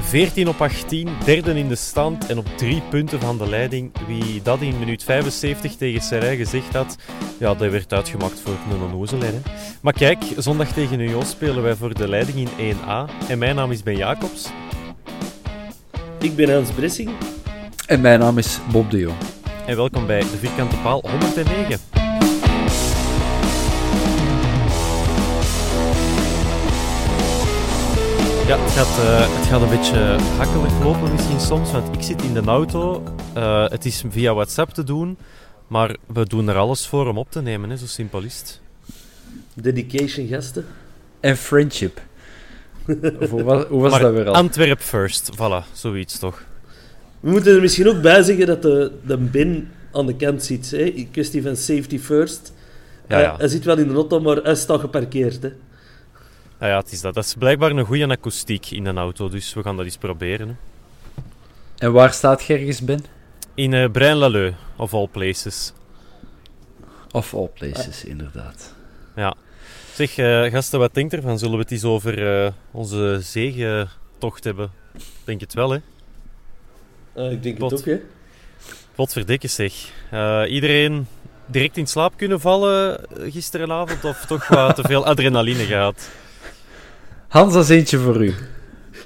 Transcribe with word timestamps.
14 0.00 0.48
op 0.48 0.60
18, 0.60 1.08
derde 1.24 1.58
in 1.58 1.68
de 1.68 1.74
stand 1.74 2.26
en 2.26 2.38
op 2.38 2.46
drie 2.56 2.82
punten 2.90 3.20
van 3.20 3.38
de 3.38 3.48
leiding. 3.48 3.92
Wie 4.06 4.42
dat 4.42 4.60
in 4.60 4.78
minuut 4.78 5.04
75 5.04 5.74
tegen 5.76 6.00
Serij 6.00 6.36
gezegd 6.36 6.74
had, 6.74 6.96
ja, 7.38 7.54
dat 7.54 7.70
werd 7.70 7.92
uitgemaakt 7.92 8.40
voor 8.40 8.54
een 8.70 8.82
onnozelheid. 8.82 9.32
hè. 9.32 9.40
Maar 9.80 9.92
kijk, 9.92 10.24
zondag 10.36 10.72
tegen 10.72 11.00
Union 11.00 11.24
spelen 11.26 11.62
wij 11.62 11.74
voor 11.74 11.94
de 11.94 12.08
leiding 12.08 12.48
in 12.56 12.76
1A. 12.76 13.28
En 13.28 13.38
mijn 13.38 13.54
naam 13.54 13.70
is 13.70 13.82
Ben 13.82 13.96
Jacobs. 13.96 14.48
Ik 16.18 16.36
ben 16.36 16.52
Hans 16.54 16.70
Bressing. 16.70 17.10
En 17.86 18.00
mijn 18.00 18.18
naam 18.20 18.38
is 18.38 18.58
Bob 18.72 18.90
de 18.90 18.98
Jong. 18.98 19.16
En 19.66 19.76
welkom 19.76 20.06
bij 20.06 20.20
de 20.20 20.38
Vierkante 20.40 20.76
Paal 20.76 21.04
109. 21.10 22.01
Ja, 28.52 28.58
het 28.58 28.70
gaat, 28.72 28.98
eh, 28.98 29.36
het 29.38 29.46
gaat 29.46 29.62
een 29.62 29.68
beetje 29.68 29.98
hakkelig 30.36 30.82
lopen 30.82 31.12
misschien 31.12 31.40
soms, 31.40 31.72
want 31.72 31.94
ik 31.94 32.02
zit 32.02 32.22
in 32.22 32.34
de 32.34 32.40
auto. 32.40 33.02
Eh, 33.34 33.68
het 33.68 33.84
is 33.84 34.04
via 34.10 34.34
WhatsApp 34.34 34.70
te 34.70 34.84
doen, 34.84 35.16
maar 35.66 35.96
we 36.06 36.26
doen 36.26 36.48
er 36.48 36.56
alles 36.56 36.86
voor 36.86 37.06
om 37.08 37.18
op 37.18 37.30
te 37.30 37.42
nemen, 37.42 37.70
hè, 37.70 37.76
zo 37.76 37.86
simpel 37.86 38.20
is 38.22 38.38
het. 38.38 38.60
Dedication 39.54 40.26
gasten. 40.26 40.66
En 41.20 41.36
friendship. 41.36 42.00
Of 43.20 43.30
hoe 43.30 43.42
was, 43.42 43.64
hoe 43.64 43.82
was 43.82 43.90
maar 43.90 44.00
dat 44.00 44.12
weer 44.12 44.26
al? 44.28 44.34
Antwerp 44.34 44.80
first, 44.80 45.30
voilà, 45.34 45.72
zoiets 45.72 46.18
toch. 46.18 46.42
We 47.20 47.30
moeten 47.30 47.54
er 47.54 47.60
misschien 47.60 47.88
ook 47.88 48.02
bij 48.02 48.22
zeggen 48.22 48.46
dat 48.46 48.62
de, 48.62 48.92
de 49.06 49.16
bin 49.16 49.68
aan 49.92 50.06
de 50.06 50.16
kant 50.16 50.44
zit. 50.44 50.70
Hè? 50.70 50.78
In 50.78 51.10
kwestie 51.10 51.42
van 51.42 51.56
safety 51.56 51.98
first. 51.98 52.52
Ja, 53.08 53.14
Hij- 53.14 53.24
ja. 53.24 53.36
hij 53.38 53.48
zit 53.48 53.64
wel 53.64 53.78
in 53.78 53.88
de 53.88 53.94
auto, 53.94 54.20
maar 54.20 54.36
hij 54.36 54.54
staat 54.54 54.80
geparkeerd. 54.80 55.42
Hè? 55.42 55.52
Ah 56.62 56.68
ja, 56.68 56.76
het 56.76 56.92
is 56.92 57.00
dat. 57.00 57.14
Dat 57.14 57.24
is 57.24 57.34
blijkbaar 57.34 57.70
een 57.70 57.84
goede 57.84 58.08
akoestiek 58.08 58.70
in 58.70 58.86
een 58.86 58.98
auto, 58.98 59.28
dus 59.28 59.54
we 59.54 59.62
gaan 59.62 59.76
dat 59.76 59.84
eens 59.84 59.96
proberen. 59.96 60.48
Hè. 60.48 60.54
En 61.78 61.92
waar 61.92 62.12
staat 62.12 62.42
je 62.42 62.54
ergens, 62.54 62.80
Ben? 62.80 63.04
In 63.54 63.72
uh, 63.72 63.90
Braine-l'Alleud, 63.90 64.54
of 64.76 64.94
all 64.94 65.08
places. 65.10 65.72
Of 67.12 67.34
all 67.34 67.50
places, 67.54 68.04
inderdaad. 68.04 68.74
Ja. 69.16 69.34
Zeg, 69.94 70.16
eh, 70.16 70.42
gasten, 70.42 70.78
wat 70.78 70.94
denkt 70.94 71.12
ervan? 71.12 71.38
Zullen 71.38 71.54
we 71.54 71.62
het 71.62 71.70
eens 71.70 71.84
over 71.84 72.44
eh, 72.44 72.52
onze 72.70 73.18
zegentocht 73.22 74.44
hebben? 74.44 74.70
Denk 75.24 75.40
het 75.40 75.54
wel, 75.54 75.70
hè? 75.70 75.78
Eh, 77.12 77.30
ik 77.30 77.42
denk 77.42 77.58
Pot. 77.58 77.70
het 77.70 77.80
ook, 77.80 77.86
hè? 77.86 78.00
Potverdikke 78.94 79.48
zeg. 79.48 79.72
Eh, 80.10 80.42
iedereen 80.48 81.06
direct 81.46 81.76
in 81.76 81.86
slaap 81.86 82.12
kunnen 82.16 82.40
vallen 82.40 83.08
eh, 83.08 83.32
gisterenavond 83.32 84.04
of 84.04 84.26
toch 84.26 84.48
wat 84.48 84.76
te 84.76 84.82
veel 84.82 85.06
adrenaline 85.06 85.64
gehad? 85.64 86.10
Hans, 87.32 87.52
dat 87.52 87.62
is 87.62 87.68
eentje 87.68 87.98
voor 87.98 88.24
u. 88.24 88.34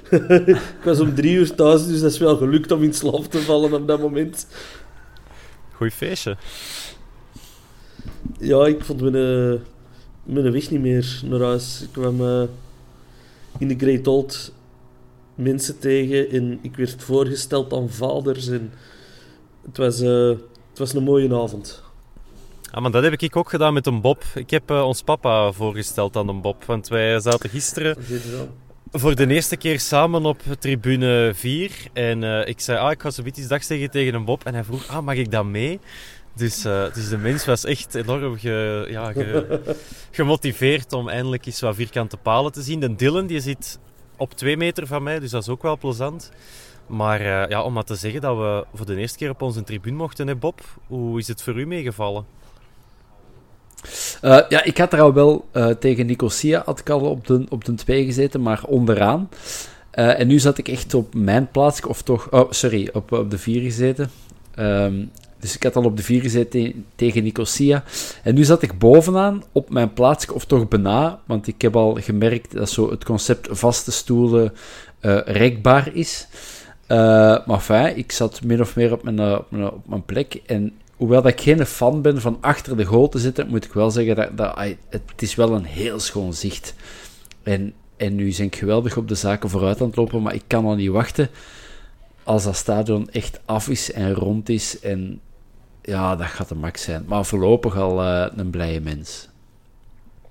Ik 0.45 0.83
was 0.83 0.99
om 0.99 1.15
drie 1.15 1.35
uur 1.35 1.55
thuis, 1.55 1.87
dus 1.87 2.01
dat 2.01 2.11
is 2.11 2.17
wel 2.17 2.37
gelukt 2.37 2.71
om 2.71 2.83
in 2.83 2.93
slaap 2.93 3.23
te 3.23 3.39
vallen 3.39 3.73
op 3.73 3.87
dat 3.87 3.99
moment. 3.99 4.47
Goeie 5.73 5.91
feestje. 5.91 6.37
Ja, 8.39 8.65
ik 8.65 8.83
vond 8.83 9.01
mijn, 9.01 9.15
eh, 9.15 9.59
mijn 10.23 10.51
weg 10.51 10.71
niet 10.71 10.81
meer 10.81 11.21
naar 11.25 11.41
huis. 11.41 11.81
Ik 11.81 11.91
kwam 11.91 12.21
eh, 12.21 12.43
in 13.57 13.67
de 13.67 13.75
Great 13.77 14.07
Old 14.07 14.53
mensen 15.35 15.79
tegen 15.79 16.29
en 16.29 16.59
ik 16.61 16.75
werd 16.75 17.03
voorgesteld 17.03 17.73
aan 17.73 17.89
vaders. 17.89 18.47
En 18.47 18.71
het, 19.65 19.77
was, 19.77 20.01
eh, 20.01 20.29
het 20.69 20.77
was 20.77 20.93
een 20.93 21.03
mooie 21.03 21.35
avond. 21.35 21.83
Ah, 22.71 22.81
maar 22.81 22.91
dat 22.91 23.03
heb 23.03 23.13
ik 23.21 23.35
ook 23.35 23.49
gedaan 23.49 23.73
met 23.73 23.85
een 23.85 24.01
Bob. 24.01 24.23
Ik 24.35 24.49
heb 24.49 24.69
eh, 24.69 24.83
ons 24.85 25.01
papa 25.01 25.51
voorgesteld 25.51 26.15
aan 26.15 26.27
een 26.27 26.41
Bob, 26.41 26.63
want 26.63 26.87
wij 26.87 27.19
zaten 27.19 27.49
gisteren 27.49 27.95
voor 28.91 29.15
de 29.15 29.27
eerste 29.27 29.55
keer 29.57 29.79
samen 29.79 30.25
op 30.25 30.41
tribune 30.59 31.31
4. 31.35 31.71
En 31.93 32.23
eh, 32.23 32.47
ik 32.47 32.59
zei, 32.59 32.77
ah, 32.79 32.91
ik 32.91 33.01
ga 33.01 33.09
zo 33.09 33.23
iets 33.23 33.47
dag 33.47 33.63
zeggen 33.63 33.89
tegen 33.91 34.13
een 34.13 34.25
Bob. 34.25 34.45
En 34.45 34.53
hij 34.53 34.63
vroeg, 34.63 34.87
ah, 34.87 35.03
mag 35.05 35.15
ik 35.15 35.31
dat 35.31 35.45
mee? 35.45 35.79
Dus, 36.35 36.65
eh, 36.65 36.93
dus 36.93 37.09
de 37.09 37.17
mens 37.17 37.45
was 37.45 37.63
echt 37.65 37.95
enorm 37.95 38.37
ge- 38.37 38.87
ja, 38.89 39.11
ge- 39.11 39.75
gemotiveerd 40.11 40.93
om 40.93 41.09
eindelijk 41.09 41.45
eens 41.45 41.59
wat 41.61 41.75
vierkante 41.75 42.17
palen 42.17 42.51
te 42.51 42.61
zien. 42.61 42.79
De 42.79 42.95
Dylan 42.95 43.27
die 43.27 43.39
zit 43.39 43.79
op 44.17 44.33
twee 44.33 44.57
meter 44.57 44.87
van 44.87 45.03
mij, 45.03 45.19
dus 45.19 45.31
dat 45.31 45.41
is 45.41 45.49
ook 45.49 45.61
wel 45.61 45.77
plezant. 45.77 46.31
Maar 46.87 47.21
ja, 47.49 47.63
om 47.63 47.73
maar 47.73 47.83
te 47.83 47.95
zeggen 47.95 48.21
dat 48.21 48.37
we 48.37 48.65
voor 48.73 48.85
de 48.85 48.95
eerste 48.95 49.17
keer 49.17 49.29
op 49.29 49.41
onze 49.41 49.63
tribune 49.63 49.95
mochten, 49.97 50.27
hè 50.27 50.35
Bob? 50.35 50.61
Hoe 50.87 51.19
is 51.19 51.27
het 51.27 51.41
voor 51.43 51.59
u 51.59 51.65
meegevallen? 51.67 52.25
Eh, 54.21 54.39
ja, 54.49 54.63
ik 54.63 54.77
had 54.77 54.93
er 54.93 55.01
al 55.01 55.13
wel 55.13 55.47
eh, 55.51 55.67
tegen 55.69 56.05
Nicosia 56.05 56.61
had 56.65 56.79
ik 56.79 56.89
al 56.89 56.99
op 56.99 57.27
de, 57.27 57.45
op 57.49 57.65
de 57.65 57.73
2 57.73 58.05
gezeten, 58.05 58.41
maar 58.41 58.63
onderaan. 58.67 59.29
Eh, 59.91 60.19
en 60.19 60.27
nu 60.27 60.39
zat 60.39 60.57
ik 60.57 60.67
echt 60.67 60.93
op 60.93 61.13
mijn 61.13 61.51
plaats, 61.51 61.85
of 61.85 62.01
toch, 62.01 62.31
oh, 62.31 62.51
sorry, 62.51 62.89
op, 62.93 63.11
op 63.11 63.31
de 63.31 63.37
4 63.37 63.61
gezeten. 63.61 64.09
Ehm, 64.55 65.05
dus 65.39 65.55
ik 65.55 65.63
had 65.63 65.75
al 65.75 65.83
op 65.83 65.97
de 65.97 66.03
4 66.03 66.21
gezeten 66.21 66.49
te- 66.61 66.75
tegen 66.95 67.23
Nicosia. 67.23 67.83
En 68.23 68.35
nu 68.35 68.43
zat 68.43 68.61
ik 68.61 68.79
bovenaan 68.79 69.43
op 69.51 69.69
mijn 69.69 69.93
plaats, 69.93 70.31
of 70.31 70.45
toch 70.45 70.67
bijna, 70.67 71.19
want 71.25 71.47
ik 71.47 71.61
heb 71.61 71.75
al 71.75 71.97
gemerkt 72.01 72.53
dat 72.53 72.69
zo 72.69 72.89
het 72.89 73.03
concept 73.05 73.47
vaste 73.51 73.91
stoelen 73.91 74.53
rekbaar 75.25 75.89
is. 75.93 76.27
Maar 76.87 77.47
enfin, 77.47 77.97
ik 77.97 78.11
zat 78.11 78.43
min 78.43 78.61
of 78.61 78.75
meer 78.75 78.91
op 78.91 79.03
mijn, 79.03 79.19
op 79.73 79.87
mijn 79.87 80.05
plek. 80.05 80.41
En 80.45 80.73
hoewel 80.97 81.21
dat 81.21 81.31
ik 81.31 81.41
geen 81.41 81.65
fan 81.65 82.01
ben 82.01 82.21
van 82.21 82.37
achter 82.41 82.77
de 82.77 82.85
goal 82.85 83.09
te 83.09 83.19
zitten, 83.19 83.47
moet 83.47 83.65
ik 83.65 83.73
wel 83.73 83.91
zeggen 83.91 84.15
dat, 84.15 84.37
dat 84.37 84.57
het 84.89 85.21
is 85.21 85.35
wel 85.35 85.51
een 85.51 85.65
heel 85.65 85.99
schoon 85.99 86.33
zicht. 86.33 86.75
En, 87.43 87.73
en 87.97 88.15
nu 88.15 88.31
zijn 88.31 88.47
ik 88.47 88.55
geweldig 88.55 88.97
op 88.97 89.07
de 89.07 89.15
zaken 89.15 89.49
vooruit 89.49 89.81
aan 89.81 89.87
het 89.87 89.95
lopen, 89.95 90.21
maar 90.21 90.33
ik 90.33 90.43
kan 90.47 90.65
al 90.65 90.75
niet 90.75 90.89
wachten 90.89 91.29
als 92.27 92.43
dat 92.43 92.55
stadion 92.55 93.09
echt 93.09 93.39
af 93.45 93.69
is 93.69 93.91
en 93.91 94.13
rond 94.13 94.49
is. 94.49 94.79
En 94.79 95.21
ja, 95.81 96.15
dat 96.15 96.27
gaat 96.27 96.49
de 96.49 96.55
max 96.55 96.81
zijn. 96.81 97.03
Maar 97.07 97.25
voorlopig 97.25 97.77
al 97.77 98.01
eh, 98.01 98.31
een 98.35 98.49
blije 98.49 98.81
mens. 98.81 99.29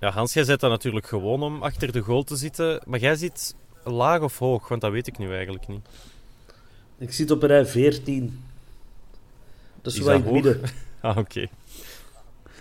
Ja, 0.01 0.11
Hans, 0.11 0.33
jij 0.33 0.45
zit 0.45 0.61
daar 0.61 0.71
natuurlijk 0.71 1.07
gewoon 1.07 1.43
om 1.43 1.63
achter 1.63 1.93
de 1.93 2.01
goal 2.01 2.23
te 2.23 2.37
zitten. 2.37 2.81
Maar 2.87 3.01
jij 3.01 3.15
zit 3.15 3.55
laag 3.85 4.21
of 4.21 4.39
hoog? 4.39 4.69
Want 4.69 4.81
dat 4.81 4.93
weet 4.93 5.07
ik 5.07 5.19
nu 5.19 5.35
eigenlijk 5.35 5.69
niet. 5.69 5.89
Ik 6.99 7.13
zit 7.13 7.31
op 7.31 7.43
rij 7.43 7.67
14. 7.67 8.43
Dat 9.87 9.95
is, 9.95 9.99
Is 10.01 10.05
wel. 10.05 10.55
Ah, 11.01 11.17
oké. 11.17 11.47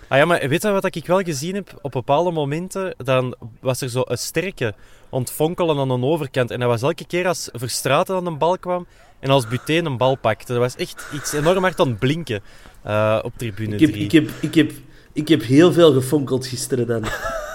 Ah 0.08 0.18
ja, 0.18 0.26
maar 0.26 0.50
weet 0.50 0.62
je 0.62 0.72
wat 0.72 0.96
ik 0.96 1.06
wel 1.08 1.22
gezien 1.22 1.56
heb? 1.56 1.80
Op 1.82 1.92
bepaalde 1.92 2.32
momenten 2.32 2.96
dan 2.98 3.36
was 3.62 3.82
er 3.82 3.90
zo 3.90 4.02
een 4.06 4.18
sterke 4.18 4.74
ontfonkelen 5.10 5.78
aan 5.80 5.88
de 5.88 6.06
overkant. 6.06 6.52
En 6.52 6.60
dat 6.60 6.70
was 6.70 6.82
elke 6.82 7.06
keer 7.08 7.28
als 7.28 7.50
Verstraten 7.54 8.16
aan 8.16 8.24
de 8.24 8.32
bal 8.32 8.58
kwam 8.58 8.88
en 9.20 9.30
als 9.30 9.48
Buteen 9.48 9.86
een 9.86 9.98
bal 9.98 10.16
pakte. 10.16 10.52
Dat 10.54 10.62
was 10.62 10.76
echt 10.76 11.08
iets 11.14 11.34
enorm 11.34 11.64
hard 11.64 11.80
aan 11.80 11.88
het 11.88 12.00
blinken 12.00 12.42
uh, 12.86 13.20
op 13.24 13.34
tribune 13.38 13.74
ik 13.76 13.80
heb, 13.80 13.92
3. 13.92 14.04
ik, 14.04 14.12
heb, 14.12 14.30
ik, 14.42 14.56
heb, 14.56 14.72
ik 15.14 15.28
heb 15.28 15.42
heel 15.44 15.74
veel 15.74 15.94
gefonkeld 15.94 16.48
gisteren 16.48 16.88
dan. 16.88 17.04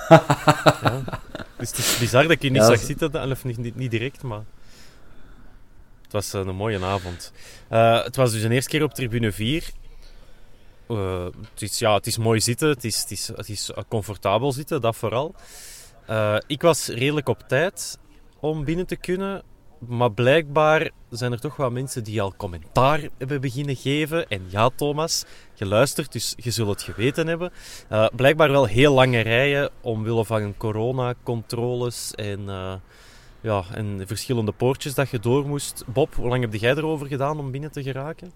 ja. 0.08 1.04
Dus 1.58 1.68
het 1.68 1.78
is 1.78 1.98
bizar 1.98 2.22
dat 2.22 2.30
ik 2.32 2.42
je 2.42 2.48
niet 2.50 2.60
Ja, 2.60 2.66
zag 2.66 2.76
dat- 2.76 2.86
zitten, 2.86 3.30
of 3.30 3.44
niet, 3.44 3.58
niet, 3.58 3.76
niet 3.76 3.90
direct, 3.90 4.22
maar... 4.22 4.42
Het 6.12 6.22
was 6.22 6.34
eh, 6.34 6.48
een 6.48 6.56
mooie 6.56 6.84
avond. 6.84 7.32
Eh, 7.68 8.04
het 8.04 8.16
was 8.16 8.32
dus 8.32 8.42
een 8.42 8.52
eerste 8.52 8.70
keer 8.70 8.82
op 8.82 8.94
tribune 8.94 9.32
4. 9.32 9.70
Eh, 10.88 11.24
het, 11.24 11.62
is, 11.62 11.78
ja, 11.78 11.94
het 11.94 12.06
is 12.06 12.18
mooi 12.18 12.40
zitten, 12.40 12.68
het 12.68 12.84
is, 12.84 13.00
het 13.00 13.10
is, 13.10 13.26
het 13.36 13.48
is 13.48 13.70
comfortabel 13.88 14.52
zitten, 14.52 14.80
dat 14.80 14.96
vooral. 14.96 15.34
Ik 16.46 16.62
was 16.62 16.86
redelijk 16.86 17.28
op 17.28 17.44
tijd 17.48 17.98
om 18.40 18.64
binnen 18.64 18.86
te 18.86 18.96
kunnen. 18.96 19.42
Maar 19.78 20.12
blijkbaar 20.12 20.90
zijn 21.10 21.32
er 21.32 21.40
toch 21.40 21.56
wel 21.56 21.70
mensen 21.70 22.04
die 22.04 22.22
al 22.22 22.34
commentaar 22.36 23.08
hebben 23.18 23.40
beginnen 23.40 23.76
geven. 23.76 24.28
En 24.28 24.42
ja, 24.48 24.70
Thomas, 24.76 25.24
je 25.54 25.66
luistert, 25.66 26.12
dus 26.12 26.34
je 26.36 26.50
zult 26.50 26.68
het 26.68 26.82
geweten 26.82 27.26
hebben. 27.26 27.52
Blijkbaar 28.16 28.50
wel 28.50 28.66
heel 28.66 28.94
lange 28.94 29.20
rijen 29.20 29.70
omwille 29.80 30.24
van 30.24 30.56
coronacontroles 30.56 32.14
en, 32.14 32.48
ja, 33.40 33.64
en 33.74 34.02
verschillende 34.06 34.52
poortjes 34.52 34.94
dat 34.94 35.10
je 35.10 35.18
door 35.18 35.46
moest. 35.46 35.84
Bob, 35.86 36.14
hoe 36.14 36.28
lang 36.28 36.42
heb 36.42 36.54
jij 36.54 36.74
erover 36.74 37.06
gedaan 37.06 37.38
om 37.38 37.50
binnen 37.50 37.72
te 37.72 37.82
geraken? 37.82 38.32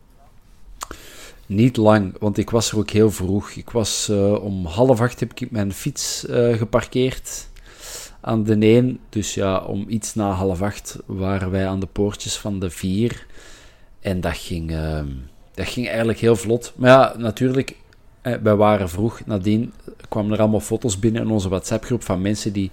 Niet 1.46 1.76
lang, 1.76 2.14
want 2.18 2.38
ik 2.38 2.50
was 2.50 2.72
er 2.72 2.78
ook 2.78 2.90
heel 2.90 3.10
vroeg. 3.10 3.50
Ik 3.50 3.70
was 3.70 4.08
eh, 4.08 4.44
om 4.44 4.66
half 4.66 5.00
acht 5.00 5.20
heb 5.20 5.32
ik 5.34 5.50
mijn 5.50 5.72
fiets 5.72 6.26
eh, 6.26 6.56
geparkeerd 6.56 7.48
aan 8.20 8.44
de 8.44 8.66
een. 8.66 9.00
Dus 9.08 9.34
ja, 9.34 9.58
om 9.58 9.84
iets 9.88 10.14
na 10.14 10.30
half 10.30 10.62
acht 10.62 10.98
waren 11.06 11.50
wij 11.50 11.66
aan 11.66 11.80
de 11.80 11.86
poortjes 11.86 12.36
van 12.36 12.58
de 12.58 12.70
vier. 12.70 13.26
En 14.00 14.20
dat 14.20 14.36
ging, 14.36 14.70
ehm, 14.70 15.08
dat 15.54 15.66
ging 15.66 15.88
eigenlijk 15.88 16.18
heel 16.18 16.36
vlot. 16.36 16.72
Maar 16.76 16.90
ja, 16.90 17.14
natuurlijk, 17.18 17.76
eh, 18.22 18.34
wij 18.42 18.56
waren 18.56 18.88
vroeg. 18.88 19.26
Nadien 19.26 19.72
kwamen 20.08 20.32
er 20.32 20.40
allemaal 20.40 20.60
foto's 20.60 20.98
binnen 20.98 21.22
in 21.22 21.30
onze 21.30 21.48
WhatsApp-groep 21.48 22.02
van 22.02 22.22
mensen 22.22 22.52
die 22.52 22.70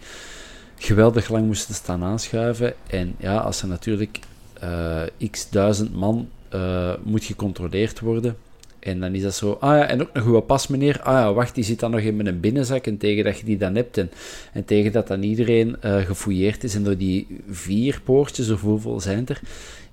geweldig 0.82 1.30
lang 1.30 1.46
moesten 1.46 1.76
staan 1.76 2.04
aanschuiven. 2.04 2.74
En 2.88 3.16
ja, 3.18 3.38
als 3.38 3.62
er 3.62 3.68
natuurlijk 3.68 4.20
eh, 4.54 5.02
x 5.32 5.50
duizend 5.50 5.96
man 5.96 6.30
eh, 6.50 6.94
moet 7.04 7.24
gecontroleerd 7.24 8.00
worden. 8.00 8.38
En 8.80 9.00
dan 9.00 9.16
is 9.16 9.22
dat 9.22 9.36
zo, 9.36 9.58
ah 9.60 9.78
ja, 9.78 9.88
en 9.88 10.02
ook 10.02 10.14
nog 10.14 10.26
uw 10.26 10.40
pas, 10.40 10.68
meneer. 10.68 11.02
Ah 11.02 11.14
ja, 11.14 11.34
wacht, 11.34 11.56
die 11.56 11.64
zit 11.64 11.80
dan 11.80 11.92
nog 11.92 12.00
in 12.00 12.28
een 12.28 12.40
binnenzak. 12.40 12.86
En 12.88 12.98
tegen 12.98 13.24
dat 13.24 13.40
je 13.40 13.46
die 13.46 13.58
dan 13.58 13.76
hebt, 13.76 13.98
en, 13.98 14.12
en 14.54 14.66
tegen 14.66 14.92
dat 14.92 15.08
dan 15.08 15.24
iedereen 15.24 15.82
eh, 15.82 15.98
gefouilleerd 15.98 16.64
is, 16.64 16.76
en 16.76 16.84
door 16.84 16.98
die 16.98 17.28
vier 17.50 18.02
poortjes, 18.04 18.50
of 18.50 18.62
hoeveel 18.62 19.00
zijn 19.00 19.28
er, 19.28 19.42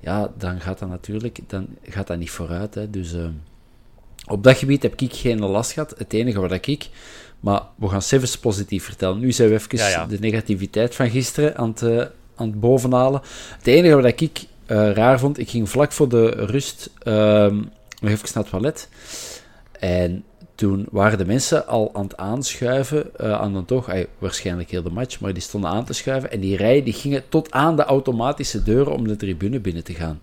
ja, 0.00 0.32
dan 0.38 0.60
gaat 0.60 0.78
dat 0.78 0.88
natuurlijk 0.88 1.38
dan 1.46 1.66
gaat 1.82 2.06
dat 2.06 2.18
niet 2.18 2.30
vooruit. 2.30 2.74
Hè. 2.74 2.90
Dus 2.90 3.14
op 4.26 4.44
dat 4.44 4.56
gebied 4.56 4.82
heb 4.82 5.00
ik 5.00 5.14
geen 5.14 5.38
last 5.38 5.72
gehad. 5.72 5.94
Het 5.98 6.12
enige 6.12 6.40
wat 6.40 6.66
ik... 6.66 6.88
Maar 7.40 7.62
we 7.74 7.88
gaan 7.88 8.02
Sevens 8.02 8.38
positief 8.38 8.84
vertellen. 8.84 9.18
Nu 9.18 9.32
zijn 9.32 9.48
we 9.48 9.54
even 9.54 9.78
Ja, 9.78 9.88
ja. 9.88 10.06
de 10.06 10.18
negativiteit 10.20 10.94
van 10.94 11.10
gisteren 11.10 11.56
aan 11.56 11.68
het, 11.68 11.82
eh, 11.82 11.98
aan 12.34 12.46
het 12.46 12.60
bovenhalen. 12.60 13.20
Het 13.58 13.66
enige 13.66 13.94
wat 13.94 14.20
ik 14.20 14.46
eh, 14.66 14.90
raar 14.90 15.18
vond, 15.18 15.38
ik 15.38 15.50
ging 15.50 15.68
vlak 15.68 15.92
voor 15.92 16.08
de 16.08 16.28
rust 16.28 16.90
ehm, 17.02 17.54
nog 18.00 18.10
even 18.10 18.28
naar 18.34 18.42
het 18.42 18.48
toilet. 18.48 18.88
En 19.72 20.24
toen 20.54 20.86
waren 20.90 21.18
de 21.18 21.26
mensen 21.26 21.66
al 21.66 21.90
aan 21.92 22.02
het 22.02 22.16
aanschuiven 22.16 23.16
eh, 23.16 23.32
aan 23.32 23.52
de 23.52 23.64
toog. 23.64 23.88
Ay, 23.88 24.06
waarschijnlijk 24.18 24.70
heel 24.70 24.82
de 24.82 24.90
match, 24.90 25.20
maar 25.20 25.32
die 25.32 25.42
stonden 25.42 25.70
aan 25.70 25.84
te 25.84 25.92
schuiven. 25.92 26.30
En 26.30 26.40
die 26.40 26.56
rijen 26.56 26.84
die 26.84 26.92
gingen 26.92 27.28
tot 27.28 27.50
aan 27.50 27.76
de 27.76 27.84
automatische 27.84 28.62
deuren 28.62 28.92
om 28.92 29.08
de 29.08 29.16
tribune 29.16 29.60
binnen 29.60 29.84
te 29.84 29.94
gaan. 29.94 30.20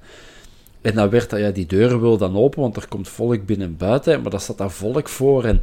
En 0.81 0.95
dan 0.95 1.09
werd 1.09 1.29
dat, 1.29 1.39
ja, 1.39 1.49
die 1.49 1.65
deuren 1.65 2.01
wil 2.01 2.17
dan 2.17 2.37
open, 2.37 2.61
want 2.61 2.75
er 2.75 2.87
komt 2.87 3.09
volk 3.09 3.45
binnen 3.45 3.67
en 3.67 3.77
buiten. 3.77 4.21
Maar 4.21 4.31
daar 4.31 4.39
staat 4.39 4.57
daar 4.57 4.71
volk 4.71 5.09
voor. 5.09 5.43
En 5.43 5.61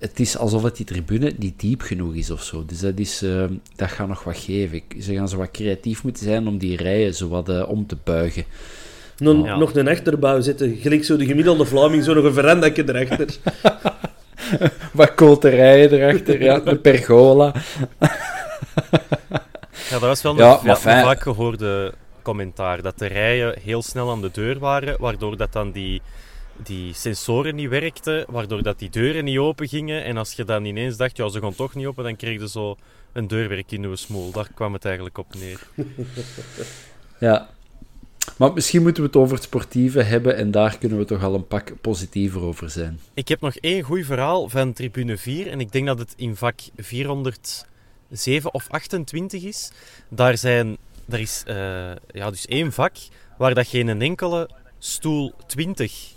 het 0.00 0.20
is 0.20 0.36
alsof 0.38 0.62
het 0.62 0.76
die 0.76 0.86
tribune 0.86 1.32
niet 1.36 1.60
diep 1.60 1.80
genoeg 1.80 2.14
is 2.14 2.30
of 2.30 2.42
zo. 2.42 2.64
Dus 2.66 2.80
dat, 2.80 2.98
is, 2.98 3.22
eh, 3.22 3.44
dat 3.76 3.90
gaat 3.90 4.08
nog 4.08 4.24
wat 4.24 4.36
geven. 4.38 4.76
Ik- 4.76 4.96
Ze 5.02 5.14
gaan 5.14 5.28
zo 5.28 5.36
wat 5.36 5.50
creatief 5.50 6.02
moeten 6.02 6.24
zijn 6.24 6.46
om 6.48 6.58
die 6.58 6.76
rijen 6.76 7.14
zo 7.14 7.28
wat 7.28 7.48
eh, 7.48 7.68
om 7.68 7.86
te 7.86 7.96
buigen. 8.04 8.44
Nog, 9.18 9.46
Ja. 9.46 9.56
nog 9.56 9.74
een 9.74 9.88
achterbouw 9.88 10.40
zitten. 10.40 10.76
Gelijk 10.76 11.04
zo 11.04 11.16
de 11.16 11.26
gemiddelde 11.26 11.64
Vlaming, 11.64 12.04
zo 12.04 12.14
nog 12.14 12.24
een 12.24 12.32
verandakje 12.32 12.84
erachter. 12.94 13.36
Wat 14.92 15.14
koterijen 15.14 15.92
erachter, 15.92 16.42
ja, 16.42 16.60
een 16.64 16.80
pergola. 16.80 17.54
Ja, 19.90 19.98
dat 19.98 20.00
was 20.00 20.22
wel 20.22 20.36
Ja, 20.36 20.60
een 20.64 20.76
fijn. 20.76 21.04
vaak 21.04 21.20
gehoorde 21.22 21.92
commentaar. 22.22 22.82
Dat 22.82 22.98
de 22.98 23.06
rijen 23.06 23.54
heel 23.62 23.82
snel 23.82 24.10
aan 24.10 24.20
de 24.20 24.30
deur 24.32 24.58
waren, 24.58 24.96
waardoor 25.00 25.36
dat 25.36 25.52
dan 25.52 25.70
die, 25.70 26.02
die 26.62 26.94
sensoren 26.94 27.54
niet 27.54 27.68
werkten, 27.68 28.24
waardoor 28.28 28.62
dat 28.62 28.78
die 28.78 28.90
deuren 28.90 29.24
niet 29.24 29.38
open 29.38 29.68
gingen. 29.68 30.04
En 30.04 30.16
als 30.16 30.32
je 30.32 30.44
dan 30.44 30.64
ineens 30.64 30.96
dacht, 30.96 31.16
ja, 31.16 31.28
ze 31.28 31.40
gaan 31.40 31.54
toch 31.54 31.74
niet 31.74 31.86
open, 31.86 32.04
dan 32.04 32.16
kreeg 32.16 32.40
je 32.40 32.48
zo 32.48 32.76
een 33.12 33.28
deurwerk 33.28 33.72
in 33.72 33.90
je 33.90 33.96
smoel. 33.96 34.30
Daar 34.30 34.48
kwam 34.54 34.72
het 34.72 34.84
eigenlijk 34.84 35.18
op 35.18 35.34
neer. 35.34 35.60
Ja. 37.20 37.48
Maar 38.36 38.52
misschien 38.52 38.82
moeten 38.82 39.02
we 39.02 39.08
het 39.08 39.18
over 39.18 39.34
het 39.34 39.44
sportieve 39.44 40.02
hebben 40.02 40.36
en 40.36 40.50
daar 40.50 40.78
kunnen 40.78 40.98
we 40.98 41.04
toch 41.04 41.22
al 41.22 41.34
een 41.34 41.46
pak 41.46 41.80
positiever 41.80 42.40
over 42.40 42.70
zijn. 42.70 43.00
Ik 43.14 43.28
heb 43.28 43.40
nog 43.40 43.56
één 43.56 43.82
goed 43.82 44.04
verhaal 44.04 44.48
van 44.48 44.72
tribune 44.72 45.16
4 45.16 45.50
en 45.50 45.60
ik 45.60 45.72
denk 45.72 45.86
dat 45.86 45.98
het 45.98 46.12
in 46.16 46.36
vak 46.36 46.60
407 46.76 48.54
of 48.54 48.66
28 48.70 49.42
is. 49.42 49.72
Daar, 50.08 50.38
zijn, 50.38 50.76
daar 51.04 51.20
is 51.20 51.42
eh, 51.46 51.56
ja, 52.12 52.30
dus 52.30 52.46
één 52.46 52.72
vak 52.72 52.96
waar 53.38 53.54
dat 53.54 53.66
geen 53.66 54.02
enkele 54.02 54.50
stoel 54.78 55.32
20 55.46 56.16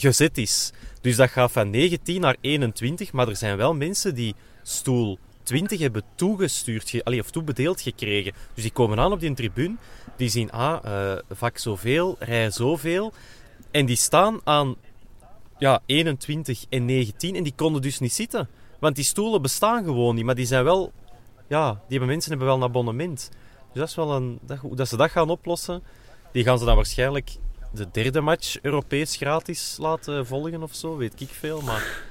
gezet 0.00 0.38
is. 0.38 0.72
Dus 1.00 1.16
dat 1.16 1.30
gaat 1.30 1.52
van 1.52 1.70
19 1.70 2.20
naar 2.20 2.36
21, 2.40 3.12
maar 3.12 3.28
er 3.28 3.36
zijn 3.36 3.56
wel 3.56 3.74
mensen 3.74 4.14
die 4.14 4.34
stoel 4.62 5.18
20 5.42 5.80
hebben 5.80 6.02
toegestuurd, 6.14 6.90
ge, 6.90 7.04
allee, 7.04 7.20
of 7.20 7.30
toebedeeld 7.30 7.80
gekregen. 7.80 8.32
Dus 8.54 8.62
die 8.62 8.72
komen 8.72 8.98
aan 8.98 9.12
op 9.12 9.20
die 9.20 9.34
tribune, 9.34 9.76
die 10.16 10.28
zien, 10.28 10.50
ah, 10.50 10.84
eh, 10.84 11.18
vak 11.30 11.58
zoveel, 11.58 12.16
rij 12.18 12.50
zoveel. 12.50 13.12
En 13.70 13.86
die 13.86 13.96
staan 13.96 14.40
aan 14.44 14.76
ja, 15.58 15.80
21 15.86 16.64
en 16.68 16.84
19 16.84 17.36
en 17.36 17.42
die 17.42 17.54
konden 17.56 17.82
dus 17.82 17.98
niet 17.98 18.12
zitten. 18.12 18.48
Want 18.78 18.96
die 18.96 19.04
stoelen 19.04 19.42
bestaan 19.42 19.84
gewoon 19.84 20.14
niet, 20.14 20.24
maar 20.24 20.34
die 20.34 20.46
zijn 20.46 20.64
wel... 20.64 20.92
Ja, 21.48 21.72
die 21.72 21.82
hebben, 21.88 22.08
mensen 22.08 22.30
hebben 22.30 22.48
wel 22.48 22.56
een 22.56 22.62
abonnement. 22.62 23.30
Dus 23.72 23.80
dat 23.80 23.88
is 23.88 23.94
wel 23.94 24.12
een... 24.12 24.38
Dat, 24.42 24.58
dat 24.74 24.88
ze 24.88 24.96
dat 24.96 25.10
gaan 25.10 25.30
oplossen, 25.30 25.82
die 26.32 26.44
gaan 26.44 26.58
ze 26.58 26.64
dan 26.64 26.76
waarschijnlijk 26.76 27.36
de 27.74 27.86
derde 27.92 28.20
match 28.20 28.56
Europees 28.62 29.16
gratis 29.16 29.76
laten 29.80 30.26
volgen 30.26 30.62
of 30.62 30.74
zo, 30.74 30.96
weet 30.96 31.20
ik 31.20 31.28
veel, 31.28 31.60
maar... 31.60 32.02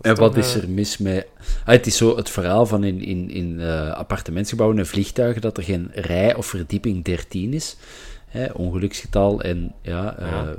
En 0.00 0.16
wat 0.16 0.36
is 0.36 0.54
eh, 0.54 0.62
er 0.62 0.68
mis 0.68 0.98
met... 0.98 1.26
Ah, 1.64 1.74
het 1.74 1.86
is 1.86 1.96
zo 1.96 2.16
het 2.16 2.30
verhaal 2.30 2.66
van 2.66 2.84
in, 2.84 3.00
in, 3.02 3.30
in 3.30 3.60
eh, 3.60 3.90
appartementsgebouwen 3.90 4.78
en 4.78 4.86
vliegtuigen 4.86 5.42
dat 5.42 5.56
er 5.56 5.62
geen 5.62 5.90
rij 5.94 6.34
of 6.34 6.46
verdieping 6.46 7.04
13 7.04 7.52
is. 7.52 7.76
Hè, 8.26 8.52
ongeluksgetal 8.52 9.40
en 9.40 9.74
ja... 9.82 10.16
eh, 10.16 10.28
Ja. 10.30 10.54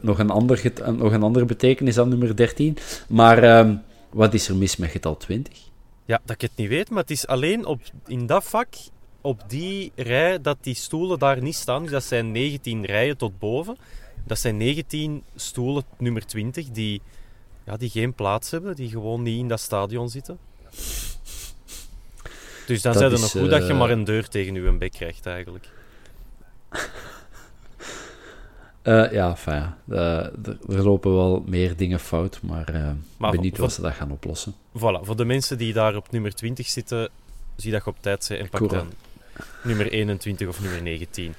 nog, 0.00 0.18
een 0.18 0.30
ander 0.30 0.72
nog 0.96 1.12
een 1.12 1.22
andere 1.22 1.44
betekenis 1.44 1.94
dan 1.94 2.08
nummer 2.08 2.36
13. 2.36 2.76
Maar 3.08 3.42
ehm, 3.42 3.76
wat 4.10 4.34
is 4.34 4.48
er 4.48 4.56
mis 4.56 4.76
met 4.76 4.90
getal 4.90 5.16
20? 5.16 5.58
Ja, 6.04 6.20
dat 6.24 6.34
ik 6.34 6.40
het 6.40 6.50
niet 6.56 6.68
weet, 6.68 6.90
maar 6.90 7.02
het 7.02 7.10
is 7.10 7.26
alleen 7.26 7.66
op, 7.66 7.80
in 8.06 8.26
dat 8.26 8.44
vak, 8.44 8.68
op 9.24 9.42
die 9.46 9.92
rij, 9.94 10.40
dat 10.40 10.56
die 10.60 10.74
stoelen 10.74 11.18
daar 11.18 11.42
niet 11.42 11.54
staan. 11.54 11.82
Dus 11.82 11.90
dat 11.90 12.04
zijn 12.04 12.32
19 12.32 12.84
rijen 12.84 13.16
tot 13.16 13.38
boven. 13.38 13.76
Dat 14.24 14.38
zijn 14.38 14.56
19 14.56 15.22
stoelen, 15.34 15.84
nummer 15.98 16.26
20, 16.26 16.70
die, 16.70 17.02
ja, 17.66 17.76
die 17.76 17.90
geen 17.90 18.14
plaats 18.14 18.50
hebben, 18.50 18.76
die 18.76 18.88
gewoon 18.88 19.22
niet 19.22 19.38
in 19.38 19.48
dat 19.48 19.60
stadion 19.60 20.08
zitten. 20.08 20.38
Dus 22.66 22.82
dan 22.82 22.94
zijn 22.94 23.10
het 23.10 23.20
nog 23.20 23.30
goed 23.30 23.50
dat 23.50 23.66
je 23.66 23.72
eh, 23.72 23.78
maar 23.78 23.90
een 23.90 24.04
deur 24.04 24.28
tegen 24.28 24.54
je 24.54 24.72
bek 24.72 24.92
krijgt, 24.92 25.26
eigenlijk. 25.26 25.68
Eh, 28.82 29.12
ja. 29.12 29.36
Eh, 29.46 29.56
er, 29.88 30.58
er 30.68 30.82
lopen 30.82 31.14
wel 31.14 31.42
meer 31.46 31.76
dingen 31.76 32.00
fout, 32.00 32.38
maar, 32.42 32.68
eh 32.68 32.90
Maar 33.16 33.30
benieuwd 33.30 33.56
hoe 33.56 33.70
ze 33.70 33.80
dat 33.80 33.92
gaan 33.92 34.10
oplossen. 34.10 34.54
Voilà, 34.76 35.00
voor 35.00 35.16
de 35.16 35.24
mensen 35.24 35.58
die 35.58 35.72
daar 35.72 35.96
op 35.96 36.10
nummer 36.10 36.34
20 36.34 36.66
zitten, 36.66 37.08
zie 37.56 37.72
dat 37.72 37.84
je 37.84 37.90
op 37.90 37.96
tijd 38.00 38.26
bent 38.28 38.40
en 38.40 38.48
pak 38.48 38.70
dan 38.70 38.92
nummer 39.62 39.90
21 39.92 40.48
of 40.48 40.60
nummer 40.60 40.82
19. 40.82 41.34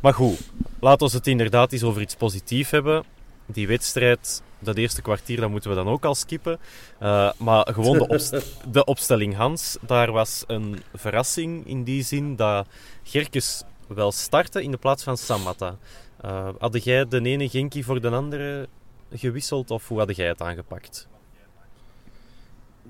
Maar 0.00 0.14
goed, 0.14 0.38
laten 0.80 1.06
we 1.08 1.16
het 1.16 1.26
inderdaad 1.26 1.72
eens 1.72 1.82
over 1.82 2.00
iets 2.00 2.14
positiefs 2.14 2.70
hebben. 2.70 3.04
Die 3.46 3.66
wedstrijd, 3.66 4.42
dat 4.58 4.76
eerste 4.76 5.02
kwartier, 5.02 5.40
dat 5.40 5.50
moeten 5.50 5.70
we 5.70 5.76
dan 5.76 5.88
ook 5.88 6.04
al 6.04 6.14
skippen. 6.14 6.58
Eh, 6.98 7.32
maar 7.38 7.66
gewoon 7.72 7.98
de, 7.98 8.06
opst- 8.06 8.36
de 8.72 8.84
opstelling 8.84 9.34
Hans, 9.36 9.76
daar 9.80 10.12
was 10.12 10.44
een 10.46 10.82
verrassing 10.94 11.66
in 11.66 11.84
die 11.84 12.02
zin 12.02 12.36
dat 12.36 12.66
Gerkes 13.02 13.62
wel 13.88 14.12
startte 14.12 14.62
in 14.62 14.70
de 14.70 14.76
plaats 14.76 15.02
van 15.02 15.16
Samatta. 15.16 15.76
Eh 16.20 16.48
hadden 16.58 16.80
jij 16.80 17.08
de 17.08 17.20
ene 17.20 17.48
Genki 17.48 17.84
voor 17.84 18.00
de 18.00 18.10
andere 18.10 18.68
gewisseld 19.12 19.70
of 19.70 19.88
hoe 19.88 19.98
had 19.98 20.16
jij 20.16 20.26
het 20.26 20.42
aangepakt? 20.42 21.08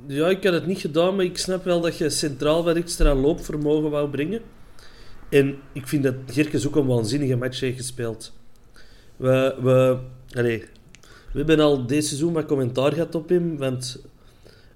Ja, 0.07 0.29
ik 0.29 0.45
had 0.45 0.53
het 0.53 0.67
niet 0.67 0.79
gedaan, 0.79 1.17
maar 1.17 1.25
ik 1.25 1.39
snap 1.39 1.65
wel 1.65 1.81
dat 1.81 1.99
je 1.99 2.11
centraal 2.11 2.65
wat 2.65 2.77
extra 2.77 3.15
loopvermogen 3.15 3.91
wou 3.91 4.09
brengen. 4.11 4.41
En 5.29 5.59
ik 5.73 5.89
vind 5.89 6.03
dat 6.03 6.15
Gerkes 6.27 6.67
ook 6.67 6.77
een 6.77 6.87
waanzinnige 6.87 7.37
match 7.37 7.61
heeft 7.61 7.77
gespeeld. 7.77 8.33
We, 9.17 9.55
we, 9.61 9.99
allez, 10.37 10.63
we 11.33 11.39
hebben 11.39 11.61
al 11.61 11.87
deze 11.87 12.07
seizoen 12.09 12.33
wat 12.33 12.47
commentaar 12.47 12.93
gehad 12.93 13.15
op 13.15 13.29
hem, 13.29 13.57
want 13.57 14.03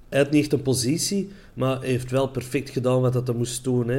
hij 0.08 0.18
had 0.18 0.30
niet 0.30 0.42
echt 0.42 0.52
een 0.52 0.62
positie, 0.62 1.30
maar 1.54 1.78
hij 1.78 1.88
heeft 1.88 2.10
wel 2.10 2.28
perfect 2.28 2.70
gedaan 2.70 3.00
wat 3.00 3.26
hij 3.26 3.36
moest 3.36 3.64
doen. 3.64 3.88
Hè. 3.88 3.98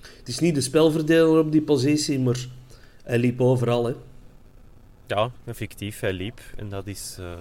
Het 0.00 0.28
is 0.28 0.38
niet 0.38 0.54
de 0.54 0.60
spelverdeler 0.60 1.38
op 1.38 1.52
die 1.52 1.62
positie, 1.62 2.20
maar 2.20 2.46
hij 3.02 3.18
liep 3.18 3.40
overal. 3.40 3.86
Hè. 3.86 3.94
Ja, 5.06 5.30
effectief, 5.44 6.00
hij 6.00 6.12
liep. 6.12 6.40
En 6.56 6.68
dat 6.68 6.86
is 6.86 7.16
uh, 7.20 7.40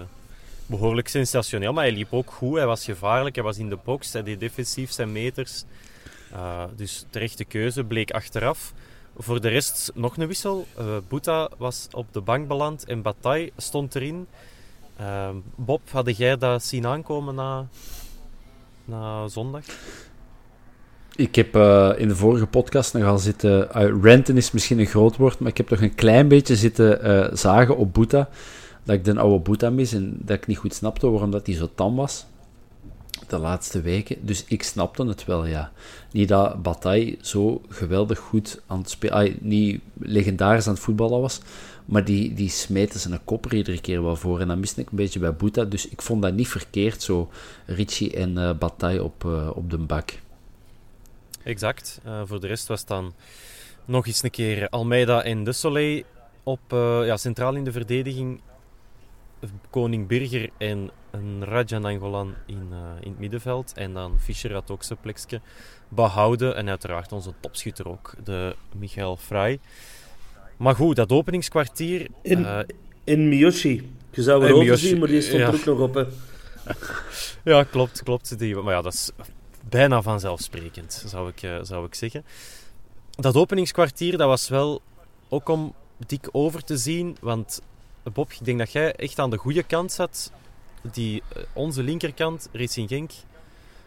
behoorlijk 0.71 1.07
sensationeel. 1.07 1.73
Maar 1.73 1.83
hij 1.83 1.93
liep 1.93 2.13
ook 2.13 2.31
goed, 2.31 2.57
hij 2.57 2.65
was 2.65 2.85
gevaarlijk, 2.85 3.35
hij 3.35 3.43
was 3.43 3.57
in 3.57 3.69
de 3.69 3.77
box, 3.83 4.13
hij 4.13 4.23
deed 4.23 4.39
defensief 4.39 4.91
zijn 4.91 5.11
meters. 5.11 5.63
Uh, 6.33 6.63
dus 6.75 7.05
terechte 7.09 7.45
keuze 7.45 7.83
bleek 7.83 8.11
achteraf. 8.11 8.73
Voor 9.17 9.41
de 9.41 9.47
rest 9.47 9.91
nog 9.93 10.17
een 10.17 10.27
wissel. 10.27 10.67
Uh, 11.25 11.45
was 11.57 11.87
op 11.91 12.05
de 12.11 12.21
bank 12.21 12.47
beland 12.47 12.85
en 12.85 13.01
Bataille 13.01 13.51
stond 13.57 13.95
erin. 13.95 14.27
Uh, 14.99 15.29
Bob, 15.55 15.81
had 15.89 16.17
jij 16.17 16.37
dat 16.37 16.63
zien 16.63 16.85
aankomen 16.85 17.35
na, 17.35 17.67
na 18.85 19.27
zondag? 19.27 19.63
Ik 21.15 21.35
heb 21.35 21.55
in 21.97 22.07
de 22.07 22.15
vorige 22.15 22.47
podcast 22.47 22.93
nog 22.93 23.03
al 23.03 23.17
zitten... 23.17 23.71
Renten 24.01 24.37
is 24.37 24.51
misschien 24.51 24.79
een 24.79 24.85
groot 24.85 25.17
woord, 25.17 25.39
maar 25.39 25.49
ik 25.49 25.57
heb 25.57 25.67
toch 25.67 25.81
een 25.81 25.95
klein 25.95 26.27
beetje 26.27 26.55
zitten 26.55 27.37
zagen 27.37 27.77
op 27.77 27.93
Boeta. 27.93 28.29
Dat 28.83 28.95
ik 28.95 29.03
de 29.03 29.19
oude 29.19 29.39
Boeta 29.39 29.69
mis 29.69 29.93
en 29.93 30.17
dat 30.19 30.37
ik 30.37 30.47
niet 30.47 30.57
goed 30.57 30.73
snapte 30.73 31.09
waarom 31.09 31.31
dat 31.31 31.45
hij 31.45 31.55
zo 31.55 31.69
tam 31.75 31.95
was. 31.95 32.25
De 33.27 33.37
laatste 33.37 33.81
weken. 33.81 34.25
Dus 34.25 34.43
ik 34.47 34.63
snapte 34.63 35.05
het 35.05 35.25
wel, 35.25 35.45
ja. 35.45 35.71
Niet 36.11 36.27
dat 36.27 36.61
Bataille 36.61 37.17
zo 37.21 37.61
geweldig 37.69 38.19
goed 38.19 38.61
aan 38.67 38.79
het 38.79 38.89
spelen... 38.89 39.37
niet 39.39 39.81
legendarisch 39.97 40.67
aan 40.67 40.73
het 40.73 40.83
voetballen 40.83 41.21
was. 41.21 41.41
Maar 41.85 42.05
die, 42.05 42.33
die 42.33 42.49
smeten 42.49 42.99
zijn 42.99 43.23
kop 43.23 43.45
er 43.45 43.53
iedere 43.53 43.81
keer 43.81 44.03
wel 44.03 44.15
voor. 44.15 44.39
En 44.39 44.47
dat 44.47 44.57
miste 44.57 44.81
ik 44.81 44.89
een 44.89 44.95
beetje 44.95 45.19
bij 45.19 45.35
Boeta. 45.35 45.63
Dus 45.63 45.87
ik 45.87 46.01
vond 46.01 46.21
dat 46.21 46.33
niet 46.33 46.47
verkeerd, 46.47 47.01
zo 47.01 47.29
Richie 47.65 48.13
en 48.13 48.37
uh, 48.37 48.53
Bataille 48.53 49.03
op, 49.03 49.23
uh, 49.23 49.49
op 49.53 49.69
de 49.69 49.77
bak. 49.77 50.19
Exact. 51.43 52.01
Uh, 52.05 52.21
voor 52.25 52.39
de 52.39 52.47
rest 52.47 52.67
was 52.67 52.85
dan 52.85 53.13
nog 53.85 54.07
eens 54.07 54.23
een 54.23 54.29
keer 54.29 54.69
Almeida 54.69 55.23
en 55.23 55.43
De 55.43 55.51
Soleil 55.53 56.03
op, 56.43 56.59
ja, 57.03 57.17
centraal 57.17 57.55
in 57.55 57.63
de 57.63 57.71
verdediging. 57.71 58.41
Koning 59.69 60.07
Birger 60.07 60.49
en 60.57 60.91
een 61.11 61.45
Rajan 61.45 61.85
Angolan 61.85 62.33
in, 62.45 62.73
in 62.99 63.09
het 63.09 63.19
middenveld. 63.19 63.73
En 63.75 63.93
dan 63.93 64.19
Fischer 64.19 64.53
had 64.53 64.71
ook 64.71 64.83
zijn 64.83 64.99
plekje 65.01 65.41
behouden. 65.89 66.55
En 66.55 66.69
uiteraard 66.69 67.11
onze 67.11 67.33
topschutter 67.39 67.87
ook, 67.87 68.13
de 68.23 68.55
Michael 68.75 69.17
Frey. 69.17 69.59
Maar 70.57 70.75
goed, 70.75 70.95
dat 70.95 71.11
openingskwartier... 71.11 72.07
In, 72.21 72.39
uh, 72.39 72.59
in 73.03 73.29
Miyoshi. 73.29 73.95
Je 74.11 74.21
zou 74.21 74.45
er 74.45 74.53
over 74.53 74.77
zien, 74.77 74.99
maar 74.99 75.07
die 75.07 75.21
stond 75.21 75.41
ja. 75.41 75.47
er 75.47 75.53
ook 75.53 75.65
nog 75.65 75.79
op. 75.79 75.93
Hè. 75.93 76.05
ja, 77.51 77.63
klopt, 77.63 78.03
klopt. 78.03 78.39
Die, 78.39 78.55
maar 78.55 78.73
ja, 78.73 78.81
dat 78.81 78.93
is 78.93 79.11
bijna 79.69 80.01
vanzelfsprekend, 80.01 81.03
zou 81.07 81.29
ik, 81.29 81.43
uh, 81.43 81.59
zou 81.61 81.85
ik 81.85 81.95
zeggen. 81.95 82.25
Dat 83.09 83.35
openingskwartier, 83.35 84.17
dat 84.17 84.27
was 84.27 84.49
wel 84.49 84.81
ook 85.29 85.49
om 85.49 85.73
dik 86.07 86.29
over 86.31 86.63
te 86.63 86.77
zien. 86.77 87.17
Want 87.21 87.61
Bob, 88.03 88.31
ik 88.31 88.45
denk 88.45 88.59
dat 88.59 88.71
jij 88.71 88.95
echt 88.95 89.19
aan 89.19 89.29
de 89.29 89.37
goede 89.37 89.63
kant 89.63 89.91
zat. 89.91 90.31
Die, 90.91 91.23
uh, 91.37 91.43
onze 91.53 91.83
linkerkant, 91.83 92.49
Racing 92.51 92.89
Genk, 92.89 93.11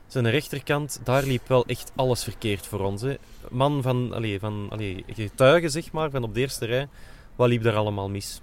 zijn 0.07 0.31
rechterkant, 0.31 1.01
daar 1.05 1.23
liep 1.23 1.49
wel 1.49 1.67
echt 1.67 1.93
alles 1.97 2.25
verkeerd 2.25 2.67
voor 2.67 2.81
ons. 2.81 3.05
Man 3.51 3.83
van, 3.83 4.13
allee, 4.13 4.39
van 4.39 4.67
allee, 4.71 5.05
getuigen, 5.07 5.71
zeg 5.71 5.93
maar, 5.93 6.11
van 6.11 6.23
op 6.23 6.35
de 6.35 6.41
eerste 6.41 6.67
rij. 6.67 6.89
Wat 7.37 7.49
liep 7.49 7.65
er 7.65 7.77
allemaal 7.77 8.09
mis? 8.09 8.41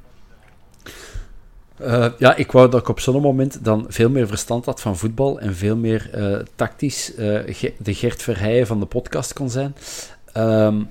Uh, 1.81 2.07
ja, 2.17 2.35
ik 2.35 2.51
wou 2.51 2.69
dat 2.69 2.81
ik 2.81 2.87
op 2.87 2.99
zo'n 2.99 3.21
moment 3.21 3.63
dan 3.63 3.85
veel 3.87 4.09
meer 4.09 4.27
verstand 4.27 4.65
had 4.65 4.81
van 4.81 4.97
voetbal 4.97 5.39
en 5.39 5.55
veel 5.55 5.75
meer 5.75 6.09
tactisch 6.55 7.11
de 7.15 7.93
Gert 7.93 8.21
Verheijen 8.21 8.67
van 8.67 8.79
de 8.79 8.85
podcast 8.85 9.33
kon 9.33 9.49
zijn. 9.49 9.75
Um, 10.37 10.89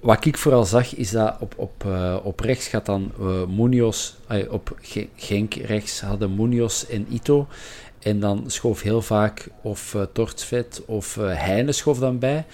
wat 0.00 0.24
ik 0.24 0.36
vooral 0.36 0.64
zag, 0.64 0.94
is 0.94 1.10
dat 1.10 1.36
op, 1.40 1.54
op, 1.56 1.86
op 2.22 2.40
rechts 2.40 2.68
gaat 2.68 2.86
dan 2.86 3.12
Munoz, 3.48 4.12
op 4.50 4.76
Genk 5.16 5.54
rechts 5.54 6.00
hadden 6.00 6.34
Munoz 6.34 6.82
en 6.82 7.06
Ito. 7.10 7.46
En 8.06 8.20
dan 8.20 8.44
schoof 8.46 8.82
heel 8.82 9.02
vaak 9.02 9.48
of 9.62 9.94
uh, 9.94 10.02
Tortsvet 10.12 10.82
of 10.86 11.16
uh, 11.16 11.34
Heine 11.34 11.72
schoof 11.72 11.98
dan 11.98 12.18
bij. 12.18 12.44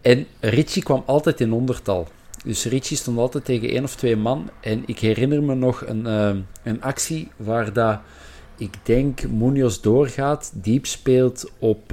En 0.00 0.26
Richie 0.40 0.82
kwam 0.82 1.02
altijd 1.06 1.40
in 1.40 1.52
ondertal. 1.52 2.08
Dus 2.44 2.64
Richie 2.64 2.96
stond 2.96 3.18
altijd 3.18 3.44
tegen 3.44 3.68
één 3.68 3.84
of 3.84 3.94
twee 3.94 4.16
man. 4.16 4.50
En 4.60 4.82
ik 4.86 4.98
herinner 4.98 5.42
me 5.42 5.54
nog 5.54 5.86
een, 5.86 6.06
uh, 6.06 6.30
een 6.62 6.82
actie 6.82 7.28
waar 7.36 7.72
dat, 7.72 7.98
ik 8.62 8.74
denk, 8.82 9.28
Munoz 9.28 9.80
doorgaat, 9.80 10.52
diep 10.54 10.86
speelt 10.86 11.50
op 11.58 11.92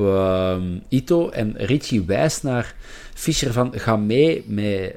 Ito. 0.87 1.29
En 1.29 1.53
Richie 1.57 2.01
wijst 2.01 2.43
naar 2.43 2.75
Fischer 3.13 3.53
van, 3.53 3.71
ga 3.75 3.95
mee 3.95 4.43
met, 4.47 4.95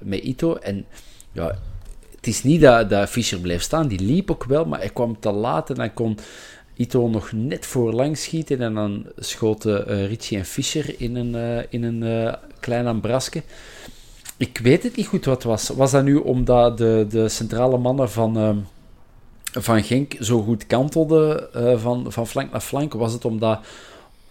met 0.00 0.20
Ito. 0.20 0.54
En 0.54 0.84
ja, 1.32 1.58
het 2.16 2.26
is 2.26 2.42
niet 2.42 2.60
dat, 2.60 2.90
dat 2.90 3.08
Fischer 3.08 3.38
bleef 3.38 3.62
staan, 3.62 3.88
die 3.88 4.00
liep 4.00 4.30
ook 4.30 4.44
wel, 4.44 4.64
maar 4.64 4.78
hij 4.78 4.88
kwam 4.88 5.20
te 5.20 5.30
laat 5.30 5.70
en 5.70 5.78
hij 5.78 5.90
kon 5.90 6.18
Ito 6.74 7.08
nog 7.08 7.32
net 7.32 7.66
voor 7.66 7.92
lang 7.92 8.18
schieten 8.18 8.60
en 8.60 8.74
dan 8.74 9.06
schoten 9.16 9.90
uh, 9.90 10.06
Richie 10.06 10.38
en 10.38 10.44
Fischer 10.44 10.94
in 11.00 11.16
een, 11.16 11.34
uh, 11.34 11.62
in 11.68 11.82
een 11.82 12.34
klein 12.60 12.86
ambrasje. 12.86 13.42
Ik 14.36 14.58
weet 14.62 14.82
het 14.82 14.96
niet 14.96 15.06
goed 15.06 15.24
wat 15.24 15.42
was. 15.42 15.68
Was 15.68 15.90
dat 15.90 16.04
nu 16.04 16.16
omdat 16.16 16.78
de, 16.78 17.06
de 17.08 17.28
centrale 17.28 17.78
mannen 17.78 18.10
van, 18.10 18.64
van 19.52 19.82
Genk 19.82 20.16
zo 20.20 20.42
goed 20.42 20.66
kantelden 20.66 21.48
van, 21.80 22.12
van 22.12 22.26
flank 22.26 22.52
naar 22.52 22.60
flank? 22.60 22.92
Was 22.92 23.12
het 23.12 23.24
omdat 23.24 23.60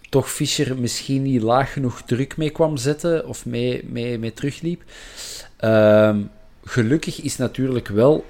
toch 0.08 0.30
Fischer 0.30 0.78
misschien 0.78 1.22
niet 1.22 1.42
laag 1.42 1.72
genoeg 1.72 2.02
druk 2.02 2.36
mee 2.36 2.50
kwam 2.50 2.76
zetten 2.76 3.28
of 3.28 3.46
mee, 3.46 3.84
mee, 3.84 4.18
mee 4.18 4.32
terugliep? 4.32 4.82
Ehm, 5.56 6.20
gelukkig 6.64 7.22
is 7.22 7.36
natuurlijk 7.36 7.88
wel 7.88 8.24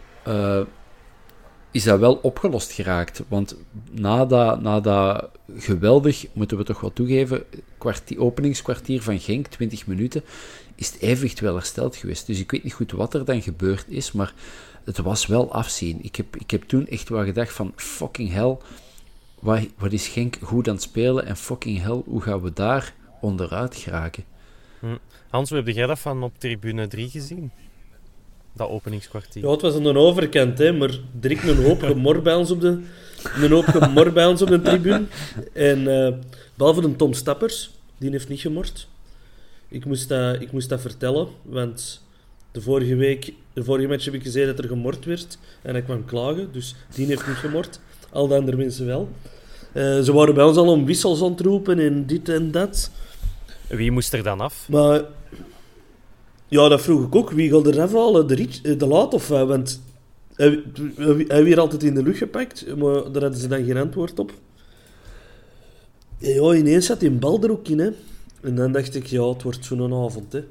is 1.71 1.85
dat 1.85 1.99
wel 1.99 2.15
opgelost 2.15 2.73
geraakt. 2.73 3.23
Want 3.29 3.57
na 3.91 4.25
dat, 4.25 4.63
na 4.63 4.81
dat 4.81 5.29
geweldig, 5.57 6.27
moeten 6.33 6.57
we 6.57 6.65
toch 6.65 6.81
wel 6.81 6.93
toegeven, 6.93 7.45
kwartier, 7.79 8.21
openingskwartier 8.21 9.03
van 9.03 9.19
Genk, 9.21 9.47
20 9.47 9.87
minuten, 9.87 10.23
is 10.75 10.87
het 10.87 11.01
evenwicht 11.01 11.41
wel 11.41 11.55
hersteld 11.55 11.97
geweest. 11.97 12.27
Dus 12.27 12.41
ik 12.41 12.51
weet 12.51 12.65
niet 12.65 12.73
goed 12.73 12.93
wat 12.93 13.15
er 13.15 13.25
dan 13.25 13.43
gebeurd 13.43 13.85
is, 13.89 14.13
maar 14.13 14.35
het 14.85 14.99
was 14.99 15.27
wel 15.27 15.53
afzien. 15.53 15.99
Ik 16.03 16.17
heb, 16.17 16.37
ik 16.37 16.51
heb 16.51 16.63
toen 16.63 16.87
echt 16.87 17.09
wel 17.09 17.25
gedacht 17.25 17.53
van, 17.53 17.73
fucking 17.77 18.33
hell, 18.33 18.57
wat, 19.39 19.61
wat 19.79 19.93
is 19.93 20.09
Genk 20.09 20.37
goed 20.43 20.69
aan 20.69 20.75
het 20.75 20.83
spelen 20.83 21.27
en 21.27 21.37
fucking 21.37 21.83
hell, 21.83 22.03
hoe 22.05 22.21
gaan 22.21 22.43
we 22.43 22.53
daar 22.53 22.95
onderuit 23.21 23.77
geraken? 23.77 24.25
Hm. 24.79 24.87
Hans, 25.31 25.49
hoe 25.49 25.59
heb 25.59 25.75
jij 25.75 25.87
dat 25.87 25.99
van 25.99 26.23
op 26.23 26.33
tribune 26.39 26.89
3 26.89 27.11
gezien? 27.11 27.51
dat 28.53 28.69
openingskwartier. 28.69 29.43
Ja, 29.43 29.51
het 29.51 29.61
was 29.61 29.75
aan 29.75 29.83
de 29.83 29.95
overkant, 29.95 30.59
hè, 30.59 30.73
maar 30.73 30.99
direct 31.13 31.49
een 31.49 31.65
hoop 31.65 31.83
gemor 31.83 32.23
bij 32.23 32.35
ons 32.35 32.51
op 32.51 32.61
de, 32.61 32.81
een 33.35 33.51
hoop 33.51 33.65
gemor 33.65 34.13
bij 34.13 34.27
ons 34.27 34.43
op 34.43 34.49
de 34.49 34.63
tribune. 34.63 35.05
En 35.53 35.79
uh, 35.79 36.09
behalve 36.55 36.81
de 36.81 36.97
Tom 36.97 37.13
Stappers, 37.13 37.71
die 37.99 38.11
heeft 38.11 38.29
niet 38.29 38.41
gemord. 38.41 38.89
Ik 39.69 39.85
moest 39.85 40.09
dat, 40.09 40.41
ik 40.41 40.53
moest 40.53 40.69
dat 40.69 40.81
vertellen, 40.81 41.29
want 41.43 42.03
de 42.53 42.61
vorige 42.61 42.97
week, 42.97 43.33
de 43.53 43.65
vorige 43.65 43.89
match 43.89 44.05
heb 44.05 44.15
ik 44.15 44.23
gezegd 44.23 44.47
dat 44.47 44.59
er 44.59 44.69
gemord 44.69 45.05
werd 45.05 45.39
en 45.63 45.73
hij 45.73 45.83
kwam 45.83 46.05
klagen, 46.05 46.49
dus 46.53 46.75
die 46.95 47.07
heeft 47.07 47.27
niet 47.27 47.37
gemord. 47.37 47.81
Al 48.11 48.29
de 48.29 48.35
andere 48.35 48.57
mensen 48.57 48.87
wel. 48.87 49.09
Uh, 49.75 50.01
ze 50.01 50.13
waren 50.13 50.35
bij 50.35 50.45
ons 50.45 50.57
al 50.57 50.69
om 50.69 50.87
wissels 50.87 51.21
ontroepen 51.21 51.79
en 51.79 52.07
dit 52.07 52.29
en 52.29 52.51
dat. 52.51 52.91
Wie 53.69 53.91
moest 53.91 54.13
er 54.13 54.23
dan 54.23 54.41
af? 54.41 54.67
Maar 54.69 55.05
ja, 56.49 56.69
dat 56.69 56.81
vroeg 56.81 57.07
ik 57.07 57.15
ook. 57.15 57.31
Wie 57.31 57.51
gaat 57.51 57.67
er 57.67 57.81
afhalen? 57.81 58.27
De, 58.27 58.35
Rich, 58.35 58.61
de 58.61 58.87
Laat 58.87 59.15
of 59.15 59.29
wat? 59.29 59.49
Want 59.49 59.83
hij, 60.35 60.63
hij 61.27 61.45
weer 61.45 61.61
altijd 61.61 61.83
in 61.83 61.95
de 61.95 62.03
lucht 62.03 62.19
gepakt, 62.19 62.77
maar 62.77 62.95
daar 63.13 63.23
hadden 63.23 63.41
ze 63.41 63.49
dan 63.49 63.65
geen 63.65 63.77
antwoord 63.77 64.19
op. 64.19 64.33
Ja, 66.19 66.55
ineens 66.55 66.87
zat 66.87 67.01
die 67.01 67.11
bal 67.11 67.43
er 67.43 67.51
ook 67.51 67.69
in, 67.69 67.79
hè. 67.79 67.91
En 68.41 68.55
dan 68.55 68.73
dacht 68.73 68.95
ik, 68.95 69.07
ja, 69.07 69.29
het 69.29 69.43
wordt 69.43 69.65
zo'n 69.65 69.95
avond, 69.95 70.33
hè. 70.33 70.45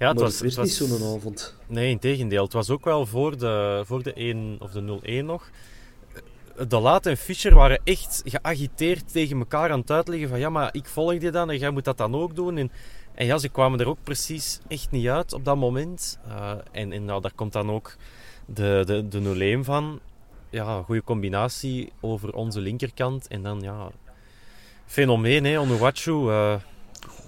Ja, 0.00 0.08
het 0.08 0.16
maar 0.16 0.24
was, 0.24 0.34
het, 0.34 0.42
het 0.42 0.54
was 0.54 0.80
niet 0.80 0.90
zo'n 0.90 1.16
avond. 1.16 1.56
Nee, 1.66 1.90
in 1.90 1.98
tegendeel. 1.98 2.44
Het 2.44 2.52
was 2.52 2.70
ook 2.70 2.84
wel 2.84 3.06
voor 3.06 3.38
de, 3.38 3.82
voor 3.84 4.02
de 4.02 4.12
1 4.12 4.56
of 4.58 4.70
de 4.70 5.22
0-1 5.22 5.24
nog. 5.24 5.50
De 6.68 6.78
Laat 6.78 7.06
en 7.06 7.16
Fischer 7.16 7.54
waren 7.54 7.80
echt 7.84 8.22
geagiteerd 8.24 9.12
tegen 9.12 9.38
elkaar 9.38 9.70
aan 9.70 9.80
het 9.80 9.90
uitleggen 9.90 10.28
van 10.28 10.38
ja, 10.38 10.50
maar 10.50 10.68
ik 10.74 10.86
volg 10.86 11.12
je 11.12 11.30
dan 11.30 11.50
en 11.50 11.58
jij 11.58 11.70
moet 11.70 11.84
dat 11.84 11.98
dan 11.98 12.14
ook 12.14 12.34
doen. 12.34 12.56
En 12.56 12.70
en 13.20 13.26
ja, 13.26 13.38
ze 13.38 13.48
kwamen 13.48 13.80
er 13.80 13.88
ook 13.88 14.02
precies 14.02 14.60
echt 14.68 14.90
niet 14.90 15.08
uit 15.08 15.32
op 15.32 15.44
dat 15.44 15.56
moment. 15.56 16.18
Uh, 16.28 16.52
en, 16.72 16.92
en 16.92 17.04
nou, 17.04 17.20
daar 17.20 17.34
komt 17.34 17.52
dan 17.52 17.70
ook 17.70 17.96
de, 18.46 18.82
de, 18.86 19.08
de 19.08 19.20
0 19.20 19.64
van. 19.64 20.00
ja, 20.50 20.82
goede 20.82 21.02
combinatie 21.02 21.92
over 22.00 22.34
onze 22.34 22.60
linkerkant. 22.60 23.28
En 23.28 23.42
dan, 23.42 23.60
ja, 23.60 23.90
fenomeen, 24.86 25.44
hè, 25.44 25.60
Onuwachu. 25.60 26.12
Uh, 26.12 26.54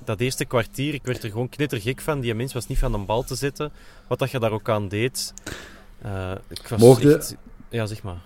dat 0.04 0.21
eerste 0.21 0.44
kwartier, 0.44 0.94
ik 0.94 1.04
werd 1.04 1.23
er 1.23 1.30
gewoon 1.30 1.49
knettergek 1.49 2.00
van. 2.00 2.21
Die 2.21 2.35
mens 2.35 2.52
was 2.52 2.66
niet 2.66 2.78
van 2.78 2.92
de 2.92 2.99
bal 2.99 3.23
te 3.23 3.35
zetten. 3.35 3.73
Wat 4.06 4.18
dat 4.18 4.30
je 4.30 4.38
daar 4.38 4.52
ook 4.52 4.68
aan 4.68 4.88
deed. 4.88 5.35
Uh, 6.06 6.30
ik 6.49 6.68
was 6.68 6.80
Mocht 6.80 7.04
echt... 7.04 7.37
Ja, 7.68 7.87
zeg 7.87 8.02
maar. 8.02 8.21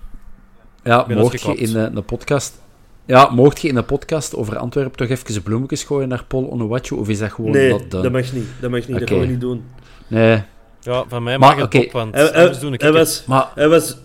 Ja, 0.82 1.06
mocht 1.08 1.40
je 1.40 1.54
in 1.54 1.76
een 1.76 2.04
podcast... 2.04 2.60
Ja, 3.04 3.28
mocht 3.30 3.60
je 3.60 3.68
in 3.68 3.76
een 3.76 3.84
podcast 3.84 4.36
over 4.36 4.58
Antwerpen 4.58 4.96
toch 4.96 5.08
even 5.08 5.42
bloemetjes 5.42 5.84
gooien 5.84 6.08
naar 6.08 6.24
Paul 6.24 6.50
Onuwachu? 6.50 6.94
Of 6.94 7.08
is 7.08 7.18
dat 7.18 7.32
gewoon... 7.32 7.50
Nee, 7.50 7.70
dat, 7.70 7.90
dat 7.90 8.12
mag 8.12 8.32
niet. 8.32 8.46
Dat 8.60 8.70
mag 8.70 8.80
niet. 8.80 8.88
Okay. 8.88 9.00
Dat 9.00 9.08
gaan 9.08 9.20
we 9.20 9.26
niet 9.26 9.40
doen. 9.40 9.64
Nee. 10.06 10.42
Ja, 10.80 11.04
van 11.08 11.22
mij 11.22 11.38
mag 11.38 11.54
het 11.54 11.64
okay. 11.64 11.84
op, 11.84 11.92
want 11.92 12.14
hij, 12.14 12.24
hij, 12.24 12.58
doen 12.58 12.72
ik 12.72 12.80
hij 12.80 12.92
was, 12.92 13.24
maar, 13.26 13.50
hij, 13.54 13.68
was, 13.68 13.96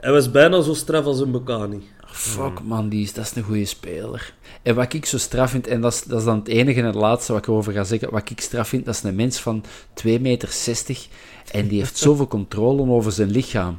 hij 0.00 0.12
was 0.12 0.30
bijna 0.30 0.60
zo 0.60 0.74
straf 0.74 1.04
als 1.04 1.20
een 1.20 1.30
Bocani. 1.30 1.88
Fuck 2.16 2.62
man, 2.62 2.88
die 2.88 3.02
is, 3.02 3.12
dat 3.12 3.24
is 3.24 3.34
een 3.34 3.42
goede 3.42 3.64
speler. 3.64 4.34
En 4.62 4.74
wat 4.74 4.92
ik 4.92 5.06
zo 5.06 5.18
straf 5.18 5.50
vind, 5.50 5.66
en 5.66 5.80
dat 5.80 5.92
is, 5.92 6.02
dat 6.02 6.18
is 6.18 6.24
dan 6.24 6.38
het 6.38 6.48
enige 6.48 6.80
en 6.80 6.86
het 6.86 6.94
laatste 6.94 7.32
wat 7.32 7.40
ik 7.42 7.48
erover 7.48 7.72
ga 7.72 7.84
zeggen, 7.84 8.10
wat 8.10 8.30
ik 8.30 8.40
straf 8.40 8.68
vind, 8.68 8.84
dat 8.84 8.94
is 8.94 9.02
een 9.02 9.14
mens 9.14 9.40
van 9.40 9.64
2,60 10.04 10.20
meter 10.20 11.08
en 11.52 11.68
die 11.68 11.78
heeft 11.78 11.96
zoveel 11.96 12.26
controle 12.26 12.90
over 12.90 13.12
zijn 13.12 13.30
lichaam. 13.30 13.78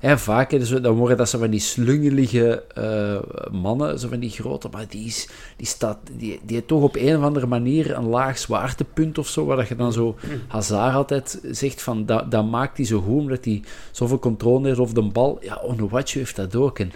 En 0.00 0.18
vaak 0.18 0.50
dus, 0.50 0.68
dan 0.68 0.94
worden 0.94 1.16
dat 1.16 1.28
zo 1.28 1.38
van 1.38 1.50
die 1.50 1.60
slungelige 1.60 2.64
uh, 2.78 3.52
mannen, 3.60 3.98
zo 3.98 4.08
van 4.08 4.18
die 4.18 4.30
grote, 4.30 4.68
maar 4.70 4.86
die, 4.88 5.06
is, 5.06 5.28
die, 5.56 5.66
staat, 5.66 5.98
die, 6.12 6.40
die 6.42 6.56
heeft 6.56 6.68
toch 6.68 6.82
op 6.82 6.96
een 6.96 7.16
of 7.16 7.22
andere 7.22 7.46
manier 7.46 7.96
een 7.96 8.06
laag 8.06 8.38
zwaartepunt 8.38 9.18
of 9.18 9.28
zo, 9.28 9.44
waar 9.44 9.56
dat 9.56 9.68
je 9.68 9.76
dan 9.76 9.92
zo 9.92 10.16
Hazard 10.48 10.94
altijd 10.94 11.40
zegt 11.50 11.82
van, 11.82 12.06
dat, 12.06 12.30
dat 12.30 12.50
maakt 12.50 12.76
hij 12.76 12.86
zo 12.86 13.00
goed, 13.00 13.18
omdat 13.18 13.44
hij 13.44 13.62
zoveel 13.90 14.18
controle 14.18 14.66
heeft 14.66 14.78
over 14.78 14.94
de 14.94 15.02
bal. 15.02 15.38
Ja, 15.40 15.60
Onuwachu 15.62 16.18
heeft 16.18 16.36
dat 16.36 16.56
ook. 16.56 16.78
En, 16.78 16.92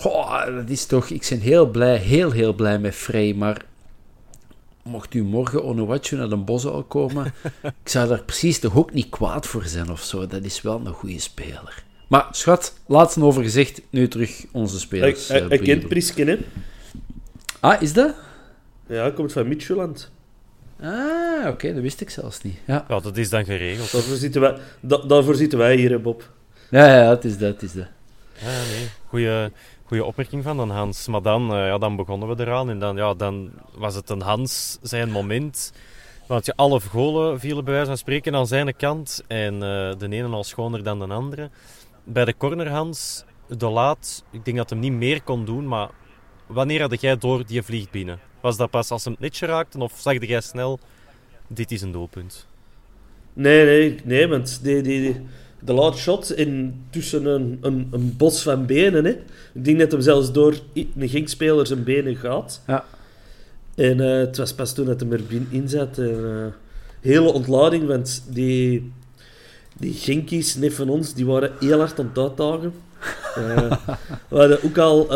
goh, 0.00 0.44
dat 0.56 0.68
is 0.68 0.86
toch, 0.86 1.08
ik 1.08 1.26
ben 1.28 1.40
heel 1.40 1.66
blij, 1.66 1.96
heel 1.96 2.30
heel 2.30 2.52
blij 2.52 2.78
met 2.78 2.94
Frey, 2.94 3.34
maar 3.34 3.64
mocht 4.82 5.14
u 5.14 5.22
morgen 5.22 5.64
Onuwachu 5.64 6.16
naar 6.16 6.28
de 6.28 6.36
bos 6.36 6.66
al 6.66 6.82
komen, 6.82 7.26
ik 7.82 7.88
zou 7.88 8.08
daar 8.08 8.22
precies 8.22 8.58
toch 8.58 8.76
ook 8.76 8.92
niet 8.92 9.08
kwaad 9.08 9.46
voor 9.46 9.64
zijn 9.64 9.90
of 9.90 10.02
zo. 10.02 10.26
Dat 10.26 10.44
is 10.44 10.62
wel 10.62 10.80
een 10.84 10.92
goede 10.92 11.20
speler. 11.20 11.84
Maar 12.08 12.26
schat, 12.30 12.74
laatst 12.86 13.20
over 13.20 13.42
gezegd, 13.42 13.80
nu 13.90 14.08
terug 14.08 14.44
onze 14.52 14.78
spelers. 14.78 15.28
Hij, 15.28 15.44
hij, 15.48 15.58
kent 15.58 15.88
Prisken, 15.88 16.26
hè? 16.26 16.38
Ah, 17.60 17.82
is 17.82 17.92
dat? 17.92 18.14
Ja, 18.86 19.00
hij 19.00 19.12
komt 19.12 19.32
van 19.32 19.48
Midtjylland. 19.48 20.10
Ah, 20.80 21.46
oké, 21.46 21.72
dat 21.74 21.82
wist 21.82 22.00
ik 22.00 22.10
zelfs 22.10 22.42
niet. 22.42 22.56
Ja. 22.66 22.84
ja, 22.88 23.00
dat 23.00 23.16
is 23.16 23.30
dan 23.30 23.44
geregeld. 23.44 23.92
Daarvoor 23.92 24.16
zitten 24.16 24.40
wij, 24.40 24.56
da, 24.80 24.96
daarvoor 24.96 25.34
zitten 25.34 25.58
wij 25.58 25.76
hier, 25.76 26.00
Bob. 26.00 26.30
Ja, 26.70 26.86
ja, 26.86 27.10
het 27.10 27.24
is 27.24 27.38
dat, 27.38 27.52
het 27.52 27.62
is 27.62 27.72
dat. 27.72 27.86
Ja, 28.40 28.62
nee. 28.72 28.88
Goeie, 29.06 29.50
goeie 29.90 30.04
opmerking 30.04 30.42
van 30.42 30.56
dan 30.56 30.70
Hans. 30.70 31.08
Maar 31.08 31.22
dan, 31.22 31.56
uh, 31.56 31.66
ja, 31.66 31.78
dan 31.78 31.96
begonnen 31.96 32.28
we 32.28 32.42
eraan 32.42 32.70
en 32.70 32.78
dan, 32.78 32.96
ja, 32.96 33.14
dan 33.14 33.50
was 33.74 33.94
het 33.94 34.10
een 34.10 34.20
Hans 34.20 34.78
zijn 34.82 35.10
moment. 35.10 35.72
Want 36.26 36.46
je, 36.46 36.52
alle 36.56 36.80
golen 36.80 37.40
vielen 37.40 37.64
bij 37.64 37.72
wijze 37.72 37.88
van 37.88 37.98
spreken 37.98 38.34
aan 38.34 38.46
zijn 38.46 38.76
kant. 38.76 39.24
En 39.26 39.54
uh, 39.54 39.60
de 39.60 40.08
ene 40.08 40.26
al 40.26 40.44
schoner 40.44 40.82
dan 40.82 40.98
de 40.98 41.06
andere 41.06 41.50
bij 42.04 42.24
de 42.24 42.36
cornerhands, 42.36 43.24
de 43.48 43.68
laat, 43.68 44.24
ik 44.30 44.44
denk 44.44 44.56
dat 44.56 44.70
hem 44.70 44.78
niet 44.78 44.92
meer 44.92 45.22
kon 45.22 45.44
doen, 45.44 45.68
maar 45.68 45.90
wanneer 46.46 46.80
had 46.80 47.00
jij 47.00 47.16
door 47.16 47.46
die 47.46 47.62
vliegt 47.62 47.90
binnen? 47.90 48.18
Was 48.40 48.56
dat 48.56 48.70
pas 48.70 48.90
als 48.90 49.04
hem 49.04 49.12
het 49.12 49.22
netje 49.22 49.46
raakte 49.46 49.78
of 49.78 49.92
zag 49.96 50.26
jij 50.26 50.40
snel, 50.40 50.78
dit 51.46 51.70
is 51.70 51.82
een 51.82 51.92
doelpunt? 51.92 52.46
Nee, 53.32 53.64
nee, 53.64 54.00
nee, 54.04 54.28
want 54.28 54.62
die, 54.62 54.82
die, 54.82 55.26
de 55.64 55.72
laat 55.72 55.96
shot 55.96 56.32
in, 56.32 56.82
tussen 56.90 57.26
een, 57.26 57.58
een, 57.60 57.88
een 57.90 58.14
bos 58.16 58.42
van 58.42 58.66
benen. 58.66 59.04
Hè. 59.04 59.10
Ik 59.52 59.64
denk 59.64 59.78
dat 59.78 59.92
hem 59.92 60.00
zelfs 60.00 60.32
door 60.32 60.54
een 60.74 61.08
gingspeler 61.08 61.66
zijn 61.66 61.84
benen 61.84 62.16
gaat. 62.16 62.62
Ja. 62.66 62.84
En 63.74 63.98
uh, 63.98 64.18
het 64.18 64.36
was 64.36 64.52
pas 64.52 64.74
toen 64.74 64.86
dat 64.86 65.00
hij 65.00 65.08
erin 65.10 65.68
zat. 65.68 65.98
En, 65.98 66.20
uh, 66.20 66.46
hele 67.00 67.32
ontlading, 67.32 67.86
want 67.86 68.24
die 68.28 68.92
die 69.78 69.94
Genkies, 69.94 70.54
net 70.56 70.74
van 70.74 70.88
ons, 70.88 71.14
die 71.14 71.26
waren 71.26 71.52
heel 71.60 71.78
hard 71.78 72.00
aan 72.00 72.10
het 72.12 72.18
uitdagen. 72.18 72.72
Uh, 73.38 73.72
we 74.28 74.38
hadden 74.38 74.64
ook 74.64 74.78
al 74.78 75.12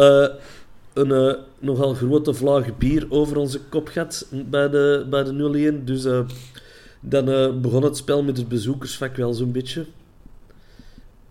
een 0.92 1.36
nogal 1.58 1.94
grote 1.94 2.34
vlaag 2.34 2.78
bier 2.78 3.06
over 3.08 3.36
onze 3.36 3.60
kop 3.60 3.88
gehad 3.88 4.26
bij 4.30 4.70
de, 4.70 5.06
bij 5.10 5.24
de 5.24 5.72
0-1. 5.80 5.84
Dus 5.84 6.06
dan 7.00 7.60
begon 7.60 7.82
het 7.82 7.96
spel 7.96 8.22
met 8.22 8.36
het 8.36 8.48
bezoekersvak 8.48 9.16
wel 9.16 9.34
zo'n 9.34 9.52
beetje. 9.52 9.84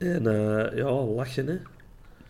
En 0.03 0.23
ja, 0.75 0.91
lachen 0.91 1.47
hè. 1.47 1.57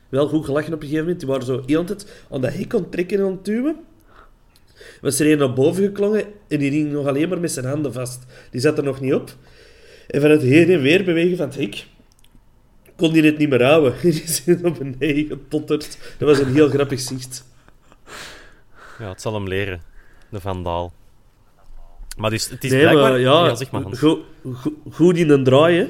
Wel 0.10 0.28
goed 0.28 0.46
gelachen 0.46 0.74
op 0.74 0.82
een 0.82 0.88
gegeven 0.88 1.04
moment. 1.04 1.20
Die 1.20 1.30
waren 1.30 1.46
zo 1.46 1.64
heel 1.66 1.78
altijd 1.78 2.26
aan 2.32 2.42
de 2.42 2.52
hek 2.52 2.74
aan 2.74 2.90
trekken 2.90 3.18
en 3.18 3.26
aan 3.26 3.32
het 3.32 3.46
duwen. 3.46 3.76
Was 5.02 5.20
er 5.20 5.32
een 5.32 5.38
naar 5.38 5.54
boven 5.54 5.84
geklongen 5.84 6.26
en 6.48 6.60
die 6.60 6.72
hing 6.72 6.92
nog 6.92 7.08
alleen 7.08 7.30
maar 7.30 7.40
met 7.40 7.52
zijn 7.52 7.66
handen 7.66 7.94
vast. 7.94 8.26
Die 8.52 8.62
zat 8.62 8.78
er 8.78 8.84
nog 8.84 9.00
niet 9.00 9.14
op. 9.14 9.36
En 10.08 10.22
van 10.22 10.30
het 10.30 10.42
heen 10.42 10.70
en 10.70 10.82
weer 10.82 11.04
bewegen 11.04 11.38
van 11.38 11.46
het 11.46 11.56
hek 11.56 11.86
kon 12.96 13.12
hij 13.12 13.22
het 13.22 13.38
niet 13.38 13.50
meer 13.50 13.64
houden. 13.64 13.94
Die 14.02 14.28
zit 14.28 14.64
op 14.64 14.78
beneden 14.78 15.28
getotterd. 15.28 15.98
Dat 16.18 16.30
was 16.30 16.40
een 16.40 16.54
heel 16.54 16.70
grappig 16.70 17.00
zicht. 17.00 17.46
Ja, 19.00 19.10
het 19.10 19.22
zal 19.22 19.34
hem 19.34 19.48
leren, 19.48 19.82
de 20.30 20.40
vandaal. 20.40 20.94
Maar 22.18 22.32
het 22.32 22.40
is, 22.40 22.50
het 22.50 22.64
is 22.64 22.72
nee. 22.72 22.86
Maar, 22.86 23.20
ja, 23.20 23.46
ja 23.46 23.56
zeg 23.56 23.72
maar, 23.72 23.82
go, 23.82 24.26
go, 24.54 24.72
goed 24.92 25.18
in 25.18 25.30
een 25.30 25.44
draai, 25.44 25.80
hè. 25.80 25.88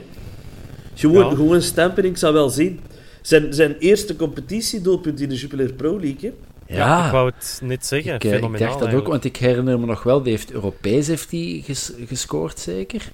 Gewoon, 0.93 1.29
ja. 1.29 1.35
gewoon 1.35 1.61
stampen, 1.61 2.05
ik 2.05 2.17
zou 2.17 2.33
wel 2.33 2.49
zien. 2.49 2.79
Zijn, 3.21 3.53
zijn 3.53 3.75
eerste 3.77 4.15
competitiedoelpunt 4.15 5.21
in 5.21 5.29
de 5.29 5.35
Jupiler 5.35 5.73
Pro 5.73 5.99
League, 5.99 6.33
Ja, 6.67 6.75
ja, 6.75 7.05
ik 7.05 7.11
wou 7.11 7.31
het 7.35 7.59
net 7.63 7.85
zeggen. 7.85 8.13
Ik, 8.13 8.23
ik 8.23 8.31
dacht 8.31 8.41
dat 8.41 8.61
eigenlijk. 8.61 8.95
ook, 8.95 9.07
want 9.07 9.23
ik 9.23 9.37
herinner 9.37 9.79
me 9.79 9.85
nog 9.85 10.03
wel, 10.03 10.21
die 10.21 10.31
heeft 10.31 10.51
Europees 10.51 11.07
heeft 11.07 11.29
die 11.29 11.63
ges, 11.63 11.91
gescoord, 12.07 12.59
zeker. 12.59 13.09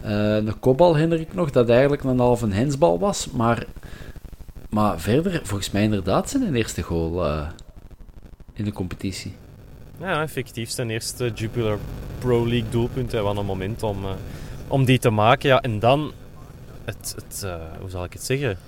Uh, 0.00 0.06
de 0.44 0.54
kopbal 0.60 0.94
herinner 0.94 1.20
ik 1.20 1.34
nog, 1.34 1.50
dat 1.50 1.68
eigenlijk 1.68 2.04
een 2.04 2.18
halve 2.18 2.48
hensbal 2.48 2.98
was. 2.98 3.30
Maar, 3.30 3.66
maar 4.70 5.00
verder, 5.00 5.40
volgens 5.42 5.70
mij 5.70 5.82
inderdaad 5.82 6.30
zijn 6.30 6.54
eerste 6.54 6.82
goal 6.82 7.26
uh, 7.26 7.48
in 8.52 8.64
de 8.64 8.72
competitie. 8.72 9.32
Ja, 10.00 10.22
effectief 10.22 10.70
zijn 10.70 10.90
eerste 10.90 11.30
Jupiler 11.34 11.78
Pro 12.18 12.48
League 12.48 12.70
doelpunt. 12.70 13.12
Hij 13.12 13.22
was 13.22 13.36
een 13.36 13.46
moment 13.46 13.82
om, 13.82 14.04
uh, 14.04 14.10
om 14.68 14.84
die 14.84 14.98
te 14.98 15.10
maken. 15.10 15.48
Ja, 15.48 15.60
en 15.60 15.78
dan, 15.78 16.12
het, 16.86 17.14
het, 17.16 17.46
hoe 17.80 17.90
zal 17.90 18.04
ik 18.04 18.12
het 18.12 18.24
zeggen? 18.24 18.58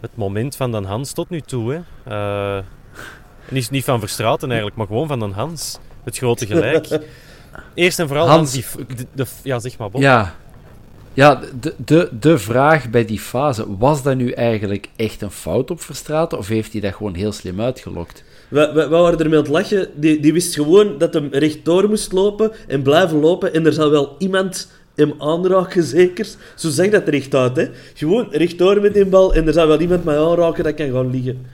Het 0.00 0.10
moment 0.14 0.56
van 0.56 0.70
Dan 0.70 0.84
Hans 0.84 1.12
tot 1.12 1.30
nu 1.30 1.40
toe. 1.40 1.84
Hè. 2.04 2.62
niet, 3.48 3.70
niet 3.70 3.84
van 3.84 4.00
Verstraten 4.00 4.48
eigenlijk, 4.48 4.76
maar 4.76 4.86
gewoon 4.86 5.08
van 5.08 5.18
Dan 5.18 5.32
Hans. 5.32 5.78
Het 6.04 6.16
grote 6.16 6.46
gelijk. 6.46 6.88
Eerst 7.74 7.98
en 7.98 8.06
vooral 8.08 8.28
Hans, 8.28 8.52
die, 8.52 8.64
de, 8.96 9.06
de, 9.12 9.26
ja, 9.42 9.58
zeg 9.58 9.78
maar, 9.78 9.90
Bob. 9.90 10.00
Ja, 10.00 10.34
ja 11.14 11.40
de, 11.60 11.74
de, 11.84 12.08
de 12.20 12.38
vraag 12.38 12.90
bij 12.90 13.04
die 13.04 13.20
fase, 13.20 13.76
was 13.76 14.02
dat 14.02 14.16
nu 14.16 14.30
eigenlijk 14.30 14.88
echt 14.96 15.22
een 15.22 15.30
fout 15.30 15.70
op 15.70 15.80
Verstraten, 15.80 16.38
of 16.38 16.48
heeft 16.48 16.72
hij 16.72 16.80
dat 16.80 16.94
gewoon 16.94 17.14
heel 17.14 17.32
slim 17.32 17.60
uitgelokt? 17.60 18.24
We, 18.48 18.70
we, 18.74 18.82
we 18.82 18.96
waren 18.96 19.18
ermee 19.18 19.38
aan 19.38 19.44
het 19.44 19.52
lachen. 19.52 19.88
Die, 19.94 20.20
die 20.20 20.32
wist 20.32 20.54
gewoon 20.54 20.98
dat 20.98 21.14
hem 21.14 21.28
rechtdoor 21.30 21.88
moest 21.88 22.12
lopen 22.12 22.52
en 22.68 22.82
blijven 22.82 23.18
lopen. 23.18 23.54
En 23.54 23.66
er 23.66 23.72
zal 23.72 23.90
wel 23.90 24.14
iemand 24.18 24.70
hem 25.00 25.14
aanraken, 25.18 25.82
zeker. 25.82 26.26
Zo 26.54 26.70
zeg 26.70 26.90
dat 26.90 27.08
rechtuit, 27.08 27.56
hè. 27.56 27.68
Gewoon 27.94 28.26
rechtdoor 28.30 28.80
met 28.80 28.94
die 28.94 29.06
bal 29.06 29.34
en 29.34 29.46
er 29.46 29.52
zal 29.52 29.66
wel 29.66 29.80
iemand 29.80 30.04
mij 30.04 30.18
aanraken 30.18 30.64
dat 30.64 30.74
kan 30.74 30.90
gaan 30.90 31.10
liggen. 31.10 31.46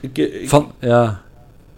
Ik, 0.00 0.18
ik... 0.18 0.48
Van, 0.48 0.72
ja... 0.80 1.22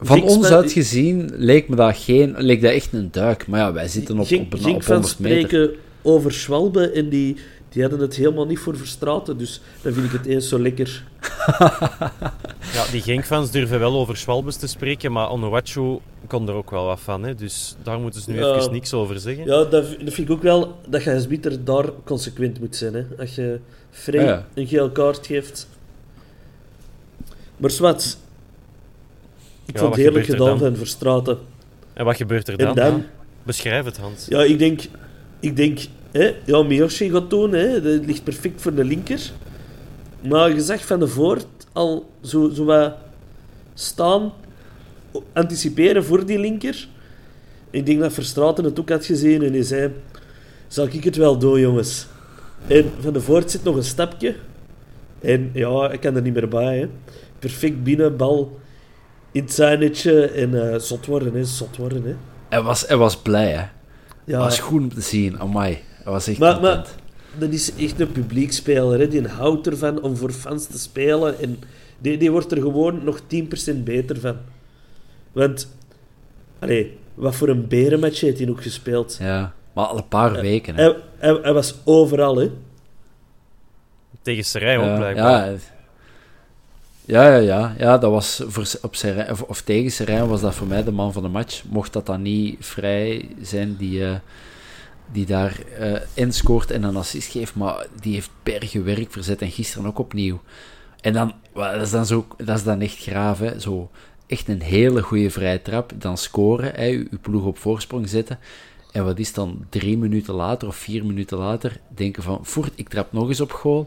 Van 0.01 0.23
ons 0.23 0.51
uit 0.51 0.73
gezien 0.73 1.31
leek 1.35 1.69
me 1.69 1.77
dat, 1.77 1.97
geen, 1.97 2.35
leek 2.39 2.63
dat 2.63 2.73
echt 2.73 2.93
een 2.93 3.09
duik. 3.11 3.47
Maar 3.47 3.61
ja, 3.61 3.73
wij 3.73 3.89
zitten 3.89 4.19
op, 4.19 4.25
op, 4.33 4.53
een, 4.53 4.75
op 4.75 4.85
100 4.85 5.19
meter. 5.19 5.49
spreken 5.49 5.71
over 6.03 6.33
Schwalbe 6.33 6.91
en 6.91 7.09
die, 7.09 7.37
die 7.75 7.83
hadden 7.83 8.01
het 8.01 8.15
helemaal 8.15 8.47
niet 8.47 8.59
voor 8.59 8.77
Verstraten. 8.77 9.39
Dus 9.39 9.61
dan 9.83 9.93
vind 9.93 10.07
ik 10.07 10.13
het 10.13 10.27
eens 10.27 10.49
zo 10.49 10.59
lekker. 10.59 11.05
ja, 12.75 12.87
die 12.91 13.01
Genkfans 13.01 13.51
durven 13.51 13.79
wel 13.79 13.95
over 13.95 14.17
Schwalbes 14.17 14.57
te 14.57 14.67
spreken, 14.67 15.13
maar 15.13 15.31
Onuwachu 15.31 15.99
kon 16.27 16.49
er 16.49 16.55
ook 16.55 16.71
wel 16.71 16.85
wat 16.85 17.01
van. 17.01 17.23
Hè? 17.23 17.35
Dus 17.35 17.77
daar 17.83 17.99
moeten 17.99 18.21
ze 18.21 18.31
nu 18.31 18.39
ja, 18.39 18.55
even 18.55 18.73
niks 18.73 18.93
over 18.93 19.21
zeggen. 19.21 19.45
Ja, 19.45 19.65
dat, 19.65 19.71
dat 19.71 20.15
vind 20.15 20.19
ik 20.19 20.31
ook 20.31 20.43
wel 20.43 20.79
dat 20.89 21.03
je 21.03 21.13
als 21.15 21.27
bitter 21.27 21.65
daar 21.65 21.85
consequent 22.05 22.61
moet 22.61 22.77
zijn. 22.77 22.95
Hè? 22.95 23.05
Als 23.19 23.35
je 23.35 23.61
Frey 23.91 24.25
ja. 24.25 24.47
een 24.55 24.67
geel 24.67 24.91
kaart 24.91 25.27
geeft. 25.27 25.69
Maar 27.57 27.71
zwart, 27.71 28.17
ik 29.65 29.75
ja, 29.75 29.81
vond 29.81 29.95
het 29.95 30.05
heerlijk 30.05 30.27
gedaan 30.27 30.59
van 30.59 30.77
Verstraten. 30.77 31.39
En 31.93 32.05
wat 32.05 32.17
gebeurt 32.17 32.49
er 32.49 32.57
dan? 32.57 32.75
dan? 32.75 33.05
Beschrijf 33.43 33.85
het, 33.85 33.97
Hans. 33.97 34.27
Ja, 34.29 34.43
ik 34.43 34.59
denk... 34.59 34.81
Ik 35.41 35.57
denk... 35.57 35.79
Hè, 36.15 36.35
ja, 36.45 36.63
Miyoshi 36.63 37.11
gaat 37.11 37.31
doen. 37.31 37.53
Hè, 37.53 37.83
dat 37.83 38.07
ligt 38.07 38.25
perfect 38.25 38.61
voor 38.61 38.75
de 38.75 38.85
linker. 38.85 39.31
Maar 40.21 40.55
je 40.55 40.61
zag 40.61 40.87
van 40.87 40.99
de 40.99 41.09
voort 41.09 41.47
al 41.73 42.11
zo, 42.23 42.49
zo 42.49 42.65
wat 42.65 42.95
staan... 43.75 44.33
Anticiperen 45.33 46.05
voor 46.05 46.27
die 46.27 46.39
linker. 46.39 46.89
Ik 47.71 47.87
denk 47.87 48.01
dat 48.01 48.13
Verstraten 48.13 48.65
het 48.65 48.81
ook 48.81 48.89
had 48.89 49.05
gezien 49.05 49.43
en 49.43 49.53
hij 49.53 49.63
zei... 49.63 49.93
Zal 50.69 50.87
ik 50.91 51.05
het 51.05 51.17
wel 51.17 51.39
doen, 51.39 51.61
jongens? 51.61 52.07
En 52.67 52.91
van 53.01 53.13
de 53.13 53.21
voort 53.21 53.51
zit 53.51 53.65
nog 53.65 53.77
een 53.77 53.85
stapje. 53.85 54.37
En 55.21 55.51
ja, 55.53 55.91
ik 55.91 56.01
kan 56.01 56.17
er 56.17 56.23
niet 56.23 56.35
meer 56.35 56.49
bij. 56.49 56.79
Hè. 56.79 56.89
Perfect 57.39 57.83
binnen, 57.83 58.17
bal 58.17 58.59
in 59.33 59.43
het 59.43 59.53
zijnetje 59.53 60.27
en 60.27 60.51
uh, 60.51 60.79
zot 60.79 61.07
worden, 61.07 61.35
hè. 61.35 61.45
Zot 61.45 61.77
worden, 61.77 62.05
hè. 62.05 62.15
Hij 62.49 62.63
was, 62.63 62.87
hij 62.87 62.97
was 62.97 63.17
blij, 63.17 63.51
hè. 63.51 63.65
Ja. 64.25 64.39
was 64.39 64.59
goed 64.59 64.81
om 64.81 64.95
te 64.95 65.01
zien, 65.01 65.41
amai. 65.41 65.79
Hij 66.05 66.13
was 66.13 66.27
echt 66.27 66.39
Maar, 66.39 66.87
dat 67.39 67.53
is 67.53 67.75
echt 67.75 68.01
een 68.01 68.13
publiekspeler, 68.13 68.99
hè. 68.99 69.09
Die 69.09 69.29
houdt 69.29 69.67
ervan 69.67 70.03
om 70.03 70.17
voor 70.17 70.31
fans 70.31 70.67
te 70.67 70.79
spelen. 70.79 71.39
En 71.39 71.59
die, 71.99 72.17
die 72.17 72.31
wordt 72.31 72.53
er 72.53 72.59
gewoon 72.59 73.05
nog 73.05 73.21
10% 73.21 73.25
beter 73.85 74.21
van. 74.21 74.37
Want, 75.33 75.69
allee, 76.59 76.99
wat 77.15 77.35
voor 77.35 77.49
een 77.49 77.69
berenmatch 77.69 78.21
heeft 78.21 78.39
hij 78.39 78.49
ook 78.49 78.63
gespeeld. 78.63 79.17
Ja, 79.21 79.53
maar 79.73 79.85
al 79.85 79.97
een 79.97 80.09
paar 80.09 80.33
weken, 80.33 80.75
hè. 80.75 80.83
Hij, 80.83 80.97
hij, 81.17 81.39
hij 81.43 81.53
was 81.53 81.75
overal, 81.85 82.37
hè. 82.37 82.51
Tegen 84.23 84.45
Serijn 84.45 84.79
ook 84.79 84.85
Ja, 84.85 84.97
blijkbaar. 84.97 85.51
Ja, 85.51 85.59
ja, 87.05 87.37
ja, 87.37 87.37
ja, 87.37 87.75
ja, 87.79 87.99
dat 87.99 88.11
was 88.11 88.43
voor, 88.47 88.67
op 88.83 88.95
Serijn, 88.95 89.31
of, 89.31 89.43
of 89.43 89.61
tegen 89.61 89.91
Serijn 89.91 90.29
was 90.29 90.41
dat 90.41 90.55
voor 90.55 90.67
mij 90.67 90.85
de 90.85 90.91
man 90.91 91.13
van 91.13 91.23
de 91.23 91.29
match. 91.29 91.63
Mocht 91.65 91.93
dat 91.93 92.07
dan 92.07 92.23
niet 92.23 92.57
vrij 92.61 93.29
zijn 93.43 93.77
die, 93.77 94.05
eh, 94.05 94.15
die 95.13 95.27
daar 95.27 95.61
eh 95.79 96.01
in 96.15 96.33
scoort 96.33 96.71
en 96.71 96.83
een 96.83 96.97
assist 96.97 97.31
geeft, 97.31 97.55
maar 97.55 97.87
die 98.01 98.15
heeft 98.15 98.31
bergen 98.43 98.85
werk 98.85 99.13
verzet 99.13 99.43
en 99.43 99.51
gisteren 99.51 99.87
ook 99.87 99.99
opnieuw. 99.99 100.41
En 101.01 101.13
dan, 101.13 101.33
dat 101.53 101.81
is 101.81 101.91
dan, 101.91 102.07
zo, 102.07 102.27
dat 102.37 102.57
is 102.57 102.65
dan 102.65 102.81
echt 102.81 102.99
graaf. 102.99 103.43
Zo, 103.59 103.91
echt 104.27 104.49
een 104.49 104.63
hele 104.63 105.03
goede 105.03 105.31
vrije 105.31 105.63
trap, 105.63 105.93
dan 105.95 106.19
scoren, 106.19 106.73
hè, 106.75 106.85
je, 106.85 107.07
je 107.11 107.19
ploeg 107.21 107.45
op 107.45 107.59
voorsprong 107.59 108.09
zetten. 108.09 108.39
En 108.93 109.05
wat 109.05 109.19
is 109.19 109.33
dan 109.33 109.67
drie 109.69 109.99
minuten 109.99 110.35
later 110.35 110.69
of 110.69 110.77
vier 110.77 111.05
minuten 111.05 111.39
later, 111.39 111.81
denken 111.89 112.23
van, 112.23 112.39
voert, 112.43 112.73
ik 112.75 112.89
trap 112.89 113.13
nog 113.13 113.29
eens 113.29 113.41
op 113.41 113.53
goal. 113.53 113.87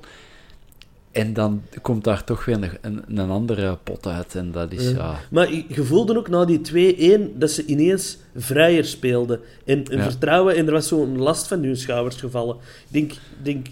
En 1.12 1.34
dan 1.34 1.62
komt 1.82 2.04
daar 2.04 2.24
toch 2.24 2.46
weer 2.46 2.78
een, 2.82 3.04
een, 3.08 3.30
andere 3.30 3.78
pot 3.84 4.08
uit. 4.08 4.36
En 4.36 4.52
dat 4.52 4.72
is, 4.72 4.92
ja... 4.92 5.20
Maar 5.30 5.54
je 5.54 5.84
voelde 5.84 6.18
ook 6.18 6.30
na 6.30 6.46
die 6.46 6.62
2-1 7.34 7.38
dat 7.38 7.52
ze 7.52 7.66
ineens 7.66 8.18
vrijer 8.36 8.86
speelden. 8.86 9.40
En, 9.66 9.84
en 9.86 9.98
Ja. 9.98 10.04
vertrouwen, 10.04 10.56
en 10.56 10.66
er 10.66 10.72
was 10.72 10.88
zo'n 10.88 11.18
last 11.18 11.48
van 11.48 11.64
hun 11.64 11.78
schouders 11.78 12.16
gevallen. 12.16 12.56
Ik 12.56 12.94
denk, 12.94 13.14
denk 13.42 13.68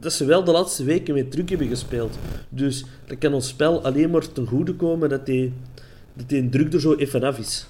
dat 0.00 0.12
ze 0.12 0.24
wel 0.24 0.44
de 0.44 0.52
laatste 0.52 0.84
weken 0.84 1.14
mee 1.14 1.28
terug 1.28 1.48
hebben 1.48 1.68
gespeeld. 1.68 2.18
Dus 2.48 2.84
dat 3.06 3.18
kan 3.18 3.32
ons 3.32 3.48
spel 3.48 3.82
alleen 3.84 4.10
maar 4.10 4.32
ten 4.32 4.46
goede 4.46 4.74
komen 4.74 5.08
dat 5.08 5.26
die, 5.26 5.52
dat 6.12 6.28
die 6.28 6.48
druk 6.48 6.72
er 6.72 6.80
zo 6.80 6.94
even 6.94 7.22
af 7.22 7.38
is. 7.38 7.66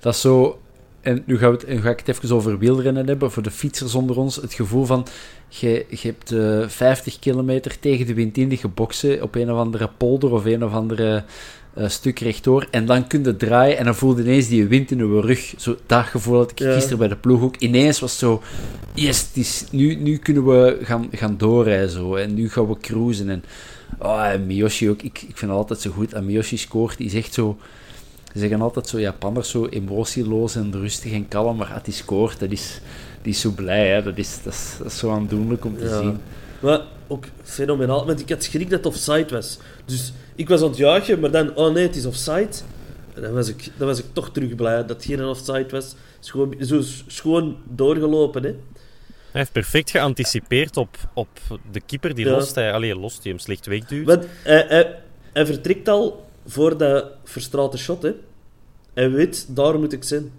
Dat 0.00 0.14
is 0.14 0.20
zo... 0.20 0.60
En 1.06 1.22
nu, 1.26 1.38
gaan 1.38 1.50
we 1.50 1.56
het, 1.56 1.68
nu 1.68 1.80
ga 1.80 1.90
ik 1.90 1.98
het 2.04 2.08
even 2.08 2.36
over 2.36 2.58
wielrennen 2.58 3.06
hebben, 3.06 3.30
voor 3.30 3.42
de 3.42 3.50
fietsers 3.50 3.94
onder 3.94 4.16
ons. 4.18 4.36
Het 4.36 4.54
gevoel 4.54 4.84
van, 4.84 5.06
je, 5.48 5.86
je 5.88 5.98
hebt 6.02 6.32
eh 6.32 6.68
50 6.68 7.18
kilometer 7.18 7.78
tegen 7.80 8.06
de 8.06 8.14
wind 8.14 8.36
in, 8.38 8.48
die 8.48 8.58
geboksen 8.58 9.22
op 9.22 9.34
een 9.34 9.52
of 9.52 9.58
andere 9.58 9.90
polder 9.96 10.32
of 10.32 10.44
een 10.44 10.64
of 10.64 10.72
andere 10.72 11.24
eh, 11.74 11.88
stuk 11.88 12.18
rechtdoor. 12.18 12.66
En 12.70 12.86
dan 12.86 13.06
kun 13.06 13.24
je 13.24 13.36
draaien 13.36 13.78
en 13.78 13.84
dan 13.84 13.94
voelde 13.94 14.22
ineens 14.22 14.48
die 14.48 14.66
wind 14.66 14.90
in 14.90 14.98
je 14.98 15.20
rug. 15.20 15.54
Zo, 15.56 15.76
dat 15.86 16.04
gevoel 16.04 16.36
had 16.36 16.50
ik 16.50 16.58
Ja. 16.58 16.72
gisteren 16.72 16.98
bij 16.98 17.08
de 17.08 17.16
ploeg 17.16 17.42
ook. 17.42 17.56
Ineens 17.56 18.00
was 18.00 18.10
het 18.10 18.20
zo, 18.20 18.42
yes, 18.94 19.20
het 19.20 19.36
is, 19.36 19.64
nu, 19.70 19.94
nu 19.94 20.16
kunnen 20.16 20.44
we 20.44 20.78
gaan, 20.82 21.08
gaan 21.12 21.36
doorrijden. 21.36 21.90
Zo, 21.90 22.14
en 22.14 22.34
nu 22.34 22.48
gaan 22.48 22.68
we 22.68 22.76
cruisen. 22.80 23.30
En, 23.30 23.44
oh, 23.98 24.26
en 24.26 24.46
Miyoshi 24.46 24.90
ook, 24.90 25.02
ik, 25.02 25.22
ik 25.28 25.36
vind 25.36 25.50
het 25.50 25.60
altijd 25.60 25.80
zo 25.80 25.90
goed. 25.90 26.12
En 26.12 26.24
Miyoshi 26.26 26.56
scoort, 26.56 26.96
die 26.96 27.06
is 27.06 27.14
echt 27.14 27.34
zo... 27.34 27.56
Ze 28.36 28.42
zeggen 28.42 28.60
altijd 28.60 28.88
zo, 28.88 29.00
Japanners 29.00 29.50
zo 29.50 29.66
emotieloos 29.66 30.54
en 30.56 30.72
rustig 30.72 31.12
en 31.12 31.28
kalm, 31.28 31.56
maar 31.56 31.72
als 31.72 31.82
hij 31.84 31.92
scoort, 31.92 32.40
dat 32.40 32.50
is, 32.50 32.80
die 33.22 33.32
is 33.32 33.40
zo 33.40 33.50
blij. 33.50 33.88
Hè? 33.88 34.02
Dat, 34.02 34.16
is, 34.18 34.38
dat, 34.42 34.52
is, 34.52 34.74
dat 34.78 34.86
is 34.86 34.98
zo 34.98 35.10
aandoenlijk 35.10 35.64
om 35.64 35.78
te 35.78 35.84
Ja. 35.84 35.98
zien. 36.00 36.18
Maar 36.60 36.80
ook 37.06 37.24
fenomenaal. 37.42 38.06
Want 38.06 38.20
ik 38.20 38.28
had 38.28 38.42
schrik 38.44 38.70
dat 38.70 38.78
het 38.78 38.86
offside 38.86 39.26
was. 39.30 39.58
Dus 39.84 40.12
ik 40.34 40.48
was 40.48 40.60
aan 40.62 40.68
het 40.68 40.76
juichen, 40.76 41.20
maar 41.20 41.30
dan, 41.30 41.54
oh 41.56 41.72
nee, 41.74 41.86
het 41.86 41.96
is 41.96 42.06
offside. 42.06 42.48
En 43.14 43.22
dan 43.22 43.32
was 43.32 43.48
ik, 43.48 43.68
dan 43.76 43.86
was 43.86 43.98
ik 43.98 44.04
toch 44.12 44.30
terug 44.32 44.54
blij 44.54 44.76
dat 44.76 44.88
het 44.88 45.04
geen 45.04 45.24
offside 45.24 45.66
was. 45.70 45.94
Is 46.22 46.30
gewoon, 46.30 46.54
zo 46.60 46.78
is 46.78 47.04
gewoon 47.06 47.56
doorgelopen, 47.68 48.42
hè. 48.42 48.48
Hij 49.30 49.40
heeft 49.44 49.52
perfect 49.52 49.90
geanticipeerd 49.90 50.76
op, 50.76 50.96
op 51.14 51.28
de 51.72 51.80
keeper 51.80 52.14
die 52.14 52.26
Ja. 52.26 52.30
lost. 52.32 52.54
Hij, 52.54 52.72
allee, 52.72 52.96
lost, 52.98 53.22
die 53.22 53.32
hem 53.32 53.40
slecht 53.40 53.66
wegduwt. 53.66 54.06
Want 54.06 54.24
hij, 54.42 54.64
hij, 54.68 54.98
hij 55.32 55.46
vertrekt 55.46 55.88
al 55.88 56.25
voor 56.46 56.76
dat 56.76 57.06
verstrate 57.24 57.78
shot, 57.78 58.02
hè. 58.02 58.12
Hij 58.94 59.10
weet, 59.10 59.56
daar 59.56 59.78
moet 59.78 59.92
ik 59.92 60.04
zijn. 60.04 60.32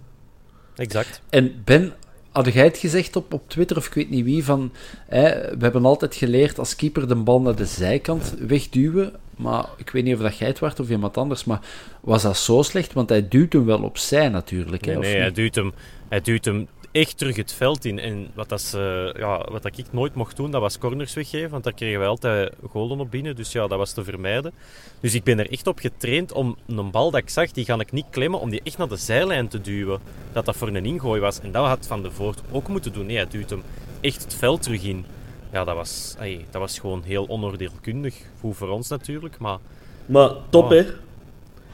Exact. 0.76 1.20
En 1.30 1.62
Ben, 1.64 1.94
had 2.32 2.52
jij 2.52 2.64
het 2.64 2.78
gezegd 2.78 3.16
op, 3.16 3.32
op 3.32 3.48
Twitter, 3.48 3.76
of 3.76 3.86
ik 3.86 3.94
weet 3.94 4.10
niet 4.10 4.24
wie, 4.24 4.44
van 4.44 4.72
hè, 5.06 5.56
we 5.56 5.62
hebben 5.62 5.84
altijd 5.84 6.14
geleerd 6.14 6.58
als 6.58 6.76
keeper 6.76 7.08
de 7.08 7.14
bal 7.14 7.40
naar 7.40 7.56
de 7.56 7.66
zijkant 7.66 8.34
wegduwen, 8.38 9.12
maar 9.36 9.64
ik 9.76 9.90
weet 9.90 10.04
niet 10.04 10.14
of 10.14 10.20
dat 10.20 10.38
jij 10.38 10.48
het 10.48 10.58
werd 10.58 10.80
of 10.80 10.90
iemand 10.90 11.16
anders, 11.16 11.44
maar 11.44 11.60
was 12.00 12.22
dat 12.22 12.36
zo 12.36 12.62
slecht? 12.62 12.92
Want 12.92 13.08
hij 13.08 13.28
duwt 13.28 13.52
hem 13.52 13.64
wel 13.64 13.82
opzij 13.82 14.28
natuurlijk, 14.28 14.84
hè, 14.84 14.90
Nee, 14.90 14.98
of 14.98 15.04
nee 15.04 15.20
hij, 15.20 15.32
duwt 15.32 15.54
hem, 15.54 15.72
hij 16.08 16.20
duwt 16.20 16.44
hem 16.44 16.68
echt 16.92 17.18
terug 17.18 17.36
het 17.36 17.52
veld 17.52 17.84
in. 17.84 17.98
En 17.98 18.28
wat, 18.34 18.48
dat, 18.48 18.72
eh, 18.74 19.12
ja, 19.12 19.50
wat 19.50 19.62
dat 19.62 19.78
ik 19.78 19.86
nooit 19.90 20.14
mocht 20.14 20.36
doen, 20.36 20.50
dat 20.50 20.60
was 20.60 20.78
corners 20.78 21.14
weggeven. 21.14 21.50
Want 21.50 21.64
daar 21.64 21.72
kregen 21.72 21.98
wij 21.98 22.08
altijd 22.08 22.52
golen 22.70 23.00
op 23.00 23.10
binnen. 23.10 23.36
Dus 23.36 23.52
ja, 23.52 23.66
dat 23.66 23.78
was 23.78 23.92
te 23.92 24.04
vermijden. 24.04 24.52
Dus 25.00 25.14
ik 25.14 25.24
ben 25.24 25.38
er 25.38 25.50
echt 25.50 25.66
op 25.66 25.78
getraind 25.78 26.32
om 26.32 26.56
een 26.66 26.90
bal 26.90 27.10
dat 27.10 27.20
ik 27.20 27.28
zag, 27.28 27.50
die 27.50 27.64
ga 27.64 27.78
ik 27.78 27.92
niet 27.92 28.06
klemmen, 28.10 28.40
om 28.40 28.50
die 28.50 28.60
echt 28.64 28.78
naar 28.78 28.88
de 28.88 28.96
zijlijn 28.96 29.48
te 29.48 29.60
duwen. 29.60 30.00
Dat 30.32 30.44
dat 30.44 30.56
voor 30.56 30.68
een 30.68 30.86
ingooi 30.86 31.20
was. 31.20 31.40
En 31.40 31.52
dat 31.52 31.66
had 31.66 31.86
Van 31.86 32.02
de 32.02 32.10
Voort 32.10 32.40
ook 32.50 32.68
moeten 32.68 32.92
doen. 32.92 33.06
Nee, 33.06 33.16
hij 33.16 33.28
duwt 33.28 33.50
hem 33.50 33.62
echt 34.00 34.22
het 34.22 34.34
veld 34.34 34.62
terug 34.62 34.82
in. 34.82 35.04
Ja, 35.52 35.64
dat 35.64 35.74
was, 35.74 36.14
ai, 36.18 36.46
dat 36.50 36.60
was 36.60 36.78
gewoon 36.78 37.02
heel 37.02 37.28
onoordeelkundig. 37.28 38.14
Goed 38.40 38.56
voor 38.56 38.68
ons 38.68 38.88
natuurlijk, 38.88 39.38
maar 39.38 39.58
Maar 40.06 40.30
top, 40.48 40.70
hè. 40.70 40.86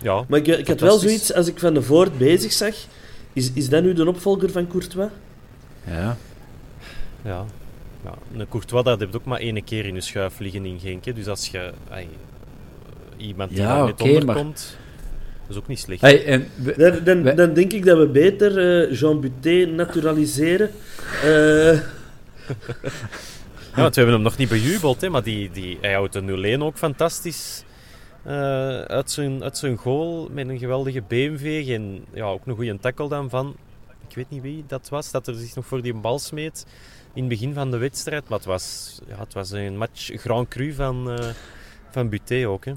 ja. 0.02 0.24
Maar 0.28 0.38
ik, 0.38 0.46
ik 0.46 0.66
had 0.66 0.80
wel 0.80 0.98
zoiets, 0.98 1.32
als 1.32 1.46
ik 1.46 1.58
Van 1.58 1.74
de 1.74 1.82
Voort 1.82 2.18
bezig 2.18 2.52
zag... 2.52 2.74
Is, 3.34 3.50
is 3.52 3.68
dat 3.68 3.82
nu 3.82 3.92
de 3.92 4.08
opvolger 4.08 4.50
van 4.50 4.66
Courtois? 4.68 5.10
Ja. 5.86 6.16
Ja. 7.24 7.44
ja. 8.04 8.14
Een 8.36 8.48
Courtois, 8.48 8.84
dat 8.84 9.00
heb 9.00 9.10
je 9.10 9.16
ook 9.16 9.24
maar 9.24 9.40
één 9.40 9.64
keer 9.64 9.86
in 9.86 9.94
je 9.94 10.00
schuif 10.00 10.38
liggen 10.38 10.64
in 10.66 10.78
Genk. 10.80 11.04
hè. 11.04 11.12
Dus 11.12 11.26
als 11.28 11.48
je 11.48 11.72
ai, 11.90 12.08
iemand 13.16 13.50
die 13.50 13.58
Ja, 13.60 13.76
daar 13.76 13.84
net 13.84 13.92
oké, 14.00 14.04
maar- 14.04 14.12
onderkomt, 14.20 14.76
dat 15.40 15.56
is 15.56 15.62
ook 15.62 15.68
niet 15.68 15.78
slecht. 15.78 16.00
Hey, 16.00 16.24
en 16.24 16.46
we- 16.54 17.00
Dan, 17.04 17.22
dan 17.36 17.54
denk 17.54 17.72
ik 17.72 17.84
dat 17.84 17.98
we 17.98 18.06
beter 18.06 18.58
eh, 18.88 18.98
Jean 18.98 19.20
Buté 19.20 19.66
naturaliseren. 19.66 20.70
Eh, 21.22 21.78
Ja, 23.76 23.80
want 23.82 23.94
we 23.94 24.00
hebben 24.00 24.14
hem 24.20 24.28
nog 24.30 24.36
niet 24.36 24.48
bejubeld, 24.48 25.00
hè, 25.00 25.08
maar 25.08 25.22
die, 25.22 25.50
die, 25.50 25.78
hij 25.80 25.92
houdt 25.92 26.12
de 26.12 26.20
0-1 26.58 26.62
ook 26.62 26.76
fantastisch 26.76 27.64
eh, 28.24 28.80
uit, 28.80 29.10
zijn, 29.10 29.42
uit 29.42 29.58
zijn 29.58 29.76
goal 29.76 30.28
met 30.32 30.48
een 30.48 30.58
geweldige 30.58 31.02
beenveeg. 31.08 31.68
En 31.68 32.04
ja, 32.12 32.24
ook 32.24 32.46
een 32.46 32.54
goede 32.54 32.78
tackle 32.78 33.08
dan 33.08 33.30
van, 33.30 33.56
ik 34.08 34.14
weet 34.14 34.30
niet 34.30 34.42
wie 34.42 34.64
dat 34.66 34.88
was, 34.88 35.10
dat 35.10 35.26
er 35.26 35.34
zich 35.34 35.54
nog 35.54 35.66
voor 35.66 35.82
die 35.82 35.94
bal 35.94 36.18
smeet 36.18 36.66
in 37.12 37.20
het 37.20 37.28
begin 37.28 37.54
van 37.54 37.70
de 37.70 37.76
wedstrijd. 37.76 38.28
Maar 38.28 38.38
het 38.38 38.46
was, 38.46 38.98
ja, 39.08 39.18
het 39.18 39.34
was 39.34 39.50
een 39.50 39.76
match 39.76 40.10
Grand 40.20 40.48
Cru 40.48 40.72
van, 40.72 41.10
eh 41.10 41.28
van 41.94 42.08
Buté 42.08 42.48
ook. 42.48 42.64
Hè. 42.64 42.72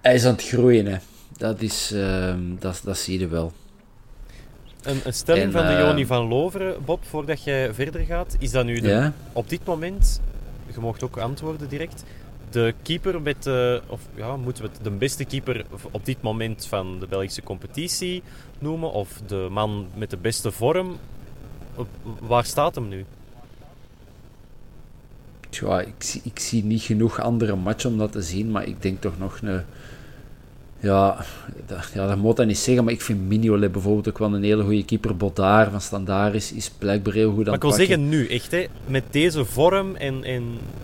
hij 0.00 0.14
is 0.14 0.24
aan 0.24 0.32
het 0.32 0.44
groeien, 0.44 0.86
hè. 0.86 0.96
Dat 1.36 1.60
is, 1.60 1.92
ehm, 1.92 2.40
dat, 2.58 2.80
dat 2.84 2.98
zie 2.98 3.18
je 3.18 3.28
wel. 3.28 3.52
Een, 4.82 5.00
een 5.04 5.14
stelling 5.14 5.44
En, 5.44 5.52
van 5.52 5.66
de 5.66 5.72
eh, 5.72 5.78
Joni 5.78 6.06
van 6.06 6.28
Loveren, 6.28 6.84
Bob, 6.84 7.04
voordat 7.04 7.44
jij 7.44 7.74
verder 7.74 8.00
gaat. 8.00 8.36
Is 8.38 8.50
dat 8.50 8.64
nu 8.64 8.80
de, 8.80 9.10
op 9.32 9.48
dit 9.48 9.64
moment, 9.64 10.20
je 10.74 10.80
mocht 10.80 11.02
ook 11.02 11.16
antwoorden 11.16 11.68
direct, 11.68 12.04
de 12.54 12.74
keeper 12.82 13.22
met 13.22 13.42
de, 13.42 13.82
of 13.86 14.00
ja, 14.14 14.36
moeten 14.36 14.62
we 14.62 14.70
het 14.72 14.84
de 14.84 14.90
beste 14.90 15.24
keeper 15.24 15.64
op 15.90 16.04
dit 16.04 16.22
moment 16.22 16.66
van 16.66 16.98
de 17.00 17.06
Belgische 17.06 17.42
competitie 17.42 18.22
noemen? 18.58 18.92
Of 18.92 19.20
de 19.26 19.48
man 19.50 19.86
met 19.94 20.10
de 20.10 20.16
beste 20.16 20.52
vorm? 20.52 20.96
Waar 22.20 22.44
staat 22.44 22.74
hem 22.74 22.88
nu? 22.88 23.04
Tja, 25.48 25.80
ik, 25.80 26.20
ik 26.22 26.38
zie 26.38 26.64
niet 26.64 26.82
genoeg 26.82 27.20
andere 27.20 27.56
matchen 27.56 27.90
om 27.90 27.98
dat 27.98 28.12
te 28.12 28.22
zien, 28.22 28.50
maar 28.50 28.66
ik 28.66 28.82
denk 28.82 29.00
toch 29.00 29.18
nog 29.18 29.40
een... 29.42 29.64
Ja, 30.84 31.16
dat, 31.66 31.90
ja, 31.94 32.06
dat 32.06 32.16
moet 32.16 32.36
dat 32.36 32.46
niet 32.46 32.58
zeggen, 32.58 32.84
maar 32.84 32.92
ik 32.92 33.00
vind 33.02 33.28
Mignolet 33.28 33.72
bijvoorbeeld 33.72 34.08
ook 34.08 34.18
wel 34.18 34.34
een 34.34 34.42
hele 34.42 34.62
goede 34.62 34.84
keeper. 34.84 35.16
Bodaar 35.16 35.70
van 35.70 35.80
Standaard 35.80 36.34
is, 36.34 36.52
is 36.52 36.70
blijkbaar 36.78 37.12
heel 37.14 37.30
goed 37.32 37.38
aan 37.38 37.44
Maar 37.44 37.54
ik 37.54 37.60
wil 37.60 37.70
pakken. 37.70 37.86
zeggen 37.86 38.08
nu, 38.08 38.26
echt 38.28 38.50
hè, 38.50 38.66
met 38.86 39.02
deze 39.10 39.44
vorm 39.44 39.96
en, 39.96 40.24
en 40.24 40.42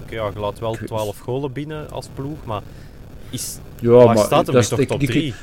ja, 0.09 0.31
je 0.35 0.41
laat 0.41 0.59
wel 0.59 0.73
Ik 0.73 0.79
weet- 0.79 0.89
12 0.89 1.19
golen 1.19 1.53
binnen 1.53 1.91
als 1.91 2.09
ploeg, 2.15 2.45
maar 2.45 2.63
is, 3.31 3.59
Ja, 3.81 3.89
waar 3.91 4.07
maar 4.07 4.17
staat 4.25 4.47
hem 4.47 4.55
dat 4.55 4.63
is- 4.63 4.69
toch 4.69 4.81
top 4.81 4.99
die, 5.01 5.09
3? 5.09 5.35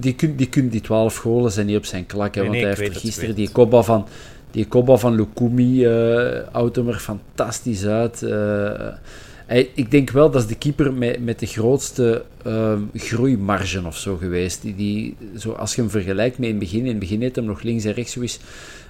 Die, 0.00 0.14
kun, 0.14 0.36
die, 0.36 0.48
kun, 0.48 0.68
die 0.68 0.80
12 0.80 1.16
golen 1.16 1.52
zijn 1.52 1.66
niet 1.66 1.76
op 1.76 1.84
zijn 1.84 2.06
klak, 2.06 2.34
hè, 2.34 2.40
Nee, 2.40 2.50
want 2.50 2.62
nee, 2.62 2.70
hij 2.74 2.82
heeft 2.84 2.94
er 2.94 3.00
gisteren 3.00 3.34
die 3.34 3.50
kopbal 3.50 3.82
van, 3.82 4.06
die 4.50 4.66
kopbal 4.66 4.98
van 4.98 5.14
Lukumi, 5.14 5.84
eh 5.84 6.38
houdt 6.52 6.76
hem 6.76 6.88
er 6.88 6.98
fantastisch 6.98 7.86
uit. 7.86 8.22
eh. 8.22 8.86
Ik 9.56 9.90
denk 9.90 10.10
wel 10.10 10.30
dat 10.30 10.42
is 10.42 10.48
de 10.48 10.54
keeper 10.54 10.92
met, 10.92 11.24
met 11.24 11.38
de 11.38 11.46
grootste 11.46 12.24
ehm, 12.44 12.82
groeimarge 12.94 13.86
of 13.86 13.96
zo 13.96 14.16
geweest. 14.16 14.62
Die, 14.62 14.74
die, 14.74 15.16
zo, 15.38 15.52
als 15.52 15.74
je 15.74 15.80
hem 15.80 15.90
vergelijkt 15.90 16.38
met 16.38 16.48
in 16.48 16.54
het 16.54 16.64
begin, 16.64 16.80
in 16.80 16.86
het 16.86 16.98
begin 16.98 17.20
heeft 17.20 17.36
hem 17.36 17.44
nog 17.44 17.62
links 17.62 17.84
en 17.84 17.92
rechts 17.92 18.16
eens 18.16 18.38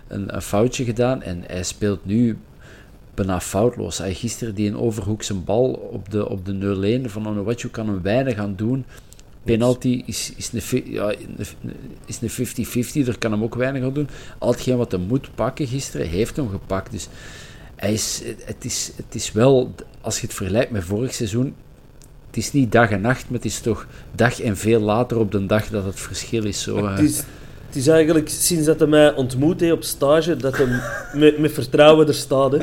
een, 0.08 0.34
een 0.34 0.42
foutje 0.42 0.84
gedaan 0.84 1.22
en 1.22 1.42
hij 1.46 1.62
speelt 1.62 2.04
nu 2.04 2.38
bijna 3.14 3.40
foutloos. 3.40 3.98
Hij 3.98 4.14
gisteren 4.14 4.54
die 4.54 4.68
een 4.68 4.78
overhoekse 4.78 5.34
bal 5.34 5.70
op 5.72 6.10
de, 6.10 6.28
op 6.28 6.46
de 6.46 7.00
0-1 7.04 7.10
van 7.10 7.28
Onuwachu 7.28 7.68
kan 7.68 7.86
hem 7.86 8.02
weinig 8.02 8.34
gaan 8.34 8.54
doen. 8.56 8.84
Penalty 9.42 10.02
is, 10.06 10.32
is 10.36 10.52
een 12.20 12.30
50-50, 13.02 13.04
daar 13.04 13.18
kan 13.18 13.32
hem 13.32 13.42
ook 13.42 13.54
weinig 13.54 13.82
aan 13.82 13.92
doen. 13.92 14.08
Al 14.38 14.50
hetgeen 14.50 14.76
wat 14.76 14.90
hij 14.90 15.00
moet 15.00 15.34
pakken 15.34 15.66
gisteren, 15.66 16.08
heeft 16.08 16.36
hem 16.36 16.48
gepakt. 16.48 16.90
Dus 16.90 17.08
hij 17.76 17.92
is, 17.92 18.22
het, 18.44 18.64
is, 18.64 18.92
het 18.96 19.14
is 19.14 19.32
wel, 19.32 19.74
als 20.00 20.20
je 20.20 20.26
het 20.26 20.34
vergelijkt 20.34 20.70
met 20.70 20.84
vorig 20.84 21.14
seizoen, 21.14 21.54
het 22.26 22.36
is 22.36 22.52
niet 22.52 22.72
dag 22.72 22.90
en 22.90 23.00
nacht, 23.00 23.24
maar 23.24 23.36
het 23.36 23.44
is 23.44 23.60
toch 23.60 23.86
dag 24.14 24.40
en 24.40 24.56
veel 24.56 24.80
later 24.80 25.18
op 25.18 25.32
de 25.32 25.46
dag 25.46 25.68
dat 25.68 25.84
het 25.84 26.00
verschil 26.00 26.44
is. 26.44 26.62
Zo, 26.62 26.76
eh. 26.76 26.90
Het 26.90 27.00
is, 27.00 27.16
het 27.66 27.76
is 27.76 27.86
eigenlijk 27.86 28.28
sinds 28.28 28.66
dat 28.66 28.78
hij 28.78 28.88
mij 28.88 29.14
ontmoet 29.14 29.60
heeft 29.60 29.72
op 29.72 29.82
stage, 29.82 30.36
dat 30.36 30.56
hij 30.56 30.66
met, 31.20 31.38
met 31.38 31.52
vertrouwen 31.52 32.06
er 32.06 32.14
staat. 32.14 32.52
Hè. 32.52 32.58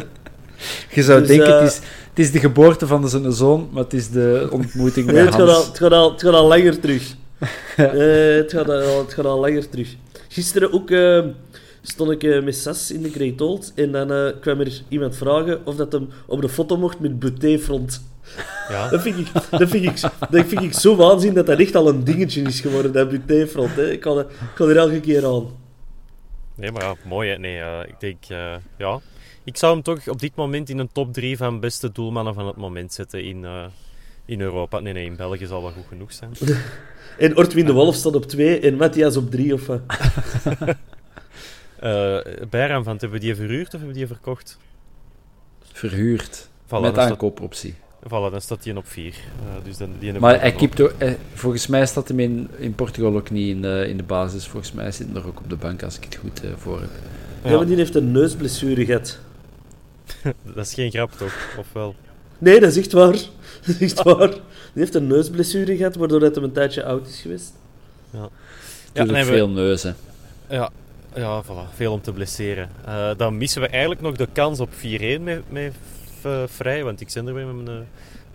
Je 0.89 1.03
zou 1.03 1.19
Dus, 1.19 1.27
denken, 1.27 1.47
eh, 1.47 1.59
het, 1.59 1.71
is, 1.71 1.75
het 2.09 2.19
is 2.19 2.31
de 2.31 2.39
geboorte 2.39 2.87
van 2.87 3.09
zijn 3.09 3.31
zoon, 3.31 3.69
maar 3.71 3.83
het 3.83 3.93
is 3.93 4.09
de 4.09 4.47
ontmoeting 4.51 5.05
Nee, 5.05 5.15
met 5.15 5.25
het 5.25 5.33
gaat, 5.33 5.49
al, 5.49 5.65
het, 5.65 5.77
gaat 5.77 5.91
al, 5.91 6.11
het 6.11 6.21
gaat 6.21 6.33
al 6.33 6.47
langer 6.47 6.79
terug. 6.79 7.03
Eh, 7.75 8.35
het, 8.35 8.51
gaat 8.51 8.69
al, 8.69 8.99
het 8.99 9.13
gaat 9.13 9.25
al 9.25 9.39
langer 9.39 9.69
terug. 9.69 9.95
Gisteren 10.27 10.73
ook 10.73 10.91
eh, 10.91 11.19
stond 11.87 12.11
ik 12.11 12.23
eh, 12.23 12.43
met 12.43 12.55
Sas 12.55 12.91
in 12.91 13.01
de 13.01 13.09
Great 13.09 13.41
Old 13.41 13.71
en 13.75 13.91
dan 13.91 14.11
eh, 14.11 14.31
kwam 14.41 14.59
er 14.59 14.81
iemand 14.87 15.15
vragen 15.17 15.65
of 15.65 15.75
dat 15.75 15.91
hem 15.91 16.09
op 16.27 16.41
de 16.41 16.49
foto 16.49 16.77
mocht 16.77 16.99
met 16.99 17.19
Buté-front. 17.19 18.03
Ja. 18.69 18.89
Dat 18.91 19.01
vind, 19.01 19.17
ik, 19.17 19.27
dat, 19.49 19.69
vind 19.69 19.83
ik, 19.85 20.01
dat 20.29 20.45
vind 20.45 20.61
ik 20.61 20.73
zo 20.73 20.95
waanzin 20.95 21.33
dat 21.33 21.45
dat 21.45 21.59
echt 21.59 21.75
al 21.75 21.87
een 21.87 22.03
dingetje 22.03 22.41
is 22.41 22.59
geworden, 22.61 22.91
dat 22.91 23.09
Buté-front. 23.09 23.75
hè. 23.75 23.91
Ik 23.91 23.99
kan, 23.99 24.17
er- 24.17 24.25
ik 24.29 24.51
kan 24.55 24.69
er 24.69 24.77
elke 24.77 24.99
keer 24.99 25.25
aan. 25.25 25.47
Nee, 26.55 26.71
maar 26.71 26.83
ja, 26.83 26.95
mooi. 27.07 27.29
Hè? 27.29 27.37
Nee, 27.37 27.59
eh, 27.59 27.79
ik 27.87 27.99
denk, 27.99 28.23
ja. 28.77 28.99
Ik 29.43 29.57
zou 29.57 29.73
hem 29.73 29.83
toch 29.83 30.07
op 30.07 30.19
dit 30.19 30.35
moment 30.35 30.69
in 30.69 30.79
een 30.79 30.89
top 30.91 31.13
3 31.13 31.37
van 31.37 31.59
beste 31.59 31.91
doelmannen 31.91 32.33
van 32.33 32.47
het 32.47 32.55
moment 32.55 32.93
zetten 32.93 33.23
in, 33.23 33.45
in 34.25 34.41
Europa. 34.41 34.79
Nee, 34.79 34.93
nee, 34.93 35.05
in 35.05 35.15
België 35.15 35.45
zal 35.45 35.61
wel 35.61 35.71
goed 35.71 35.85
genoeg 35.87 36.13
zijn. 36.13 36.31
En 37.17 37.37
Ortwin 37.37 37.65
de 37.65 37.71
Wolf 37.73 37.95
staat 37.95 38.15
op 38.15 38.25
2 38.25 38.59
en 38.59 38.75
Matthias 38.75 39.17
op 39.17 39.31
3 39.31 39.53
of 39.53 39.61
Eh 41.79 42.17
Bijraam 42.49 42.83
van, 42.83 42.91
hebben 42.91 43.19
we 43.19 43.25
die 43.25 43.35
verhuurd 43.35 43.65
of 43.65 43.71
hebben 43.71 43.87
we 43.89 43.93
die 43.93 44.07
verkocht? 44.07 44.57
Verhuurd. 45.73 46.47
Voilà, 46.65 46.81
met 46.81 46.97
aankoopoptie. 46.97 47.75
voilà, 48.03 48.31
dan 48.31 48.41
staat 48.41 48.63
die 48.63 48.77
op 48.77 48.87
4. 48.87 49.15
dus 49.63 49.77
dan, 49.77 49.89
die 49.99 50.03
hebben 50.11 50.21
Maar 50.29 50.39
hij 50.39 50.51
keept 50.51 50.81
ook, 50.81 50.93
eh, 50.97 51.13
volgens 51.33 51.67
mij 51.67 51.85
staat 51.85 52.07
hem 52.07 52.19
in, 52.19 52.49
in 52.57 52.75
Portugal 52.75 53.15
ook 53.15 53.29
niet 53.29 53.49
in, 53.55 53.61
de 53.61 53.85
in 53.87 53.97
de 53.97 54.03
basis. 54.03 54.47
Volgens 54.47 54.71
mij 54.71 54.91
zit 54.91 55.07
hij 55.07 55.15
er 55.21 55.27
ook 55.27 55.39
op 55.39 55.49
de 55.49 55.55
bank, 55.55 55.83
als 55.83 55.97
ik 55.97 56.03
het 56.03 56.15
goed 56.15 56.43
eh, 56.43 56.49
voor 56.57 56.79
heb. 56.79 56.89
Ja, 57.43 57.57
maar 57.57 57.65
die 57.65 57.75
heeft 57.75 57.95
een 57.95 58.11
neusblessure 58.11 58.85
gehad. 58.85 59.19
Dat 60.55 60.65
is 60.65 60.73
geen 60.73 60.91
grap 60.91 61.11
toch? 61.11 61.55
Of 61.59 61.67
wel? 61.73 61.95
Nee, 62.37 62.59
dat 62.59 62.69
is 62.69 62.77
echt 62.77 62.91
waar. 62.91 63.11
Dat 63.65 63.75
is 63.79 63.79
echt 63.79 64.03
waar. 64.03 64.29
Die 64.29 64.39
heeft 64.83 64.95
een 64.95 65.07
neusblessure 65.07 65.77
gehad, 65.77 65.95
waardoor 65.95 66.21
hij 66.21 66.31
een 66.35 66.51
tijdje 66.51 66.83
oud 66.83 67.07
is 67.07 67.21
geweest. 67.21 67.53
Ja, 68.09 68.19
Ja, 68.93 69.05
dan 69.05 69.15
hebben 69.15 69.25
we- 69.33 69.39
veel 69.39 69.49
neuzen. 69.49 69.95
Ja, 70.49 70.71
ja 71.15 71.43
voilà, 71.43 71.75
veel 71.75 71.91
om 71.93 72.01
te 72.01 72.13
blesseren. 72.13 72.69
Eh, 72.85 73.09
dan 73.17 73.37
missen 73.37 73.61
we 73.61 73.67
eigenlijk 73.67 74.01
nog 74.01 74.15
de 74.15 74.27
kans 74.31 74.59
op 74.59 74.69
4-1 74.73 75.23
met, 75.23 75.41
met 75.51 75.73
Vrij, 76.45 76.83
want 76.83 77.01
ik 77.01 77.09
zit 77.09 77.27
er 77.27 77.33
weer 77.33 77.45
met 77.45 77.55
mijn, 77.65 77.77
eh, 77.77 77.83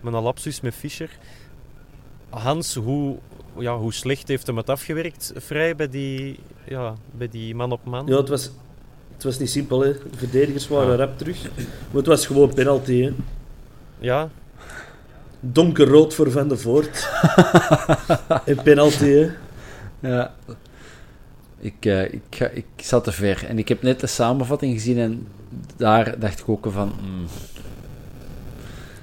met 0.01 0.13
een 0.13 0.21
lapsus 0.21 0.61
met 0.61 0.73
Fischer. 0.75 1.09
Hans, 2.29 2.75
hoe, 2.75 3.17
ja, 3.57 3.77
hoe 3.77 3.93
slecht 3.93 4.27
heeft 4.27 4.47
hem 4.47 4.57
het 4.57 4.69
afgewerkt, 4.69 5.33
Vrij, 5.35 5.75
bij 5.75 5.89
die, 5.89 6.39
ja, 6.67 6.93
bij 7.11 7.29
die 7.29 7.55
man 7.55 7.71
op 7.71 7.85
man? 7.85 8.07
Ja, 8.07 8.17
het 8.17 8.29
was, 8.29 8.51
het 9.13 9.23
was 9.23 9.39
niet 9.39 9.49
simpel, 9.49 9.79
hè. 9.79 9.93
De 9.93 10.17
verdedigers 10.17 10.67
waren 10.67 10.89
Ja. 10.91 10.95
rap 10.95 11.17
terug. 11.17 11.41
Maar 11.55 11.65
het 11.93 12.05
was 12.05 12.25
gewoon 12.25 12.53
penalty, 12.53 13.01
hè. 13.01 13.11
Ja, 13.99 14.29
Donkerrood 15.39 16.13
voor 16.13 16.31
Van 16.31 16.47
de 16.47 16.57
Voort. 16.57 17.09
en 18.45 18.63
penalty, 18.63 19.09
hè. 19.09 19.29
Ja. 19.99 20.33
Ik, 21.61 21.85
eh, 21.85 22.13
ik, 22.13 22.21
ga, 22.29 22.47
ik 22.47 22.65
zat 22.75 23.03
te 23.03 23.11
ver. 23.11 23.45
En 23.47 23.57
ik 23.57 23.67
heb 23.67 23.81
net 23.81 23.99
de 23.99 24.07
samenvatting 24.07 24.73
gezien 24.73 24.97
en 24.97 25.27
daar 25.77 26.19
dacht 26.19 26.39
ik 26.39 26.49
ook 26.49 26.67
van... 26.69 26.93
mm, 27.01 27.25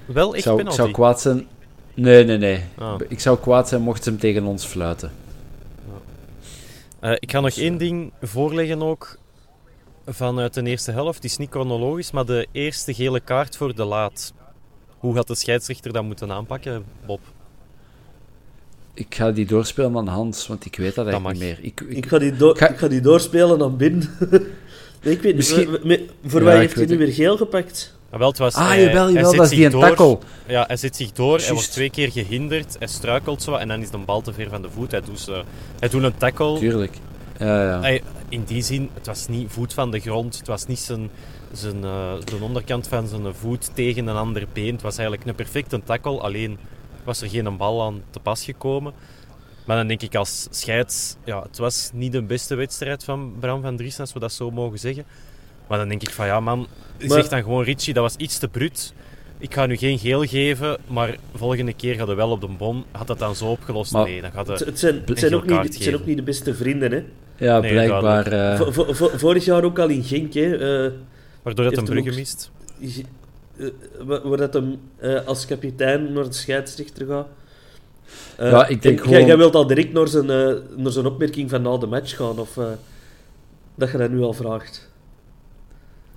wel 0.07 0.35
ik 0.37 0.43
zou, 0.43 0.59
ik 0.59 0.65
penalty. 0.65 0.83
zou 0.83 0.93
kwaad 0.93 1.21
zijn... 1.21 1.47
Nee, 1.95 2.25
nee, 2.25 2.39
nee. 2.39 2.65
Ah. 2.79 3.01
Ik 3.09 3.21
zou 3.21 3.39
kwaad 3.39 3.69
zijn 3.69 3.83
mocht 3.83 4.03
ze 4.05 4.11
hem 4.11 4.19
tegen 4.19 4.45
ons 4.45 4.65
fluiten. 4.65 5.11
Eh, 7.01 7.13
ik 7.19 7.31
ga 7.31 7.41
nog 7.41 7.57
één 7.57 7.79
ding 7.79 8.13
voorleggen 8.21 8.83
ook 8.83 9.19
vanuit 10.07 10.55
de 10.55 10.63
eerste 10.63 10.93
helft. 10.93 11.15
Het 11.15 11.25
is 11.25 11.37
niet 11.37 11.51
chronologisch, 11.51 12.11
maar 12.11 12.25
de 12.25 12.47
eerste 12.53 12.95
gele 12.95 13.21
kaart 13.21 13.57
voor 13.57 13.75
de 13.75 13.85
laat. 13.85 14.33
Hoe 14.99 15.15
had 15.15 15.27
de 15.27 15.35
scheidsrechter 15.35 15.93
dat 15.93 16.05
moeten 16.05 16.33
aanpakken, 16.33 16.85
Bob? 17.07 17.21
Ik 18.99 19.15
ga 19.15 19.31
die 19.31 19.47
doorspelen 19.47 19.97
aan 19.97 20.07
Hans, 20.07 20.47
want 20.47 20.65
ik 20.65 20.77
weet 20.77 20.95
dat 20.95 21.05
Dat 21.05 21.15
eigenlijk 21.15 21.35
niet 21.41 21.49
meer. 21.59 21.59
Ik, 21.71 21.81
ik, 21.81 21.97
Ik 21.97 22.07
ga 22.07 22.19
die, 22.19 22.33
Ga- 22.39 22.69
ik 22.69 22.79
ga 22.79 22.89
die 22.89 23.01
doorspelen 23.01 23.63
aan 23.63 23.77
binnen. 23.77 24.11
nee, 25.03 25.15
ik 25.15 25.23
weet 25.23 25.23
niet. 25.23 25.35
Misschien- 25.35 26.09
Voor 26.25 26.41
Ja, 26.41 26.47
mij 26.47 26.59
heeft 26.59 26.75
hij 26.75 26.87
nu 26.87 26.99
weer 26.99 27.13
geel 27.13 27.37
gepakt? 27.37 27.97
Ah, 28.11 28.19
wel, 28.19 28.29
het 28.29 28.39
was, 28.39 28.55
ah, 28.55 28.67
hij- 28.69 28.83
jawel, 28.85 29.05
hij 29.05 29.13
jawel, 29.13 29.35
dat 29.35 29.45
is 29.45 29.51
die 29.51 29.65
een 29.65 29.81
takkel. 29.81 30.23
Ja, 30.47 30.65
hij 30.67 30.77
zet 30.77 30.97
zich 30.97 31.13
door, 31.13 31.27
hij 31.29 31.37
Juist. 31.39 31.53
wordt 31.53 31.73
twee 31.73 31.91
keer 31.91 32.11
gehinderd, 32.11 32.77
hij 32.79 32.89
struikelt 32.89 33.43
zo 33.43 33.55
en 33.55 33.69
dan 33.69 33.81
is 33.81 33.91
de 33.91 33.99
bal 33.99 34.21
te 34.21 34.33
ver 34.33 34.49
van 34.49 34.63
de 34.63 34.69
voet. 34.71 34.91
Hij 34.91 35.01
doet, 35.01 35.21
ze- 35.21 35.43
hij 35.79 35.89
doet 35.89 36.03
een 36.03 36.17
tackle. 36.17 36.59
Tuurlijk. 36.59 36.97
Ja, 37.39 37.63
ja. 37.65 37.81
Hij- 37.81 38.03
in 38.29 38.43
die 38.45 38.63
zin, 38.63 38.91
het 38.95 39.07
was 39.07 39.29
niet 39.29 39.51
voet 39.51 39.75
van 39.75 39.91
de 39.91 40.01
grond, 40.01 40.39
het 40.39 40.47
was 40.47 40.67
niet 40.67 40.79
zijn, 40.79 41.11
zijn, 41.53 41.85
eh, 41.85 42.13
de 42.25 42.37
onderkant 42.41 42.87
van 42.89 43.09
zijn 43.09 43.35
voet 43.35 43.71
tegen 43.75 44.07
een 44.07 44.17
ander 44.17 44.45
been. 44.53 44.73
Het 44.73 44.83
was 44.83 44.99
eigenlijk 44.99 45.29
een 45.29 45.35
perfecte 45.35 45.81
tackle, 45.85 46.19
alleen 46.21 46.59
was 47.09 47.21
er 47.23 47.29
geen 47.29 47.57
bal 47.57 47.83
aan 47.83 48.03
te 48.11 48.21
pas 48.21 48.45
gekomen. 48.45 48.93
Maar 49.65 49.77
dan 49.77 49.87
denk 49.87 50.03
ik 50.03 50.15
als 50.15 50.47
scheids, 50.51 51.17
ja, 51.25 51.43
het 51.43 51.59
was 51.59 51.91
niet 51.93 52.13
de 52.13 52.23
beste 52.23 52.55
wedstrijd 52.55 53.05
van 53.05 53.33
Bram 53.41 53.63
van 53.63 53.77
Driessen, 53.77 54.01
als 54.01 54.13
we 54.13 54.19
dat 54.19 54.33
zo 54.33 54.51
mogen 54.51 54.79
zeggen. 54.79 55.05
Maar 55.69 55.79
dan 55.79 55.89
denk 55.89 56.03
ik 56.03 56.11
van 56.11 56.27
ja 56.27 56.41
man, 56.41 56.59
Maar- 56.59 57.09
zeg 57.11 57.29
dan 57.29 57.43
gewoon 57.43 57.65
Richie, 57.65 57.95
dat 57.95 58.03
was 58.03 58.17
iets 58.17 58.39
te 58.39 58.49
bruut. 58.49 58.93
Ik 59.39 59.55
ga 59.55 59.67
nu 59.67 59.77
geen 59.77 59.99
geel 59.99 60.25
geven, 60.25 60.79
maar 60.87 61.17
volgende 61.35 61.73
keer 61.73 61.95
gaat 61.95 62.07
hij 62.07 62.17
wel 62.17 62.31
op 62.31 62.41
de 62.41 62.47
bon. 62.49 62.85
Had 62.91 63.07
dat 63.07 63.19
dan 63.19 63.35
zo 63.37 63.45
opgelost? 63.47 63.93
Maar- 63.93 64.05
nee, 64.05 64.21
dan 64.21 64.33
gaat 64.33 64.47
Het, 64.49 64.59
het, 64.59 64.79
zijn, 64.79 65.03
het, 65.07 65.19
zijn 65.19 65.35
ook 65.35 65.47
niet, 65.47 65.59
het 65.63 65.75
zijn 65.83 65.95
ook 65.95 66.07
niet 66.07 66.17
de 66.17 66.23
beste 66.23 66.55
vrienden, 66.55 66.93
hè. 66.93 67.05
ja, 67.47 67.61
Nee, 67.61 67.71
blijkbaar... 67.73 68.27
eh, 68.27 68.57
Vo- 68.61 68.73
vo- 68.73 68.93
vo- 68.95 69.11
vorig 69.19 69.45
jaar 69.45 69.65
ook 69.65 69.79
al 69.79 69.89
in 69.89 70.05
Genk, 70.05 70.35
hè. 70.35 70.53
eh, 70.87 70.93
Waardoor 71.43 71.65
dat 71.65 71.77
heeft 71.77 71.89
een 71.89 71.95
hem 71.95 72.03
brugge 72.05 72.21
ook- 72.21 73.07
eh, 73.59 73.67
waar 74.23 74.37
dat 74.37 74.53
hem 74.55 74.81
eh, 74.97 75.27
als 75.27 75.47
kapitein 75.47 76.13
naar 76.13 76.25
de 76.25 76.33
scheidsrechter 76.33 77.07
gaat. 77.07 77.27
Eh, 78.37 78.51
Ja, 78.51 78.67
ik 78.67 78.83
denk 78.83 78.99
en 78.99 79.05
gewoon- 79.05 79.27
Jij, 79.27 79.37
wilt 79.37 79.55
al 79.55 79.67
direct 79.67 79.93
naar 79.93 80.09
zijn, 80.09 80.31
eh, 80.31 80.55
naar 80.77 80.93
zijn 80.93 81.07
opmerking 81.07 81.51
van 81.51 81.63
na 81.63 81.77
de 81.77 81.87
match 81.87 82.17
gaan, 82.17 82.39
of 82.39 82.57
eh, 82.57 82.65
dat 83.75 83.91
je 83.91 83.99
dat 83.99 84.11
nu 84.11 84.21
al 84.23 84.33
vraagt. 84.33 84.91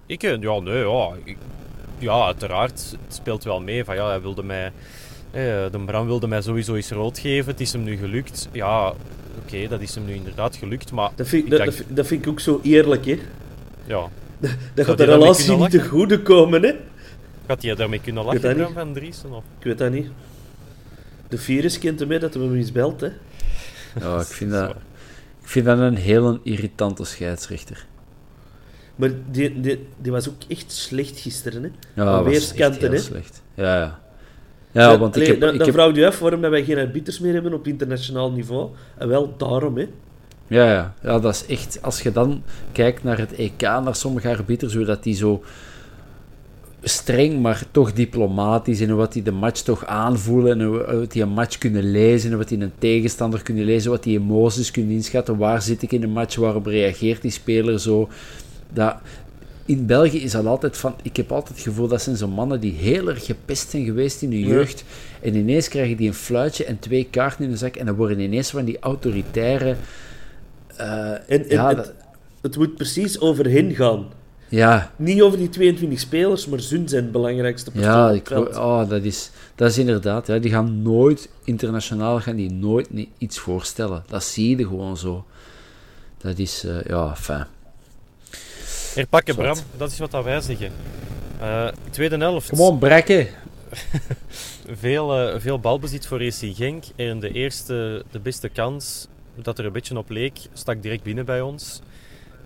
Ik, 0.05 0.21
ja, 0.21 0.59
nee, 0.59 0.77
ja. 0.87 1.09
Ik- 1.23 1.37
ja, 1.97 2.25
uiteraard. 2.25 2.95
Het 3.05 3.13
speelt 3.13 3.43
wel 3.43 3.61
mee. 3.61 3.83
Van, 3.83 3.95
ja, 3.95 4.07
hij 4.07 4.21
wilde 4.21 4.43
mij... 4.43 4.65
eh, 5.31 5.41
de 5.71 5.79
Bram 5.85 6.05
wilde 6.05 6.27
mij 6.27 6.41
sowieso 6.41 6.75
eens 6.75 6.91
rood 6.91 7.19
geven. 7.19 7.51
Het 7.51 7.61
is 7.61 7.71
hem 7.73 7.83
nu 7.83 7.97
gelukt. 7.97 8.49
Ja, 8.51 8.93
oké, 9.45 9.67
dat 9.67 9.81
is 9.81 9.95
hem 9.95 10.05
nu 10.05 10.13
inderdaad 10.13 10.55
gelukt. 10.55 10.91
Maar 10.91 11.11
Dat 11.15 11.27
vind, 11.27 11.43
Ik 11.43 11.49
dat, 11.49 11.59
denk- 11.59 11.69
dat, 11.71 11.79
vind- 11.85 11.95
dat 11.95 12.07
vind 12.07 12.25
ik 12.25 12.31
ook 12.31 12.39
zo 12.39 12.59
eerlijk, 12.63 13.05
hè. 13.05 13.19
ja, 13.85 14.07
Dat 14.75 14.85
gaat 14.85 14.97
de 14.97 15.03
relatie 15.03 15.57
niet 15.57 15.71
te 15.71 15.81
goede 15.83 16.21
komen, 16.21 16.63
hè. 16.63 16.73
Gaat 17.51 17.63
hij 17.63 17.75
daarmee 17.75 18.01
kunnen 18.01 18.23
lachen, 18.23 18.55
Bram 18.55 18.73
van 18.73 18.93
Driessen? 18.93 19.31
Of? 19.31 19.43
Ik 19.57 19.63
weet 19.63 19.77
dat 19.77 19.91
niet. 19.91 20.07
De 21.27 21.37
virus 21.37 21.79
kent 21.79 21.99
hem, 21.99 22.11
hè, 22.11 22.19
dat 22.19 22.33
hij 22.33 22.43
hem 22.43 22.55
eens 22.55 22.71
belt, 22.71 23.01
hè. 23.01 23.09
ja, 23.99 24.19
ik 24.19 24.25
vind 24.39 24.51
dat... 24.51 24.69
Ik 25.41 25.47
vind 25.47 25.65
dat 25.65 25.79
een 25.79 25.95
heel 25.95 26.39
irritante 26.43 27.03
scheidsrechter. 27.03 27.85
Maar 28.95 29.09
die, 29.31 29.61
die, 29.61 29.87
die 29.97 30.11
was 30.11 30.29
ook 30.29 30.41
echt 30.47 30.71
slecht 30.71 31.19
gisteren, 31.19 31.63
hè. 31.63 31.69
Ja, 31.93 32.05
Aan 32.05 32.23
was 32.23 32.31
weerskanten, 32.31 32.71
echt 32.71 32.81
heel 32.81 32.91
hè. 32.91 32.97
slecht. 32.97 33.41
Ja, 33.53 33.79
ja. 33.79 33.99
Ja, 34.71 34.97
want 34.97 35.15
ik 35.15 35.27
heb... 35.27 35.39
dan, 35.39 35.49
ik 35.53 35.57
dan 35.57 35.85
heb 35.85 35.95
je 35.95 36.07
af 36.07 36.19
waarom 36.19 36.41
dat 36.41 36.51
wij 36.51 36.63
geen 36.63 36.77
arbiters 36.77 37.19
meer 37.19 37.33
hebben 37.33 37.53
op 37.53 37.67
internationaal 37.67 38.31
niveau. 38.31 38.69
En 38.97 39.07
wel 39.07 39.37
daarom, 39.37 39.77
hè. 39.77 39.87
Ja, 40.47 40.71
ja, 40.71 40.93
ja, 41.03 41.19
dat 41.19 41.33
is 41.33 41.45
echt... 41.45 41.81
Als 41.81 42.01
je 42.01 42.11
dan 42.11 42.43
kijkt 42.71 43.03
naar 43.03 43.17
het 43.17 43.33
EK, 43.33 43.61
naar 43.61 43.95
sommige 43.95 44.29
arbiters, 44.29 44.73
hoe 44.73 44.85
dat 44.85 45.03
die 45.03 45.15
zo 45.15 45.43
streng, 46.83 47.41
maar 47.41 47.63
toch 47.71 47.93
diplomatisch 47.93 48.79
en 48.81 48.95
wat 48.95 49.13
die 49.13 49.23
de 49.23 49.31
match 49.31 49.61
toch 49.61 49.85
aanvoelen 49.85 50.59
en 50.59 50.65
hoe 50.67 50.83
hoe 50.95 51.07
die 51.07 51.21
een 51.21 51.29
match 51.29 51.57
kunnen 51.57 51.91
lezen 51.91 52.31
en 52.31 52.37
wat 52.37 52.47
die 52.47 52.59
een 52.61 52.71
tegenstander 52.77 53.41
kunnen 53.43 53.65
lezen, 53.65 53.91
wat 53.91 54.03
die 54.03 54.19
emoties 54.19 54.71
kunnen 54.71 54.91
inschatten, 54.95 55.37
waar 55.37 55.61
zit 55.61 55.81
ik 55.81 55.91
in 55.91 56.01
de 56.01 56.07
match, 56.07 56.35
waarop 56.35 56.65
reageert 56.65 57.21
die 57.21 57.31
speler 57.31 57.79
zo. 57.79 58.09
Dat, 58.73 58.95
in 59.65 59.85
België 59.85 60.17
is 60.23 60.31
dat 60.31 60.45
altijd 60.45 60.77
van... 60.77 60.95
Ik 61.01 61.15
heb 61.17 61.31
altijd 61.31 61.55
het 61.57 61.63
gevoel 61.67 61.87
dat 61.87 62.01
zijn 62.01 62.15
zo 62.15 62.27
mannen 62.27 62.59
die 62.59 62.73
heel 62.73 63.09
erg 63.09 63.25
gepest 63.25 63.69
zijn 63.69 63.85
geweest 63.85 64.21
in 64.21 64.31
hun 64.31 64.39
Ja. 64.39 64.47
jeugd 64.47 64.83
en 65.21 65.35
ineens 65.35 65.67
krijgen 65.67 65.97
die 65.97 66.07
een 66.07 66.13
fluitje 66.13 66.65
en 66.65 66.79
twee 66.79 67.07
kaarten 67.11 67.45
in 67.45 67.51
de 67.51 67.57
zak 67.57 67.75
en 67.75 67.85
dan 67.85 67.95
worden 67.95 68.19
ineens 68.19 68.49
van 68.49 68.65
die 68.65 68.79
autoritaire... 68.79 69.75
eh, 70.75 71.11
En, 71.11 71.19
en 71.27 71.45
ja, 71.47 71.67
het, 71.67 71.77
dat- 71.77 71.93
het 72.41 72.57
moet 72.57 72.75
precies 72.75 73.19
over 73.19 73.51
hen 73.51 73.75
gaan. 73.75 74.05
Ja, 74.51 74.91
Niet 74.95 75.21
over 75.21 75.37
die 75.37 75.49
22 75.49 75.99
spelers, 75.99 76.47
maar 76.47 76.59
Zun 76.59 76.89
zijn 76.89 77.03
het 77.03 77.11
belangrijkste 77.11 77.71
persoon 77.71 77.91
ja 77.91 78.09
ik, 78.09 78.29
oh, 78.29 78.89
dat, 78.89 79.03
is, 79.03 79.29
dat 79.55 79.69
is 79.69 79.77
inderdaad. 79.77 80.27
Ja, 80.27 80.39
die 80.39 80.51
gaan 80.51 80.81
nooit, 80.81 81.29
internationaal 81.43 82.19
gaan 82.19 82.35
die 82.35 82.51
nooit 82.51 82.89
iets 83.17 83.39
voorstellen. 83.39 84.03
Dat 84.07 84.23
zie 84.23 84.57
je 84.57 84.67
gewoon 84.67 84.97
zo. 84.97 85.25
Dat 86.17 86.37
is, 86.37 86.63
eh, 86.63 86.83
ja, 86.83 87.15
fijn. 87.15 87.47
Herpakken. 88.93 89.35
Bram. 89.35 89.57
Dat 89.77 89.91
is 89.91 89.99
wat 89.99 90.11
dat 90.11 90.23
wij 90.23 90.41
zeggen. 90.41 90.71
Eh, 91.39 91.67
tweede 91.89 92.17
helft. 92.17 92.49
Kom 92.49 92.59
on, 92.59 92.79
brekken. 92.79 93.27
Veel, 94.79 95.19
eh, 95.19 95.39
veel 95.39 95.59
balbezit 95.59 96.07
voor 96.07 96.23
Racing 96.23 96.55
Genk. 96.55 96.83
En 96.95 97.19
de 97.19 97.31
eerste, 97.31 98.03
de 98.11 98.19
beste 98.19 98.49
kans 98.49 99.07
dat 99.35 99.59
er 99.59 99.65
een 99.65 99.71
beetje 99.71 99.97
op 99.97 100.09
leek, 100.09 100.39
stak 100.53 100.81
direct 100.81 101.03
binnen 101.03 101.25
bij 101.25 101.41
ons. 101.41 101.81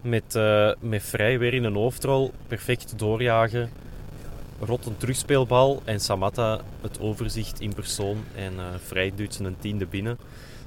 Met, 0.05 0.35
eh, 0.35 0.71
met 0.79 1.03
Vrij 1.03 1.39
weer 1.39 1.53
in 1.53 1.63
een 1.63 1.75
hoofdrol. 1.75 2.31
Perfect 2.47 2.93
doorjagen. 2.97 3.69
Rot 4.59 4.85
een 4.85 4.97
terugspeelbal. 4.97 5.81
En 5.83 5.99
Samatta 5.99 6.59
het 6.81 6.99
overzicht 6.99 7.59
in 7.59 7.73
persoon. 7.73 8.17
En 8.35 8.53
eh 8.57 8.65
Vrij 8.85 9.11
duwt 9.15 9.33
zijn 9.33 9.55
tiende 9.59 9.85
binnen. 9.85 10.17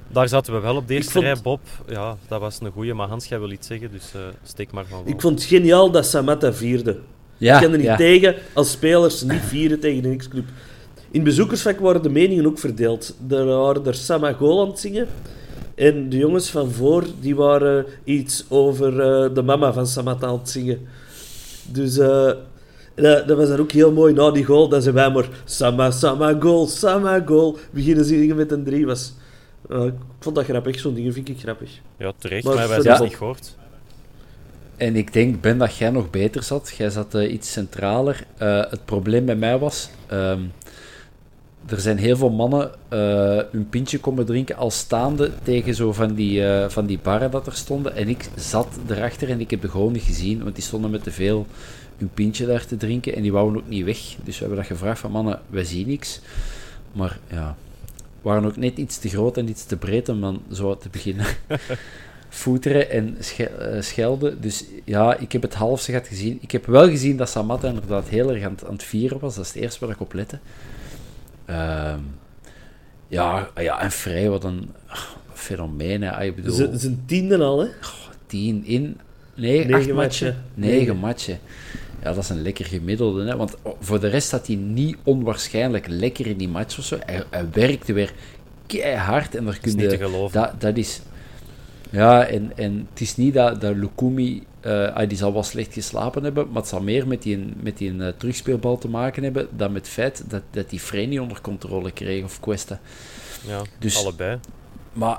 Daar 0.08 0.28
zaten 0.28 0.52
we 0.54 0.60
wel 0.60 0.76
op 0.76 0.88
de 0.88 0.94
eerste 0.94 1.12
vond- 1.12 1.24
rij, 1.24 1.36
Bob. 1.42 1.60
Ja, 1.88 2.16
dat 2.28 2.40
was 2.40 2.60
een 2.60 2.70
goeie. 2.72 2.94
Maar 2.94 3.08
Hans, 3.08 3.26
jij 3.26 3.38
wil 3.38 3.50
iets 3.50 3.66
zeggen, 3.66 3.90
dus 3.90 4.14
eh, 4.14 4.20
steek 4.42 4.70
maar 4.70 4.86
van. 4.86 5.02
Ik 5.06 5.20
vond 5.20 5.38
het 5.38 5.48
geniaal 5.48 5.90
dat 5.90 6.06
Samatta 6.06 6.52
vierde. 6.52 6.98
Ja, 7.36 7.54
ik 7.54 7.62
kan 7.62 7.72
er 7.72 7.78
niet 7.78 7.86
ja. 7.86 7.96
tegen 7.96 8.34
als 8.52 8.70
spelers 8.70 9.22
niet 9.22 9.40
vieren 9.40 9.80
tegen 9.80 10.04
een 10.04 10.16
X-club. 10.16 10.44
In 11.10 11.14
het 11.20 11.24
bezoekersvak 11.24 11.78
waren 11.78 12.02
de 12.02 12.10
meningen 12.10 12.46
ook 12.46 12.58
verdeeld. 12.58 13.16
Er 13.30 13.44
waren 13.44 13.86
er 13.86 13.94
Sama 13.94 14.36
het 14.38 14.78
zingen. 14.78 15.08
En 15.78 16.08
de 16.08 16.16
jongens 16.16 16.50
van 16.50 16.70
voor 16.70 17.04
die 17.20 17.36
waren 17.36 17.86
iets 18.04 18.44
over 18.48 19.00
eh, 19.00 19.34
de 19.34 19.42
mama 19.42 19.72
van 19.72 19.86
Samatta 19.86 20.26
aan 20.26 20.38
het 20.38 20.50
zingen. 20.50 20.86
Dus 21.64 21.98
eh, 21.98 22.30
dat, 22.94 23.28
dat 23.28 23.36
was 23.36 23.48
dan 23.48 23.60
ook 23.60 23.72
heel 23.72 23.92
mooi. 23.92 24.14
Na 24.14 24.30
die 24.30 24.44
goal, 24.44 24.68
dan 24.68 24.82
zijn 24.82 24.94
wij 24.94 25.10
maar 25.10 25.28
Sama, 25.44 25.90
Sama 25.90 26.36
goal, 26.40 26.66
Sama 26.66 27.22
goal. 27.26 27.58
Beginnen 27.70 28.04
zingen 28.04 28.36
met 28.36 28.52
een 28.52 28.64
drie. 28.64 28.86
Was, 28.86 29.12
eh, 29.68 29.84
ik 29.84 29.94
vond 30.20 30.34
dat 30.36 30.44
grappig, 30.44 30.78
zo'n 30.78 30.94
dingen 30.94 31.12
vind 31.12 31.28
ik 31.28 31.38
grappig. 31.40 31.70
Ja, 31.96 32.12
terecht. 32.18 32.44
Maar 32.44 32.54
Maar, 32.54 32.68
wij 32.68 32.80
zijn 32.80 32.94
het 32.94 33.04
niet 33.04 33.16
gehoord. 33.16 33.56
En 34.76 34.96
ik 34.96 35.12
denk, 35.12 35.40
Ben, 35.40 35.58
dat 35.58 35.76
jij 35.76 35.90
nog 35.90 36.10
beter 36.10 36.42
zat. 36.42 36.74
Jij 36.76 36.90
zat 36.90 37.14
eh, 37.14 37.32
iets 37.32 37.52
centraler. 37.52 38.24
Eh, 38.36 38.62
het 38.70 38.84
probleem 38.84 39.24
bij 39.24 39.36
mij 39.36 39.58
was... 39.58 39.90
ehm, 40.06 40.40
er 41.68 41.80
zijn 41.80 41.98
heel 41.98 42.16
veel 42.16 42.30
mannen 42.30 42.70
eh 42.88 43.40
hun 43.50 43.68
pintje 43.68 43.98
komen 43.98 44.26
drinken 44.26 44.56
als 44.56 44.78
staande 44.78 45.30
tegen 45.42 45.74
zo 45.74 45.92
van 45.92 46.14
die, 46.14 46.46
eh, 46.46 46.68
van 46.68 46.86
die 46.86 46.98
barren 47.02 47.30
dat 47.30 47.46
er 47.46 47.52
stonden. 47.54 47.96
En 47.96 48.08
ik 48.08 48.28
zat 48.36 48.68
erachter 48.88 49.30
en 49.30 49.40
ik 49.40 49.50
heb 49.50 49.60
de 49.60 49.68
gewoon 49.68 49.92
niet 49.92 50.02
gezien, 50.02 50.42
want 50.42 50.54
die 50.54 50.64
stonden 50.64 50.90
met 50.90 51.02
te 51.02 51.10
veel 51.10 51.46
hun 51.96 52.10
pintje 52.14 52.46
daar 52.46 52.66
te 52.66 52.76
drinken 52.76 53.14
en 53.14 53.22
die 53.22 53.32
wouden 53.32 53.60
ook 53.62 53.68
niet 53.68 53.84
weg. 53.84 53.98
Dus 54.24 54.34
we 54.34 54.38
hebben 54.44 54.56
dat 54.56 54.66
gevraagd 54.66 55.00
van 55.00 55.10
mannen, 55.10 55.40
wij 55.50 55.64
zien 55.64 55.86
niks. 55.86 56.20
Maar 56.92 57.18
ja, 57.30 57.56
waren 58.22 58.44
ook 58.44 58.56
net 58.56 58.78
iets 58.78 58.98
te 58.98 59.08
groot 59.08 59.36
en 59.36 59.48
iets 59.48 59.64
te 59.64 59.76
breed 59.76 60.08
om 60.08 60.20
dan 60.20 60.42
zo 60.52 60.76
te 60.76 60.88
beginnen 60.88 61.26
voeteren 62.28 62.90
en 62.90 63.16
eh, 63.38 63.80
schelden. 63.80 64.40
Dus 64.40 64.64
ja, 64.84 65.16
ik 65.16 65.32
heb 65.32 65.42
het 65.42 65.54
halfste 65.54 65.90
gehad 65.92 66.06
gezien. 66.08 66.38
Ik 66.40 66.50
heb 66.50 66.66
wel 66.66 66.88
gezien 66.88 67.16
dat 67.16 67.28
Samatta 67.28 67.68
inderdaad 67.68 68.08
heel 68.08 68.30
erg 68.34 68.44
aan, 68.44 68.50
het- 68.52 68.64
aan 68.66 68.72
het 68.72 68.82
vieren 68.82 69.18
was. 69.18 69.34
Dat 69.34 69.44
is 69.44 69.52
het 69.52 69.62
eerste 69.62 69.80
waar 69.86 69.94
ik 69.94 70.00
op 70.00 70.12
lette. 70.12 70.38
Ehm, 71.48 71.98
ja, 73.08 73.48
ja, 73.56 73.80
en 73.80 73.90
Vrij, 73.90 74.28
wat 74.28 74.44
een 74.44 74.70
fenomeen. 75.32 76.02
Hè. 76.02 76.24
Ik 76.24 76.34
bedoel, 76.34 76.78
Zijn 76.78 77.02
tiende 77.06 77.38
al, 77.38 77.60
hè? 77.60 77.68
tien 78.26 78.64
in 78.64 79.00
negen, 79.34 79.70
Negen 79.70 79.74
acht 79.74 79.92
matchen. 79.92 80.26
matchen. 80.26 80.44
Negen 80.54 80.78
Negen. 80.78 80.96
matchen. 80.96 81.38
Ja, 82.02 82.12
dat 82.12 82.22
is 82.22 82.28
een 82.28 82.42
lekker 82.42 82.64
gemiddelde. 82.64 83.24
Hè? 83.24 83.36
Want 83.36 83.56
oh, 83.62 83.76
voor 83.80 84.00
de 84.00 84.08
rest 84.08 84.26
staat 84.26 84.46
hij 84.46 84.56
niet 84.56 84.96
onwaarschijnlijk 85.02 85.86
lekker 85.88 86.26
in 86.26 86.36
die 86.36 86.48
match 86.48 86.78
of 86.78 86.84
zo. 86.84 86.98
Hij, 87.06 87.24
hij 87.30 87.46
werkte 87.52 87.92
weer 87.92 88.12
keihard 88.66 89.34
en 89.34 89.44
daar 89.44 89.58
kun 89.58 89.76
je... 89.78 89.86
te 89.86 89.96
geloven. 89.96 90.40
Dat, 90.40 90.60
dat 90.60 90.76
is... 90.76 91.00
Ja, 91.90 92.24
en, 92.26 92.52
en 92.56 92.86
het 92.90 93.00
is 93.00 93.16
niet 93.16 93.34
dat, 93.34 93.60
dat 93.60 93.76
Lukumi... 93.76 94.42
eh, 94.60 94.94
ah, 94.94 95.08
die 95.08 95.18
zal 95.18 95.32
wel 95.32 95.42
slecht 95.42 95.72
geslapen 95.74 96.22
hebben, 96.24 96.46
maar 96.46 96.56
het 96.60 96.68
zal 96.70 96.80
meer 96.80 97.06
met 97.06 97.22
die, 97.22 97.52
met 97.60 97.78
die 97.78 97.98
eh, 98.02 98.08
terugspeelbal 98.16 98.78
te 98.78 98.88
maken 98.88 99.22
hebben 99.22 99.48
dan 99.56 99.72
met 99.72 99.82
het 99.82 99.90
feit 99.90 100.24
dat, 100.28 100.42
dat 100.50 100.70
die 100.70 100.80
Frey 100.80 101.06
niet 101.06 101.20
onder 101.20 101.40
controle 101.40 101.90
kreeg, 101.90 102.24
of 102.24 102.40
Cuesta. 102.40 102.80
Ja, 103.46 103.62
Dus- 103.78 103.96
allebei. 104.04 104.38
Maar, 104.92 105.18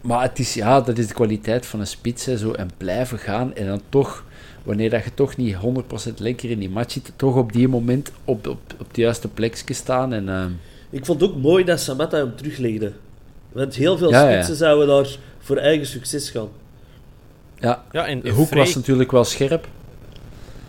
maar 0.00 0.22
het 0.22 0.38
is, 0.38 0.54
ja, 0.54 0.80
dat 0.80 0.98
is 0.98 1.06
de 1.06 1.14
kwaliteit 1.14 1.66
van 1.66 1.80
een 1.80 1.86
spits, 1.86 2.24
hè, 2.24 2.36
zo, 2.38 2.52
en 2.52 2.70
blijven 2.76 3.18
gaan. 3.18 3.54
En 3.54 3.66
dan 3.66 3.80
toch, 3.88 4.24
wanneer 4.62 4.90
dat 4.90 5.04
je 5.04 5.14
toch 5.14 5.36
niet 5.36 5.56
100% 5.56 6.14
lekker 6.16 6.50
in 6.50 6.58
die 6.58 6.70
match 6.70 6.92
zit, 6.92 7.12
toch 7.16 7.36
op 7.36 7.52
die 7.52 7.68
moment 7.68 8.12
op, 8.24 8.46
op, 8.46 8.60
op 8.80 8.94
de 8.94 9.00
juiste 9.00 9.28
plekje 9.28 9.74
staan. 9.74 10.12
En, 10.12 10.28
eh, 10.28 10.44
Ik 10.90 11.04
vond 11.04 11.20
het 11.20 11.30
ook 11.30 11.36
mooi 11.36 11.64
dat 11.64 11.80
Samatta 11.80 12.16
hem 12.16 12.36
teruglegde. 12.36 12.92
Want 13.52 13.74
heel 13.74 13.98
veel 13.98 14.10
Ja, 14.10 14.28
ja. 14.28 14.32
spitsen 14.34 14.56
zouden 14.56 14.86
daar 14.88 15.16
voor 15.44 15.56
eigen 15.56 15.86
succes 15.86 16.30
gaan. 16.30 16.48
ja, 17.58 17.84
Ja, 17.92 18.06
en 18.06 18.20
de 18.20 18.30
hoek 18.30 18.46
Frey- 18.46 18.58
was 18.58 18.74
natuurlijk 18.74 19.10
wel 19.10 19.24
scherp. 19.24 19.68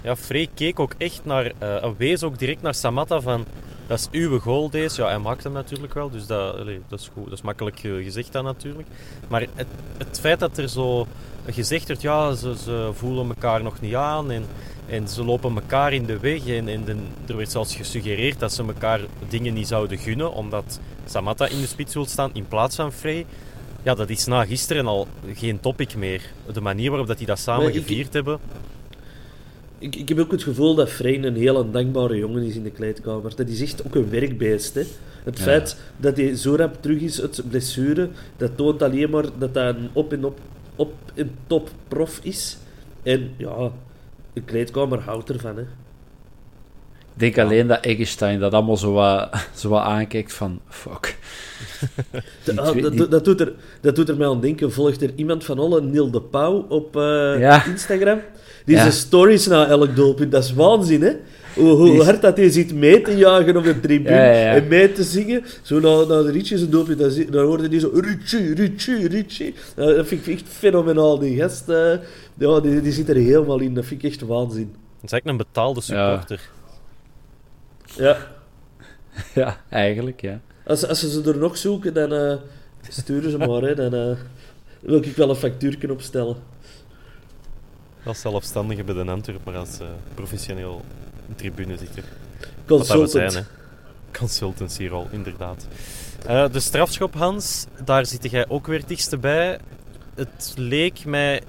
Ja, 0.02 0.16
Frey 0.16 0.48
keek 0.54 0.80
ook 0.80 0.94
echt 0.98 1.22
naar, 1.24 1.52
eh 1.58 1.84
en 1.84 1.96
wees 1.98 2.24
ook 2.24 2.40
direct 2.40 2.62
naar 2.62 2.74
Samatta 2.76 3.22
van, 3.22 3.46
dat 3.88 4.00
is 4.00 4.08
uw 4.20 4.40
goal 4.40 4.70
deze. 4.70 5.02
Ja, 5.02 5.08
hij 5.08 5.18
maakt 5.20 5.44
hem 5.44 5.54
natuurlijk 5.54 5.94
wel, 5.94 6.10
dus 6.10 6.26
dat, 6.28 6.56
allee, 6.60 6.82
dat 6.88 7.00
is 7.00 7.10
goed. 7.14 7.24
Dat 7.24 7.34
is 7.34 7.42
makkelijk 7.42 7.84
eh, 7.84 7.92
gezegd 8.04 8.32
dan 8.32 8.44
natuurlijk. 8.44 8.88
Maar 9.28 9.42
het, 9.56 9.68
het 9.98 10.20
feit 10.20 10.40
dat 10.40 10.58
er 10.58 10.70
zo 10.70 11.08
gezegd 11.46 11.88
wordt, 11.88 12.02
ja, 12.02 12.34
ze, 12.36 12.56
ze 12.64 12.90
voelen 12.94 13.28
elkaar 13.28 13.64
nog 13.64 13.82
niet 13.82 13.96
aan 13.96 14.32
en, 14.32 14.46
en 14.88 15.08
ze 15.08 15.24
lopen 15.24 15.56
elkaar 15.56 15.94
in 15.94 16.06
de 16.06 16.20
weg. 16.20 16.48
En, 16.48 16.68
en 16.68 16.84
de- 16.86 16.96
er 17.28 17.38
werd 17.38 17.52
zelfs 17.52 17.76
gesuggereerd 17.76 18.40
dat 18.40 18.54
ze 18.54 18.64
elkaar 18.64 19.00
dingen 19.30 19.54
niet 19.54 19.68
zouden 19.68 19.98
gunnen, 19.98 20.34
omdat 20.34 20.80
Samatta 21.06 21.48
in 21.48 21.60
de 21.62 21.68
spits 21.68 21.94
wil 21.94 22.06
staan 22.06 22.30
in 22.34 22.48
plaats 22.48 22.76
van 22.76 22.92
Frey. 22.92 23.26
Ja, 23.86 23.96
dat 23.96 24.10
is 24.10 24.26
na 24.26 24.46
gisteren 24.46 24.86
al 24.86 25.08
geen 25.34 25.60
topic 25.60 25.96
meer. 25.96 26.22
De 26.54 26.62
manier 26.62 26.90
waarop 26.90 27.08
dat 27.08 27.18
die 27.18 27.28
dat 27.28 27.40
samen 27.40 27.64
Maar 27.66 27.74
ik- 27.74 27.82
gevierd 27.82 28.14
hebben. 28.14 28.40
Ik, 29.80 29.96
ik 29.96 30.10
heb 30.10 30.20
ook 30.20 30.32
het 30.32 30.44
gevoel 30.44 30.76
dat 30.76 30.90
Frein 30.90 31.24
een 31.24 31.36
hele 31.36 31.70
dankbare 31.72 32.18
jongen 32.18 32.44
is 32.44 32.56
in 32.56 32.64
de 32.64 32.72
kleedkamer. 32.72 33.36
Dat 33.36 33.48
is 33.48 33.62
echt 33.62 33.86
ook 33.86 33.96
een 33.96 34.10
werkbeest. 34.10 34.74
Hè. 34.74 34.82
Het 35.24 35.38
Ja. 35.38 35.44
feit 35.44 35.78
dat 35.98 36.18
hij 36.18 36.36
zo 36.36 36.56
rap 36.56 36.82
terug 36.82 37.02
is 37.02 37.22
uit 37.22 37.42
blessure, 37.50 38.10
dat 38.38 38.58
toont 38.58 38.82
alleen 38.82 39.10
maar 39.10 39.26
dat 39.38 39.54
hij 39.56 39.68
een 39.70 39.90
op 39.94 40.14
en, 40.14 40.26
op, 40.26 40.40
op 40.76 40.94
en 41.14 41.36
top 41.48 41.70
prof 41.88 42.20
is. 42.24 42.58
En 43.04 43.32
ja, 43.38 43.72
de 44.34 44.42
kleedkamer 44.42 45.00
houdt 45.00 45.30
ervan. 45.30 45.56
Hè. 45.56 45.62
Ik 45.62 47.22
denk 47.22 47.38
alleen 47.38 47.68
dat 47.68 47.86
Eggestein 47.86 48.40
dat 48.40 48.54
allemaal 48.54 48.78
zo 48.78 48.92
wat, 48.92 49.48
zo 49.56 49.70
wat 49.70 49.84
aankijkt 49.84 50.34
van, 50.34 50.60
fuck. 50.70 51.18
Die 52.44 52.60
Ah, 52.62 52.82
dat, 52.82 52.92
die- 52.94 53.08
dat, 53.08 53.26
doet 53.26 53.42
er, 53.42 53.54
dat 53.82 53.96
doet 53.96 54.10
er 54.10 54.18
mij 54.18 54.28
aan 54.28 54.42
denken. 54.42 54.72
Volgt 54.72 55.02
er 55.02 55.12
iemand 55.16 55.44
van 55.46 55.60
alle 55.60 55.82
Neil 55.82 56.12
de 56.12 56.22
Pauw 56.22 56.66
op 56.70 56.96
eh, 56.96 57.02
Ja. 57.40 57.66
Instagram? 57.66 58.20
Die 58.66 58.76
Ja. 58.76 58.82
zijn 58.82 58.94
stories 58.94 59.48
na 59.48 59.68
elk 59.68 59.96
doelpunt. 59.96 60.32
Dat 60.32 60.44
is 60.44 60.54
waanzin, 60.54 61.02
hè? 61.02 61.12
Hoe, 61.56 61.70
hoe 61.72 61.86
Die 61.90 62.00
is- 62.00 62.06
hard 62.06 62.22
dat 62.22 62.38
hij 62.38 62.50
zit 62.50 62.74
mee 62.74 63.02
te 63.02 63.18
jagen 63.18 63.58
op 63.58 63.64
de 63.64 63.80
tribune 63.80 64.16
Ja, 64.16 64.24
ja, 64.26 64.32
ja. 64.40 64.54
en 64.56 64.68
mee 64.68 64.92
te 64.92 65.04
zingen. 65.04 65.44
Zo 65.62 65.80
na, 65.80 65.90
na 66.16 66.22
de 66.22 66.32
Richie 66.32 66.58
zijn 66.58 66.70
doelpunt, 66.70 67.00
dan, 67.00 67.12
dan 67.30 67.46
hoorde 67.46 67.68
hij 67.68 67.80
zo 67.80 67.90
Richie, 67.94 68.54
Richie, 68.56 69.08
Richie. 69.08 69.54
Ja, 69.76 69.86
dat 69.94 70.08
vind 70.08 70.28
ik 70.28 70.34
echt 70.34 70.44
fenomenaal. 70.48 71.20
Die 71.20 71.38
gast, 71.40 71.70
eh, 71.70 71.92
ja, 72.38 72.60
die, 72.60 72.82
die 72.82 72.92
zit 72.92 73.10
er 73.10 73.16
helemaal 73.16 73.60
in. 73.60 73.74
Dat 73.74 73.86
vind 73.86 74.04
ik 74.04 74.12
echt 74.12 74.22
waanzin. 74.22 74.72
Dat 75.02 75.04
is 75.04 75.12
eigenlijk 75.12 75.26
een 75.26 75.38
betaalde 75.52 75.82
supporter. 75.82 76.40
Ja. 77.98 78.18
Ja, 79.34 79.58
eigenlijk, 79.70 80.22
ja. 80.22 80.40
Als, 80.66 80.88
als 80.88 81.00
ze 81.00 81.10
ze 81.10 81.24
er 81.24 81.38
nog 81.38 81.58
zoeken, 81.58 81.94
dan 81.94 82.14
eh, 82.14 82.36
sturen 82.90 83.32
ze 83.32 83.38
maar. 83.38 83.62
Hè. 83.62 83.76
Dan 83.76 83.94
eh, 83.94 84.18
wil 84.80 85.04
ik 85.04 85.16
wel 85.16 85.30
een 85.30 85.36
factuur 85.36 85.92
opstellen. 85.92 86.36
Als 88.06 88.20
zelfstandige 88.22 88.84
bij 88.84 88.96
de 89.04 89.12
Antwerp, 89.12 89.46
maar 89.46 89.56
als 89.56 89.80
eh, 89.80 89.88
professioneel 90.14 90.82
tribune 91.36 91.78
zit 91.78 91.98
er. 91.98 92.04
Wat 92.66 92.78
Consultant. 92.78 93.12
zijn, 93.12 93.32
hè. 93.34 93.42
Consultancy-rol, 94.20 95.08
inderdaad. 95.12 95.68
De 96.52 96.60
strafschop, 96.60 97.14
Hans, 97.14 97.66
daar 97.84 98.06
zit 98.06 98.32
jij 98.32 98.46
ook 98.48 98.68
weer 98.68 98.80
het 98.80 98.88
dichtste 98.88 99.18
bij. 99.18 99.60
Het 100.16 100.54
leek 100.56 101.06
mij 101.06 101.42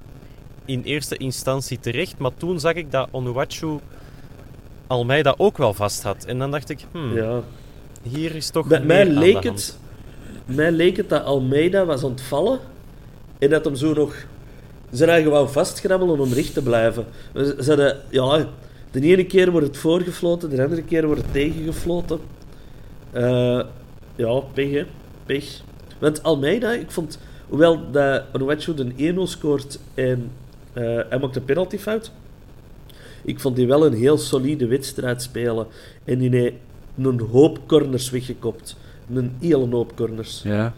in 0.64 0.82
eerste 0.82 1.16
instantie 1.16 1.80
terecht, 1.80 2.18
maar 2.18 2.34
toen 2.36 2.60
zag 2.60 2.72
ik 2.74 2.90
dat 2.90 3.08
Onuachu 3.10 3.78
Almeida 4.86 5.34
ook 5.36 5.58
wel 5.58 5.74
vast 5.74 6.02
had. 6.02 6.24
En 6.24 6.38
dan 6.38 6.50
dacht 6.50 6.70
ik, 6.70 6.80
hmm, 6.92 7.14
Ja. 7.16 7.42
Hier 8.08 8.34
is 8.34 8.50
toch 8.50 8.66
Bij 8.66 8.80
mij 8.80 9.06
leek, 9.06 9.42
het, 9.42 9.78
mij 10.44 10.72
leek 10.72 10.96
het 10.96 11.08
dat 11.08 11.24
Almeida 11.24 11.84
was 11.84 12.04
aan 12.04 12.10
het 12.10 12.20
vallen 12.20 12.58
en 13.38 13.50
dat 13.50 13.64
hem 13.64 13.76
zo 13.76 13.92
nog 13.92 14.26
zijn 14.90 15.10
eigen 15.10 15.30
wou 15.30 15.48
vastgrabbelen 15.48 16.20
om 16.20 16.32
recht 16.32 16.54
te 16.54 16.62
blijven. 16.62 17.06
Ze 17.34 17.56
ze 17.60 17.68
hadden, 17.68 18.00
ja, 18.10 18.48
de 18.90 19.00
ene 19.00 19.26
keer 19.26 19.50
wordt 19.50 19.66
het 19.66 19.76
voorgefloten, 19.76 20.50
de 20.50 20.62
andere 20.62 20.82
keer 20.82 21.06
wordt 21.06 21.22
het 21.22 21.32
tegengefloten. 21.32 22.18
Eh, 23.10 23.60
ja, 24.16 24.40
pech 24.54 24.70
hè, 24.70 24.84
pech. 25.26 25.60
Want 25.98 26.22
Almeida, 26.22 26.72
ik 26.72 26.90
vond, 26.90 27.18
hoewel 27.48 27.90
dat 27.90 28.22
Onuachu 28.32 28.74
de 28.74 29.14
1-0 29.14 29.22
scoort 29.22 29.78
en 29.94 30.30
eh, 30.72 30.82
hij 31.08 31.18
maakt 31.18 31.36
een 31.36 31.44
penaltyfout, 31.44 32.10
Ik 33.24 33.40
vond 33.40 33.56
die 33.56 33.66
wel 33.66 33.86
een 33.86 33.94
heel 33.94 34.18
solide 34.18 34.66
wedstrijd 34.66 35.22
spelen. 35.22 35.66
En 36.04 36.18
die 36.18 36.58
een 36.96 37.20
hoop 37.20 37.58
corners 37.66 38.10
weggekopt. 38.10 38.76
Een 39.14 39.32
hele 39.40 39.68
hoop 39.70 39.96
corners. 39.96 40.40
Ja, 40.44 40.74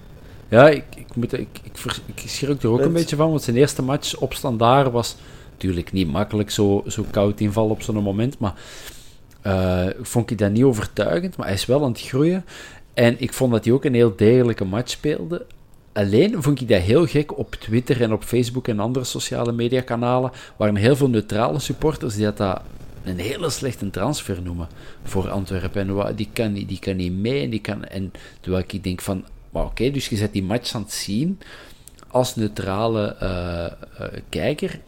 ja 0.48 0.68
ik, 0.68 0.84
ik, 0.96 1.14
moet, 1.14 1.32
ik, 1.32 1.60
ik, 1.62 2.22
schrik 2.26 2.62
er 2.62 2.68
ook 2.68 2.80
een 2.80 2.92
beetje 2.92 3.16
van, 3.16 3.30
want 3.30 3.42
zijn 3.42 3.56
eerste 3.56 3.82
match 3.82 4.16
op 4.16 4.34
standaard 4.34 4.92
was 4.92 5.16
natuurlijk 5.52 5.92
niet 5.92 6.08
makkelijk, 6.08 6.50
zo, 6.50 6.82
zo 6.86 7.04
koud 7.10 7.40
inval 7.40 7.68
op 7.68 7.82
zo'n 7.82 8.02
moment, 8.02 8.38
maar 8.38 8.54
eh, 9.42 9.86
vond 10.00 10.30
ik 10.30 10.38
dat 10.38 10.52
niet 10.52 10.62
overtuigend, 10.62 11.36
maar 11.36 11.46
hij 11.46 11.54
is 11.54 11.66
wel 11.66 11.84
aan 11.84 11.90
het 11.90 12.00
groeien. 12.00 12.44
En 12.94 13.14
ik 13.18 13.32
vond 13.32 13.52
dat 13.52 13.64
hij 13.64 13.74
ook 13.74 13.84
een 13.84 13.94
heel 13.94 14.16
degelijke 14.16 14.64
match 14.64 14.90
speelde. 14.90 15.46
Alleen 15.92 16.42
vond 16.42 16.60
ik 16.60 16.68
dat 16.68 16.80
heel 16.80 17.06
gek 17.06 17.38
op 17.38 17.54
Twitter 17.54 18.02
en 18.02 18.12
op 18.12 18.22
Facebook 18.22 18.68
en 18.68 18.80
andere 18.80 19.04
sociale 19.04 19.52
mediakanalen. 19.52 20.30
waren 20.56 20.76
heel 20.76 20.96
veel 20.96 21.08
neutrale 21.08 21.58
supporters 21.58 22.14
die 22.14 22.24
dat, 22.24 22.36
dat 22.36 22.60
een 23.08 23.18
hele 23.18 23.50
slechte 23.50 23.90
transfer 23.90 24.42
noemen 24.42 24.68
voor 25.02 25.30
Antwerpen. 25.30 26.06
En 26.06 26.16
die 26.16 26.28
kan, 26.32 26.52
die 26.52 26.78
kan 26.78 26.96
niet 26.96 27.12
mee. 27.12 27.42
En, 27.42 27.50
die 27.50 27.60
kan, 27.60 27.84
en 27.84 28.12
terwijl 28.40 28.64
ik 28.66 28.84
denk 28.84 29.00
van, 29.00 29.24
oké, 29.52 29.90
dus 29.90 30.08
je 30.08 30.16
zet 30.16 30.32
die 30.32 30.42
match 30.42 30.74
aan 30.74 30.82
het 30.82 30.92
zien 30.92 31.38
als 32.08 32.36
neutrale 32.36 33.14
eh, 33.14 33.66
eh, 33.66 33.72
kijker. 34.28 34.80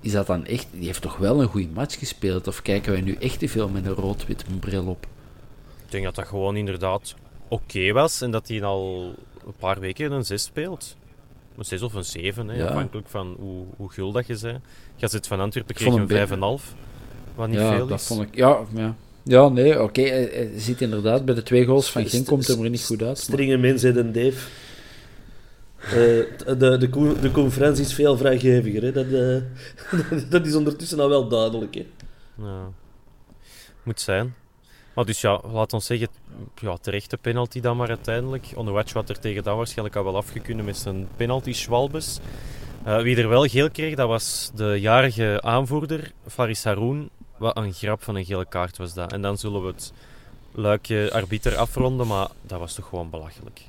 Is 0.00 0.12
dat 0.12 0.26
dan 0.26 0.44
echt, 0.44 0.66
die 0.70 0.86
heeft 0.86 1.02
toch 1.02 1.16
wel 1.16 1.42
een 1.42 1.48
goede 1.48 1.68
match 1.68 1.98
gespeeld? 1.98 2.46
Of 2.46 2.62
kijken 2.62 2.92
wij 2.92 3.00
nu 3.00 3.14
echt 3.14 3.38
te 3.38 3.48
veel 3.48 3.68
met 3.68 3.86
een 3.86 3.92
rood-wit 3.94 4.44
bril 4.60 4.86
op? 4.86 5.06
Ik 5.84 5.90
denk 5.92 6.04
dat 6.04 6.14
dat 6.14 6.26
gewoon 6.26 6.56
inderdaad 6.56 7.14
oké 7.48 7.92
was 7.92 8.20
en 8.20 8.30
dat 8.30 8.48
hij 8.48 8.62
al 8.62 9.14
een 9.46 9.54
paar 9.58 9.80
weken 9.80 10.12
een 10.12 10.24
6 10.24 10.42
speelt. 10.42 10.96
Een 11.56 11.64
6 11.64 11.82
of 11.82 11.94
een 11.94 12.04
7, 12.04 12.48
hè, 12.48 12.56
Ja. 12.56 12.66
afhankelijk 12.66 13.08
van 13.08 13.36
hoe, 13.38 13.64
hoe 13.76 13.90
gul 13.92 14.12
dat 14.12 14.26
je 14.26 14.38
bent. 14.42 14.64
Gazet 14.96 15.26
van 15.26 15.40
Antwerpen 15.40 15.74
kreeg 15.74 15.94
een 15.94 16.08
hem 16.08 16.58
5,5, 16.60 16.74
wat 17.36 17.48
niet 17.48 17.58
ja, 17.58 17.76
veel 17.76 17.86
dat 17.86 18.00
is. 18.00 18.06
vond 18.06 18.22
ik. 18.22 18.34
Ja, 18.34 18.58
ja. 18.74 18.94
ja 19.22 19.48
nee, 19.48 19.82
oké. 19.82 20.00
hij, 20.00 20.30
hij 20.32 20.50
zit 20.56 20.80
inderdaad 20.80 21.24
bij 21.24 21.34
de 21.34 21.42
twee 21.42 21.64
goals 21.64 21.90
van 21.90 22.06
Genk, 22.06 22.26
komt 22.26 22.46
hem 22.46 22.64
er 22.64 22.70
niet 22.70 22.84
goed 22.84 22.98
uit. 23.00 23.06
maar- 23.08 23.16
Strenge 23.16 23.56
mensen 23.56 23.98
en 23.98 24.12
Dave. 24.12 24.48
Eh, 25.80 25.92
de, 26.58 26.76
de, 26.78 27.14
de 27.20 27.30
conferentie 27.32 27.84
is 27.84 27.94
veel 27.94 28.16
vrijgeviger. 28.16 28.82
Hè. 28.82 28.92
Dat, 28.92 29.06
eh, 29.06 30.20
dat 30.30 30.46
is 30.46 30.54
ondertussen 30.54 31.00
al 31.00 31.08
wel 31.08 31.28
duidelijk. 31.28 31.74
Hè. 31.74 31.86
Ja. 32.42 32.68
Moet 33.82 34.00
zijn. 34.00 34.34
Maar 34.94 35.04
dus 35.04 35.20
ja, 35.20 35.40
laat 35.52 35.72
ons 35.72 35.86
zeggen, 35.86 36.08
ja, 36.60 36.76
terechte 36.76 37.16
penalty 37.16 37.60
dan 37.60 37.76
maar 37.76 37.88
uiteindelijk. 37.88 38.46
Onowatch 38.54 38.92
wat 38.92 39.08
er 39.08 39.18
tegen 39.18 39.42
dat 39.42 39.56
waarschijnlijk 39.56 39.96
al 39.96 40.04
wel 40.04 40.16
afgekunnen 40.16 40.64
met 40.64 40.76
zijn 40.76 41.08
penalty 41.16 41.52
Schwalbes. 41.52 42.18
Eh, 42.84 43.00
wie 43.02 43.16
er 43.16 43.28
wel 43.28 43.42
geel 43.44 43.70
kreeg, 43.70 43.94
dat 43.94 44.08
was 44.08 44.50
de 44.54 44.80
jarige 44.80 45.38
aanvoerder, 45.42 46.12
Faris 46.26 46.64
Haroun. 46.64 47.08
Wat 47.38 47.56
een 47.56 47.72
grap 47.72 48.02
van 48.02 48.16
een 48.16 48.24
gele 48.24 48.46
kaart 48.48 48.76
was 48.76 48.94
dat. 48.94 49.12
En 49.12 49.22
dan 49.22 49.38
zullen 49.38 49.62
we 49.62 49.66
het 49.66 49.92
luikje 50.52 51.10
arbiter 51.12 51.56
afronden, 51.56 52.06
maar 52.06 52.28
dat 52.42 52.58
was 52.58 52.74
toch 52.74 52.88
gewoon 52.88 53.10
belachelijk. 53.10 53.60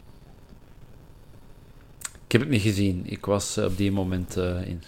Ik 2.26 2.32
heb 2.32 2.42
het 2.42 2.50
niet 2.50 2.62
gezien. 2.62 3.04
Ik 3.06 3.26
was 3.26 3.58
eh, 3.58 3.66
op 3.66 3.78
die 3.78 3.92
moment 3.92 4.38
eh, 4.38 4.68
in. 4.68 4.84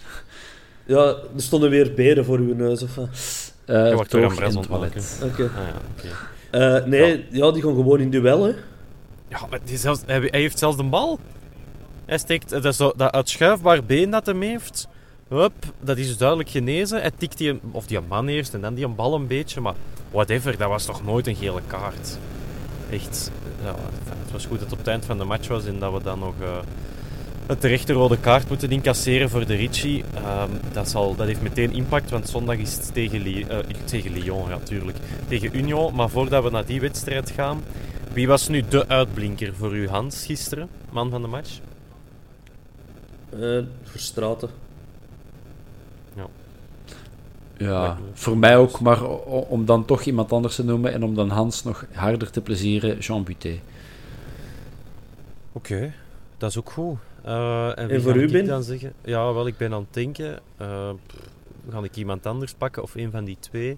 Ja, 0.86 1.04
er 1.04 1.42
stonden 1.42 1.70
weer 1.70 1.94
beren 1.94 2.24
voor 2.24 2.38
uw 2.38 2.54
neus. 2.54 2.82
Of, 2.82 2.94
wat? 2.94 3.08
eh 3.64 3.88
Je 3.88 3.94
wordt 3.94 4.12
weer 4.12 4.22
toch 4.22 4.30
een 4.30 4.36
bres 4.36 4.68
maken. 4.68 5.02
Oké. 5.22 5.42
Ah, 5.42 5.66
ja, 5.66 5.74
oké. 5.96 6.08
Eh, 6.50 6.84
nee, 6.84 7.26
ja. 7.30 7.50
die 7.50 7.62
gaan 7.62 7.74
gewoon 7.74 8.00
in 8.00 8.10
duel. 8.10 8.44
Hè. 8.44 8.52
Ja, 9.28 9.46
maar 9.50 9.58
die 9.64 9.76
zelfs, 9.76 10.00
hij, 10.06 10.18
hij 10.20 10.40
heeft 10.40 10.58
zelfs 10.58 10.76
de 10.76 10.82
bal. 10.82 11.18
Hij 12.04 12.18
steekt 12.18 12.50
dat, 12.50 12.64
is 12.64 12.76
zo, 12.76 12.92
dat 12.96 13.12
uitschuifbaar 13.12 13.84
been 13.84 14.10
dat 14.10 14.26
hem 14.26 14.42
heeft. 14.42 14.88
Hup, 15.30 15.52
dat 15.80 15.98
is 15.98 16.16
duidelijk 16.16 16.48
genezen. 16.48 17.00
Hij 17.00 17.10
tikt 17.16 17.38
die, 17.38 17.60
of 17.70 17.86
die 17.86 18.00
man 18.00 18.28
eerst 18.28 18.54
en 18.54 18.60
dan 18.60 18.74
die 18.74 18.88
bal 18.88 19.14
een 19.14 19.26
beetje. 19.26 19.60
Maar 19.60 19.74
whatever, 20.10 20.56
dat 20.56 20.68
was 20.68 20.84
toch 20.84 21.04
nooit 21.04 21.26
een 21.26 21.36
gele 21.36 21.60
kaart. 21.66 22.18
Echt. 22.90 23.30
Ja, 23.64 23.74
het 24.22 24.32
was 24.32 24.46
goed 24.46 24.60
dat 24.60 24.64
het 24.64 24.72
op 24.72 24.78
het 24.78 24.86
eind 24.86 25.04
van 25.04 25.18
de 25.18 25.24
match 25.24 25.48
was 25.48 25.66
en 25.66 25.78
dat 25.78 25.92
we 25.92 26.02
dan 26.02 26.18
nog 26.18 26.34
eh 26.40 26.58
een 27.50 27.58
terechte 27.58 27.92
rode 27.92 28.18
kaart 28.18 28.48
moeten 28.48 28.70
incasseren 28.70 29.30
voor 29.30 29.46
de 29.46 29.54
Ricci. 29.54 30.04
Ehm, 30.14 30.50
dat, 30.72 30.88
zal, 30.88 31.16
dat 31.16 31.26
heeft 31.26 31.42
meteen 31.42 31.72
impact, 31.72 32.10
want 32.10 32.28
zondag 32.28 32.56
is 32.56 32.72
het 32.74 32.94
tegen, 32.94 33.24
eh, 33.26 33.58
tegen 33.84 34.12
Lyon, 34.12 34.48
ja, 34.48 34.58
tuurlijk. 34.58 34.98
Tegen 35.28 35.56
Union. 35.56 35.94
Maar 35.94 36.08
voordat 36.08 36.44
we 36.44 36.50
naar 36.50 36.66
die 36.66 36.80
wedstrijd 36.80 37.30
gaan, 37.30 37.62
wie 38.12 38.26
was 38.26 38.48
nu 38.48 38.62
de 38.68 38.88
uitblinker 38.88 39.54
voor 39.54 39.76
u, 39.76 39.88
Hans, 39.88 40.26
gisteren? 40.26 40.68
Man 40.90 41.10
van 41.10 41.22
de 41.22 41.28
match? 41.28 41.58
Eh 43.40 43.58
Verstraten. 43.82 44.48
Ja, 47.60 47.98
voor 48.12 48.36
mij 48.36 48.56
ook, 48.56 48.80
maar 48.80 49.04
om 49.26 49.64
dan 49.64 49.84
toch 49.84 50.02
iemand 50.02 50.32
anders 50.32 50.54
te 50.54 50.64
noemen 50.64 50.92
en 50.92 51.04
om 51.04 51.14
dan 51.14 51.28
Hans 51.30 51.64
nog 51.64 51.84
harder 51.92 52.30
te 52.30 52.40
plezieren, 52.40 52.98
Jean 52.98 53.24
Buté. 53.24 53.58
Oké, 55.52 55.92
dat 56.38 56.50
is 56.50 56.58
ook 56.58 56.70
goed. 56.70 56.96
Eh, 57.24 57.78
en 57.78 58.02
voor 58.02 58.16
u, 58.16 58.22
ik 58.24 58.32
Ben? 58.32 58.46
dan 58.46 58.62
zeggen? 58.62 58.92
Ja, 59.04 59.32
wel, 59.32 59.46
ik 59.46 59.56
ben 59.56 59.72
aan 59.72 59.80
het 59.80 59.94
denken. 59.94 60.38
eh, 60.56 60.90
pff, 61.06 61.18
ga 61.70 61.82
ik 61.82 61.96
iemand 61.96 62.26
anders 62.26 62.52
pakken 62.54 62.82
of 62.82 62.94
een 62.94 63.10
van 63.10 63.24
die 63.24 63.36
twee? 63.40 63.76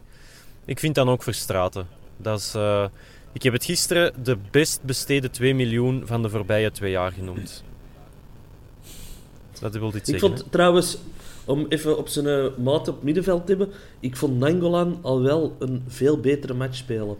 Ik 0.65 0.79
vind 0.79 0.95
dan 0.95 1.09
ook 1.09 1.23
Verstraten. 1.23 1.87
Dat 2.17 2.39
is, 2.39 2.55
eh, 2.55 2.85
ik 3.33 3.43
heb 3.43 3.53
het 3.53 3.65
gisteren 3.65 4.13
de 4.23 4.37
best 4.51 4.83
besteden 4.83 5.31
2 5.31 5.55
miljoen 5.55 6.03
van 6.07 6.23
de 6.23 6.31
voorbije 6.31 6.71
twee 6.71 6.91
jaar 6.91 7.13
genoemd. 7.13 7.65
Dat 9.61 9.73
wil 9.75 9.89
iets 9.89 9.97
Ik 9.97 10.05
zeggen. 10.19 10.39
vond 10.39 10.53
trouwens, 10.53 10.99
om 11.45 11.67
even 11.69 11.99
op 11.99 12.09
zijn 12.09 12.27
eh, 12.27 12.45
maat 12.63 12.89
op 12.89 13.03
middenveld 13.03 13.47
te 13.47 13.51
hebben, 13.57 13.75
ik 14.01 14.17
vond 14.17 14.39
Nangolan 14.39 14.99
al 15.03 15.23
wel 15.23 15.57
een 15.59 15.83
veel 15.89 16.19
betere 16.21 16.55
match 16.55 16.77
spelen. 16.77 17.17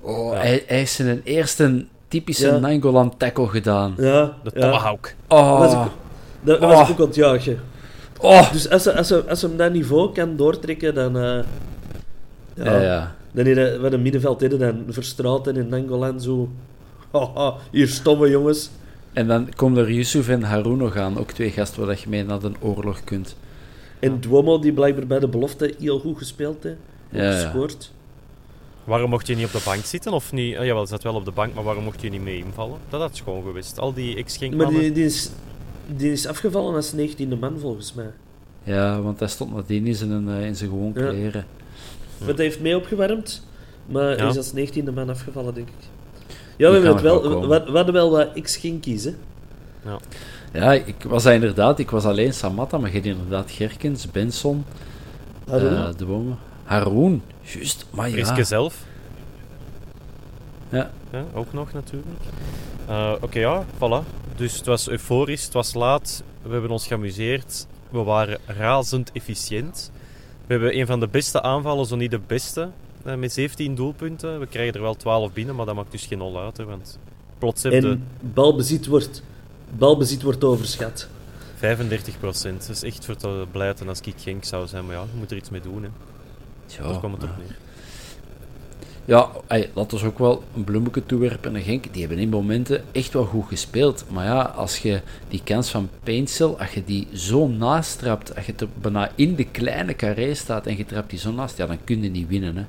Oh, 0.00 0.30
hij, 0.32 0.64
hij 0.66 0.76
heeft 0.76 0.92
zijn 0.92 1.20
eerste 1.24 1.84
typische 2.08 2.46
Ja. 2.46 2.58
Nangolan 2.58 3.16
tackle 3.16 3.46
gedaan. 3.48 3.94
Ja, 3.96 4.36
De 4.42 4.50
ja. 4.54 4.60
Tomahawk. 4.60 5.14
Oh, 5.28 5.60
Dat 5.60 5.72
was 5.72 5.86
ik, 5.86 5.92
dat, 6.42 6.60
dat 6.60 6.70
Oh. 6.70 6.76
was 6.78 6.88
ik 6.88 7.00
ook 7.00 7.16
aan 7.16 7.32
het 7.32 7.56
oh. 8.20 8.52
Dus 8.52 8.70
als, 8.70 8.84
hij- 8.84 8.94
als, 8.94 9.08
hij- 9.08 9.20
als 9.28 9.42
hem 9.42 9.56
dat 9.56 9.72
niveau 9.72 10.12
kan 10.12 10.36
doortrekken, 10.36 10.94
dan... 10.94 11.16
eh, 11.16 11.22
ja, 12.54 12.64
Ja, 12.64 12.80
ja. 12.82 13.16
Dan 13.32 13.46
hij- 13.46 13.78
wat 13.78 13.92
een 13.92 14.02
middenveld 14.02 14.40
hadden, 14.40 14.58
dan 14.58 14.84
Verstraten 14.88 15.56
en 15.56 15.68
Nangolan 15.68 16.20
zo... 16.20 16.48
Haha, 17.12 17.54
hier 17.70 17.88
stomme 17.88 18.28
jongens. 18.30 18.70
En 19.12 19.26
dan 19.26 19.48
komen 19.56 19.82
er 19.84 19.92
Yusuf 19.92 20.28
en 20.28 20.42
Haroun 20.42 20.78
nog 20.78 20.96
aan, 20.96 21.18
ook 21.18 21.30
twee 21.30 21.50
gasten 21.50 21.78
waar 21.80 21.88
dat 21.88 22.00
je 22.00 22.08
mee 22.08 22.24
naar 22.24 22.42
een 22.42 22.56
oorlog 22.60 23.04
kunt. 23.04 23.36
En 24.00 24.20
Duomo, 24.20 24.58
die 24.58 24.72
blijkbaar 24.72 25.06
bij 25.06 25.18
de 25.18 25.28
belofte 25.28 25.74
heel 25.78 25.98
goed 25.98 26.18
gespeeld 26.18 26.62
heeft. 26.62 26.76
Ja, 27.10 27.22
ja. 27.22 27.32
gescoord. 27.32 27.92
Waarom 28.84 29.10
mocht 29.10 29.26
je 29.26 29.34
niet 29.34 29.46
op 29.46 29.52
de 29.52 29.60
bank 29.64 29.84
zitten? 29.84 30.12
Of 30.12 30.32
niet? 30.32 30.54
Uh, 30.54 30.64
jawel, 30.66 30.86
zat 30.86 31.02
wel 31.02 31.14
op 31.14 31.24
de 31.24 31.30
bank, 31.30 31.54
maar 31.54 31.64
waarom 31.64 31.84
mocht 31.84 32.00
je 32.00 32.10
niet 32.10 32.22
mee 32.22 32.38
invallen? 32.38 32.78
Dat 32.88 33.00
had 33.00 33.16
schoon 33.16 33.42
geweest. 33.42 33.78
Al 33.78 33.92
die 33.92 34.08
Maar 34.08 34.16
ex-Genkmannen. 34.16 34.80
die, 34.80 34.92
die, 34.92 35.04
is, 35.04 35.30
die 35.86 36.12
is 36.12 36.26
afgevallen 36.26 36.74
als 36.74 36.94
19e 36.96 37.38
man, 37.40 37.58
volgens 37.58 37.94
mij. 37.94 38.10
Ja, 38.62 39.00
want 39.00 39.18
hij 39.18 39.28
stond 39.28 39.54
nadien 39.54 39.86
in 39.86 39.94
zijn, 39.94 40.28
eh, 40.28 40.46
in 40.46 40.56
zijn 40.56 40.70
gewoon 40.70 40.92
Ja. 40.94 41.08
kleren. 41.08 41.46
Want 42.18 42.36
hij 42.36 42.46
heeft 42.46 42.60
mee 42.60 42.76
opgewarmd, 42.76 43.46
maar 43.86 44.16
Ja. 44.16 44.28
is 44.28 44.36
als 44.36 44.52
19e 44.52 44.92
man 44.92 45.08
afgevallen, 45.08 45.54
denk 45.54 45.68
ik. 45.68 45.74
Ja, 46.56 46.70
we, 46.70 46.74
hebben 46.78 47.02
wel, 47.02 47.22
wel 47.22 47.48
we, 47.48 47.64
we 47.64 47.76
hadden 47.76 47.94
wel 47.94 48.10
wat 48.10 48.28
ex-ginkies, 48.34 49.04
hè. 49.04 49.14
Ja, 49.84 49.98
ik 50.86 51.02
was 51.02 51.22
dat 51.22 51.32
inderdaad, 51.32 51.78
ik 51.78 51.90
was 51.90 52.04
alleen 52.04 52.34
Samatta, 52.34 52.78
maar 52.78 52.90
je 52.90 52.96
had 52.96 53.06
inderdaad 53.06 53.50
Gerkens, 53.50 54.10
Benson, 54.10 54.64
eh, 55.46 55.88
de 55.96 56.04
Bomen. 56.06 56.38
Haroun, 56.64 57.22
juist, 57.40 57.86
maar 57.90 58.08
ja. 58.08 58.14
Friske 58.14 58.44
zelf. 58.44 58.84
Ja. 60.68 60.90
Ja, 61.12 61.24
ook 61.34 61.52
nog 61.52 61.72
natuurlijk. 61.72 62.16
Eh, 62.86 63.12
Oké, 63.20 63.38
ja, 63.38 63.64
voilà. 63.74 64.06
Dus 64.36 64.56
het 64.56 64.66
was 64.66 64.88
euforisch, 64.88 65.44
het 65.44 65.52
was 65.52 65.74
laat. 65.74 66.22
We 66.42 66.52
hebben 66.52 66.70
ons 66.70 66.86
geamuseerd. 66.86 67.66
We 67.90 68.02
waren 68.02 68.38
razend 68.46 69.12
efficiënt. 69.12 69.90
We 70.46 70.52
hebben 70.52 70.78
een 70.78 70.86
van 70.86 71.00
de 71.00 71.08
beste 71.08 71.42
aanvallen, 71.42 71.86
zo 71.86 71.96
niet 71.96 72.10
de 72.10 72.20
beste, 72.26 72.70
eh, 73.04 73.14
met 73.14 73.32
17 73.32 73.74
doelpunten. 73.74 74.40
We 74.40 74.46
krijgen 74.46 74.74
er 74.74 74.80
wel 74.80 74.94
12 74.94 75.32
binnen, 75.32 75.54
maar 75.54 75.66
dat 75.66 75.74
maakt 75.74 75.92
dus 75.92 76.06
geen 76.06 76.20
hol 76.20 76.40
uit. 76.40 76.56
Hè, 76.56 76.64
want 76.64 76.98
plots 77.38 77.62
heb 77.62 77.72
je 77.72 77.78
En 77.78 78.06
balbezit 78.20 78.86
wordt, 78.86 79.22
balbezit 79.76 80.22
wordt 80.22 80.44
overschat. 80.44 81.08
35 81.56 82.18
procent. 82.18 82.66
Dat 82.66 82.76
is 82.76 82.82
echt 82.82 83.04
voor 83.04 83.16
te 83.16 83.46
blijten 83.50 83.88
als 83.88 84.00
ik 84.00 84.14
Genk 84.16 84.44
zou 84.44 84.66
zijn. 84.66 84.86
Maar 84.86 84.94
ja, 84.94 85.00
je 85.00 85.18
moet 85.18 85.30
er 85.30 85.36
iets 85.36 85.50
mee 85.50 85.60
doen. 85.60 85.82
Hè. 85.82 85.88
Daar 86.78 86.92
Ja, 86.92 86.98
kwam 86.98 87.12
het 87.12 87.22
op 87.22 87.30
neer. 87.38 87.56
Ja, 89.04 89.30
ey, 89.46 89.70
laten 89.74 89.98
we 89.98 90.06
ook 90.06 90.18
wel 90.18 90.42
een 90.54 90.64
bloemetje 90.64 91.06
toewerpen 91.06 91.54
aan 91.54 91.62
Genk. 91.62 91.92
Die 91.92 92.00
hebben 92.00 92.18
in 92.18 92.28
momenten 92.28 92.84
echt 92.92 93.12
wel 93.12 93.24
goed 93.24 93.48
gespeeld. 93.48 94.04
Maar 94.10 94.24
ja, 94.24 94.42
als 94.42 94.78
je 94.78 95.00
die 95.28 95.40
kans 95.44 95.70
van 95.70 95.88
Paintsel, 96.02 96.58
als 96.58 96.70
je 96.70 96.84
die 96.84 97.08
zo 97.12 97.48
naast 97.48 97.98
trapt, 97.98 98.36
als 98.36 98.46
je 98.46 98.52
er 98.56 98.68
bijna 98.80 99.10
in 99.14 99.34
de 99.34 99.44
kleine 99.44 99.96
carré 99.96 100.34
staat 100.34 100.66
en 100.66 100.76
je 100.76 100.84
trapt 100.84 101.10
die 101.10 101.18
zo 101.18 101.32
naast, 101.32 101.56
ja, 101.56 101.66
dan 101.66 101.84
kun 101.84 102.02
je 102.02 102.10
niet 102.10 102.28
winnen. 102.28 102.56
Hè. 102.56 102.64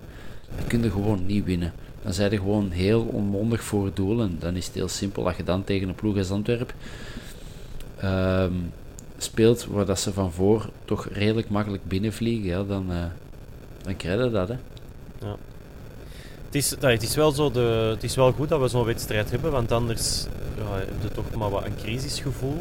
Dan 0.56 0.68
kun 0.68 0.84
je 0.84 0.91
gewoon 0.91 1.26
niet 1.26 1.45
winnen. 1.45 1.74
Dan 2.10 2.18
zijn 2.18 2.32
je 2.32 2.38
gewoon 2.38 2.72
heel 2.72 3.01
onmondig 3.01 3.64
voor 3.64 3.86
het 3.86 3.95
doel. 3.95 4.22
En 4.22 4.36
dan 4.39 4.55
is 4.55 4.66
het 4.66 4.76
heel 4.76 4.88
simpel. 4.88 5.28
Als 5.28 5.36
je 5.36 5.43
dan 5.43 5.64
tegen 5.64 5.89
een 5.89 5.95
ploeg 5.95 6.18
als 6.18 6.32
Antwerp 6.32 6.74
ehm, 7.97 8.53
speelt, 9.18 9.66
waar 9.66 9.86
dat 9.86 9.99
ze 9.99 10.14
van 10.14 10.32
voor 10.32 10.70
toch 10.86 11.07
redelijk 11.12 11.49
makkelijk 11.49 11.84
binnenvliegen, 11.84 12.49
ja, 12.49 12.64
dan, 12.64 12.91
eh, 12.91 13.03
dan 13.82 13.95
krijg 13.95 14.32
dat, 14.32 14.47
hè. 14.47 14.55
Het 16.45 16.55
is, 16.55 16.76
nee, 16.80 16.93
het, 16.93 17.03
is 17.03 17.16
wel 17.16 17.32
zo 17.32 17.51
de, 17.51 17.91
het 17.93 18.03
is 18.03 18.16
wel 18.16 18.32
goed 18.32 18.49
dat 18.49 18.62
we 18.62 18.68
zo'n 18.68 18.86
wedstrijd 18.86 19.32
hebben, 19.32 19.51
want 19.51 19.72
anders 19.72 20.26
ja, 20.57 20.78
heb 20.78 21.01
je 21.01 21.10
toch 21.10 21.36
maar 21.36 21.49
wat 21.49 21.66
een 21.66 21.76
crisisgevoel. 21.76 22.57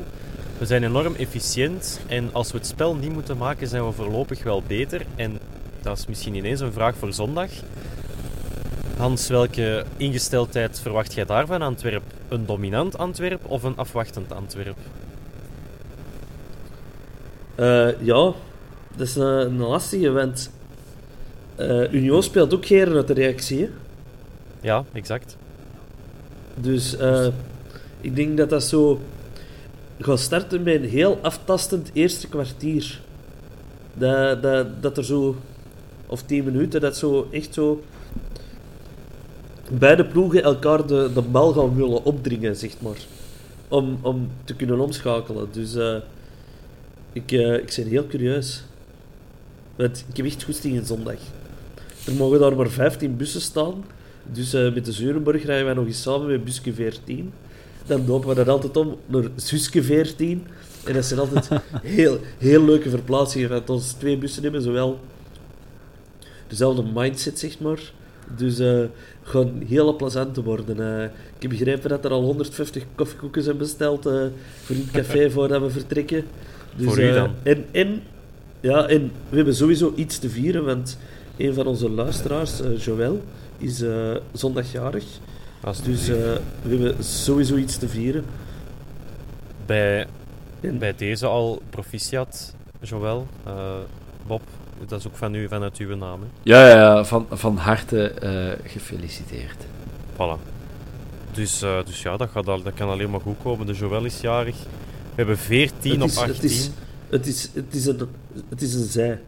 We 0.59 0.67
zijn 0.67 0.85
enorm 0.85 1.15
efficiënt 1.15 2.01
en 2.07 2.29
als 2.33 2.53
we 2.53 2.59
het 2.59 2.67
spel 2.67 2.95
niet 2.95 3.13
moeten 3.13 3.37
maken, 3.37 3.69
zijn 3.69 3.87
we 3.87 3.93
voorlopig 3.93 4.43
wel 4.43 4.63
beter. 4.67 5.07
En 5.17 5.39
dat 5.83 5.99
is 5.99 6.07
misschien 6.07 6.35
ineens 6.35 6.61
een 6.61 6.73
vraag 6.73 6.97
voor 6.97 7.13
zondag. 7.13 7.51
Hans, 8.99 9.29
welke 9.29 9.85
ingesteldheid 9.97 10.81
verwacht 10.81 11.15
jij 11.15 11.25
daarvan, 11.25 11.63
Antwerp? 11.63 12.03
Een 12.29 12.47
dominant 12.47 12.99
Antwerp 12.99 13.45
of 13.47 13.63
een 13.63 13.77
afwachtend 13.77 14.33
Antwerp? 14.33 14.77
Eh, 17.55 18.01
ja, 18.01 18.33
dat 18.97 19.07
is 19.07 19.17
een, 19.17 19.25
een 19.25 19.57
lastige, 19.59 20.11
want 20.11 20.51
eh 21.57 21.93
Union 21.93 22.23
speelt 22.23 22.55
ook 22.55 22.67
geren 22.67 22.95
uit 22.95 23.07
de 23.07 23.13
reactie. 23.13 23.59
hè. 23.61 23.69
Ja, 24.61 24.85
exact. 24.93 25.37
Dus 26.55 26.97
eh, 26.97 27.27
ik 28.01 28.17
denk 28.17 28.37
dat 28.37 28.51
dat 28.51 28.65
zo 28.65 29.01
gaat 29.99 30.21
starten 30.21 30.63
met 30.63 30.75
een 30.75 30.89
heel 30.89 31.19
aftastend 31.23 31.91
eerste 31.93 32.29
kwartier. 32.29 33.01
Dat, 33.95 34.43
dat, 34.43 34.83
dat 34.83 34.97
er 34.97 35.05
zo, 35.05 35.37
of 36.07 36.23
tien 36.23 36.45
minuten, 36.45 36.81
dat 36.81 36.97
zo 36.97 37.29
echt 37.31 37.55
zo. 37.55 37.83
Beide 39.71 40.05
ploegen 40.05 40.43
elkaar 40.43 40.87
de, 40.87 41.11
de 41.15 41.23
bal 41.23 41.53
gaan 41.53 41.75
willen 41.75 42.05
opdringen, 42.05 42.57
zeg 42.57 42.73
maar. 42.81 42.97
Om, 43.69 43.99
om 44.03 44.31
te 44.45 44.55
kunnen 44.55 44.81
omschakelen. 44.81 45.49
Dus 45.53 45.75
eh, 45.75 45.97
ik, 47.13 47.33
eh, 47.33 47.55
ik 47.55 47.75
ben 47.77 47.87
heel 47.87 48.07
curieus. 48.07 48.63
Want 49.77 50.05
ik 50.09 50.17
heb 50.17 50.27
echt 50.27 50.45
goesting 50.45 50.75
in 50.75 50.85
zondag. 50.85 51.19
Er 52.07 52.15
mogen 52.15 52.41
daar 52.41 52.57
maar 52.57 52.69
15 52.71 53.17
bussen 53.17 53.41
staan. 53.41 53.85
Dus 54.33 54.53
eh, 54.53 54.75
met 54.75 54.85
de 54.85 54.93
Zeurenborg 54.93 55.45
rijden 55.45 55.65
wij 55.65 55.75
nog 55.75 55.87
eens 55.87 56.03
samen 56.03 56.27
met 56.27 56.45
busje 56.45 56.75
14. 56.75 57.33
Dan 57.87 58.07
dopen 58.07 58.29
we 58.29 58.35
dat 58.35 58.49
altijd 58.49 58.77
om 58.77 58.97
naar 59.07 59.25
Suske 59.37 59.83
14. 59.83 60.47
En 60.85 60.95
dat 60.95 61.05
zijn 61.05 61.21
altijd 61.21 61.49
heel, 61.83 62.19
heel 62.39 62.65
leuke 62.65 62.91
verplaatsingen. 62.91 63.49
Want 63.49 63.71
ons 63.71 63.93
twee 63.93 64.19
bussen 64.19 64.43
hebben 64.43 64.63
zowel 64.63 64.99
dezelfde 66.47 66.85
mindset, 66.95 67.39
zeg 67.39 67.59
maar. 67.59 67.93
Dus 68.37 68.59
eh 68.59 68.85
gewoon 69.23 69.63
heel 69.67 69.97
plezant 69.97 70.35
te 70.35 70.43
worden. 70.43 70.99
Eh, 70.99 71.05
ik 71.05 71.43
heb 71.43 71.51
begrepen 71.51 71.91
dat 71.91 72.05
er 72.05 72.11
al 72.11 72.23
150 72.23 72.85
koffiekoeken 72.95 73.43
zijn 73.43 73.57
besteld 73.57 74.07
eh, 74.07 74.13
voor 74.63 74.77
in 74.77 74.83
het 74.83 74.91
café 74.91 75.31
voordat 75.37 75.63
we 75.63 75.71
vertrekken. 75.71 76.25
Dus, 76.77 76.87
Voor 76.87 76.99
u 77.03 77.13
dan? 77.13 77.31
En, 77.43 77.65
en, 77.71 78.03
ja, 78.61 78.87
en 78.87 79.13
we 79.29 79.37
hebben 79.37 79.55
sowieso 79.55 79.93
iets 79.97 80.19
te 80.19 80.29
vieren, 80.31 80.65
want 80.65 80.99
een 81.37 81.55
van 81.55 81.67
onze 81.67 81.91
luisteraars, 81.91 82.61
Joël, 82.79 83.23
is 83.59 83.83
zondagjarig. 84.33 85.05
Dus 85.85 86.07
we 86.07 86.41
hebben 86.69 87.05
sowieso 87.05 87.57
iets 87.57 87.77
te 87.79 87.89
vieren. 87.89 88.25
bij, 89.67 90.07
En- 90.61 90.79
bij 90.79 90.95
deze 90.97 91.27
al 91.27 91.63
proficiat, 91.71 92.55
Joël. 92.81 93.27
Bob, 94.27 94.43
dat 94.87 94.99
is 94.99 95.07
ook 95.07 95.17
van 95.17 95.35
u, 95.35 95.49
vanuit 95.49 95.77
uw 95.77 95.97
naam. 95.97 96.21
Hè? 96.21 96.27
Ja, 96.43 96.69
ja, 96.69 96.75
ja, 96.77 97.05
van, 97.05 97.27
van 97.31 97.57
harte 97.57 98.11
eh, 98.11 98.71
gefeliciteerd. 98.71 99.65
Voilà. 100.13 100.39
Dus, 101.33 101.63
eh, 101.63 101.77
dus 101.87 102.03
ja, 102.03 102.17
dat, 102.17 102.29
gaat 102.33 102.49
al, 102.49 102.63
dat 102.63 102.75
kan 102.75 102.89
alleen 102.89 103.11
maar 103.11 103.21
goed 103.21 103.37
komen. 103.43 103.67
De 103.67 103.73
Joël 103.73 104.05
is 104.05 104.21
jarig. 104.21 104.57
We 104.59 105.15
hebben 105.15 105.39
14 105.39 105.91
Het 105.93 106.01
op 106.03 106.09
is- 106.09 106.17
18. 106.19 106.35
Het 106.35 106.43
is, 106.51 106.71
het, 107.11 107.27
is, 107.27 107.51
het, 107.55 107.75
is 107.75 107.87
een, 107.87 108.09
het 108.49 108.63
is 108.63 108.75
een 108.75 108.85
zij. 108.85 109.21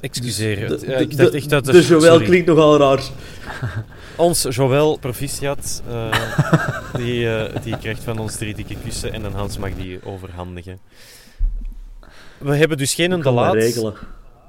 Excuseer. 0.00 0.68
Dus 0.68 0.80
De, 0.80 0.86
ja, 0.90 0.96
de, 0.96 1.02
ik 1.02 1.16
dacht 1.16 1.30
de- 1.32 1.36
echt 1.36 1.50
dat 1.50 1.64
de 1.64 1.82
Joël 1.82 2.00
sorry. 2.12 2.24
klinkt 2.24 2.46
nogal 2.46 2.78
raar. 2.78 3.02
Ons 4.16 4.46
Joël 4.50 4.98
proficiat, 4.98 5.82
eh, 5.88 6.12
die, 6.94 7.28
die 7.62 7.78
krijgt 7.78 8.02
van 8.02 8.18
ons 8.18 8.36
drie 8.36 8.54
dikke 8.54 8.76
kussen 8.84 9.12
en 9.12 9.22
dan 9.22 9.32
Hans 9.32 9.58
mag 9.58 9.70
die 9.74 9.98
overhandigen. 10.04 10.78
We 12.38 12.56
hebben 12.56 12.76
dus 12.78 12.94
geen 12.94 13.12
Ik 13.12 13.22
de 13.22 13.30
laat. 13.30 13.54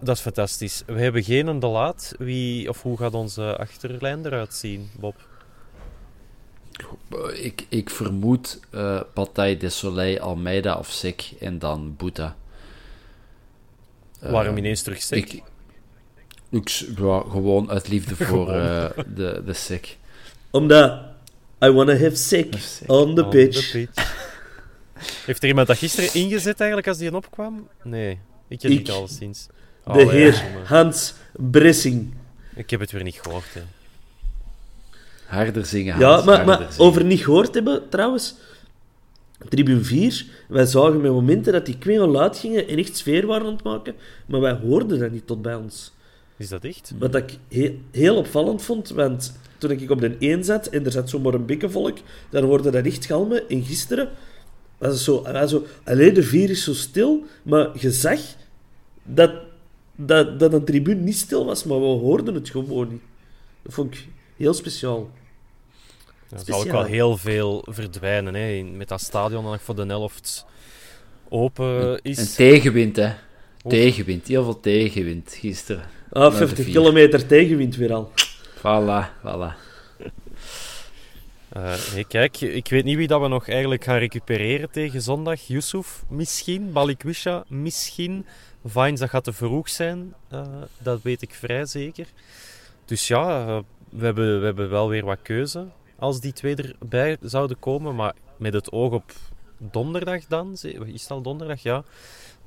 Dat 0.02 0.16
is 0.16 0.22
fantastisch. 0.22 0.84
We 0.86 1.00
hebben 1.02 1.24
geen 1.24 1.60
de 1.60 1.68
laat. 1.68 2.14
Wie, 2.18 2.70
of 2.70 2.82
hoe 2.82 2.98
gaat 2.98 3.14
onze 3.14 3.58
achterlijn 3.58 4.26
eruit 4.26 4.54
zien, 4.54 4.90
Bob? 5.00 5.16
Eh, 7.10 7.46
Ik, 7.46 7.66
ik 7.70 7.90
vermoed 7.90 8.60
eh 8.72 9.02
Bataille 9.14 9.58
de 9.58 9.70
Soleil, 9.70 10.20
Almeida 10.20 10.76
of 10.78 10.88
Sek 10.92 11.32
en 11.40 11.60
dan 11.60 11.96
Boeta. 11.98 12.36
Eh, 14.20 14.32
Waarom 14.32 14.58
ineens 14.58 14.82
terug 14.82 15.02
Sek? 15.02 15.18
Ik, 15.34 15.44
ik, 16.50 16.70
ja, 16.98 17.24
gewoon 17.30 17.70
uit 17.70 17.88
liefde 17.88 18.16
voor 18.26 18.52
eh, 18.52 18.90
de, 19.16 19.42
de 19.46 19.54
Sek. 19.54 19.98
Omdat 20.52 21.00
I 21.64 21.70
wanna 21.70 21.94
have 21.98 22.16
sick 22.16 22.56
Sick. 22.58 22.92
on 22.92 23.16
the 23.16 23.24
On 23.24 23.30
pitch. 23.30 23.72
the 23.72 23.78
pitch. 23.94 24.14
Heeft 25.26 25.42
er 25.44 25.48
iemand 25.50 25.68
dat 25.68 25.78
gisteren 25.78 26.14
ingezet 26.14 26.58
eigenlijk 26.60 26.88
als 26.88 26.98
die 26.98 27.08
een 27.08 27.16
opkwam? 27.16 27.68
Nee, 27.84 28.20
ik 28.48 28.62
heb 28.62 28.72
Ik. 28.72 28.78
niet 28.78 28.92
alleszins. 28.92 29.48
De 29.86 29.92
Oh, 29.92 29.98
ja, 30.04 30.10
heer. 30.10 30.44
Hans 30.66 31.14
Bressing. 31.34 32.14
Ik 32.56 32.70
heb 32.70 32.80
het 32.80 32.92
weer 32.92 33.04
niet 33.04 33.20
gehoord. 33.24 33.54
Hè. 33.54 33.62
Harder 35.26 35.66
zingen, 35.66 36.00
Ja, 36.00 36.10
Hans, 36.12 36.26
maar, 36.26 36.36
harder 36.38 36.60
maar 36.60 36.72
zingen. 36.72 36.86
over 36.90 37.04
niet 37.04 37.20
gehoord 37.24 37.54
hebben, 37.54 37.90
trouwens. 37.90 38.36
Tribune 39.50 39.84
4, 39.84 40.26
wij 40.48 40.66
zagen 40.66 41.02
met 41.02 41.12
momenten 41.12 41.54
dat 41.54 41.66
die 41.66 41.78
kwingen 41.78 42.08
luid 42.08 42.38
gingen 42.38 42.68
en 42.68 42.78
echt 42.78 42.98
sfeer 42.98 43.26
waren 43.26 43.48
aan 43.48 43.54
het 43.54 43.64
maken, 43.64 43.96
maar 44.26 44.40
wij 44.40 44.54
hoorden 44.54 45.00
dat 45.00 45.12
niet 45.12 45.28
tot 45.28 45.42
bij 45.42 45.56
ons. 45.56 45.92
Is 46.38 46.50
dat 46.50 46.64
echt? 46.64 46.94
Wat 47.00 47.16
ik 47.16 47.38
he- 47.50 47.80
heel 47.92 48.16
opvallend 48.16 48.62
vond, 48.62 48.90
want 48.90 49.38
toen 49.58 49.72
ik 49.72 49.90
op 49.92 50.00
de 50.02 50.16
1 50.20 50.44
zat 50.44 50.68
en 50.68 50.86
er 50.86 50.92
zat 50.92 51.10
zomaar 51.10 51.34
een 51.34 51.46
bikkenvolk, 51.46 51.98
dan 52.30 52.44
hoorde 52.44 52.70
dat 52.70 52.86
echt 52.86 53.06
galmen. 53.06 53.50
En 53.50 53.64
gisteren 53.64 54.10
was 54.78 54.92
het 54.94 55.02
zo, 55.02 55.22
was 55.22 55.50
zo 55.50 55.66
alleen 55.84 56.14
de 56.14 56.24
4 56.24 56.50
is 56.50 56.64
zo 56.64 56.74
stil, 56.74 57.24
maar 57.44 57.70
je 57.80 57.92
zag 57.92 58.20
dat, 59.04 59.32
dat, 59.96 60.40
dat 60.40 60.54
een 60.54 60.66
tribune 60.66 61.02
niet 61.02 61.18
stil 61.18 61.46
was, 61.46 61.64
maar 61.64 61.80
we 61.80 61.86
hoorden 61.86 62.34
het 62.34 62.50
gewoon 62.50 62.90
niet. 62.90 63.02
Dat 63.62 63.74
vond 63.74 63.94
ik 63.94 64.08
heel 64.38 64.54
speciaal. 64.54 65.10
Er 66.30 66.40
zal 66.46 66.60
ook 66.60 66.72
wel 66.72 66.84
heel 66.84 67.18
veel 67.18 67.66
verdwijnen 67.70 68.34
hè, 68.34 68.64
met 68.64 68.88
dat 68.88 69.02
stadion 69.02 69.44
dat 69.44 69.52
nog 69.52 69.62
voor 69.62 69.76
de 69.76 69.86
helft 69.86 70.46
open 71.30 72.00
is. 72.02 72.18
En 72.18 72.36
tegenwind, 72.36 72.96
hè. 72.96 73.14
Tegenwind, 73.68 74.28
heel 74.28 74.44
veel 74.44 74.60
tegenwind 74.60 75.36
gisteren. 75.40 75.84
Ah, 76.12 76.32
de 76.32 76.38
50 76.38 76.66
vier. 76.66 76.74
kilometer 76.74 77.26
tegenwind 77.26 77.76
weer 77.76 77.94
al. 77.94 78.12
Voilà, 78.58 79.10
voilà. 79.22 79.64
Eh, 81.50 81.74
nee, 81.94 82.06
kijk, 82.08 82.42
ik 82.42 82.68
weet 82.68 82.84
niet 82.84 82.98
wie 82.98 83.08
dat 83.08 83.22
we 83.22 83.28
nog 83.28 83.48
eigenlijk 83.48 83.84
gaan 83.84 83.98
recupereren 83.98 84.72
tegen 84.72 85.02
zondag. 85.02 85.48
Yusuf, 85.48 86.04
misschien. 86.10 86.72
Balikwisha, 86.72 87.44
misschien. 87.48 88.26
Vines, 88.66 89.00
dat 89.00 89.10
gaat 89.10 89.24
te 89.24 89.34
vroeg 89.34 89.70
zijn. 89.70 90.14
eh, 90.30 90.46
dat 90.78 91.02
weet 91.02 91.22
ik 91.22 91.34
vrij 91.34 91.66
zeker. 91.66 92.08
Dus 92.86 93.08
ja, 93.08 93.48
eh, 93.48 93.60
we, 93.90 94.06
hebben, 94.06 94.40
we 94.40 94.46
hebben 94.46 94.70
wel 94.70 94.90
weer 94.90 95.06
wat 95.06 95.22
keuze. 95.22 95.68
Als 96.00 96.20
die 96.20 96.34
twee 96.34 96.56
erbij 96.56 97.18
zouden 97.22 97.60
komen. 97.60 97.96
Maar 97.96 98.14
met 98.38 98.54
het 98.54 98.72
oog 98.72 98.94
op 98.94 99.12
donderdag 99.58 100.26
dan. 100.26 100.52
Is 100.54 101.02
het 101.02 101.12
al 101.12 101.22
donderdag? 101.22 101.62
Ja. 101.62 101.84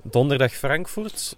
Donderdag 0.03 0.53
Frankfurt. 0.53 1.37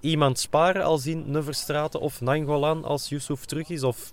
Iemand 0.00 0.38
sparen 0.38 0.84
als 0.84 1.06
in 1.06 1.30
Neverstraten 1.30 2.00
of 2.00 2.20
Nangolan 2.20 2.84
als 2.84 3.08
Yusuf 3.08 3.44
terug 3.44 3.68
is. 3.68 3.82
Of 3.82 4.12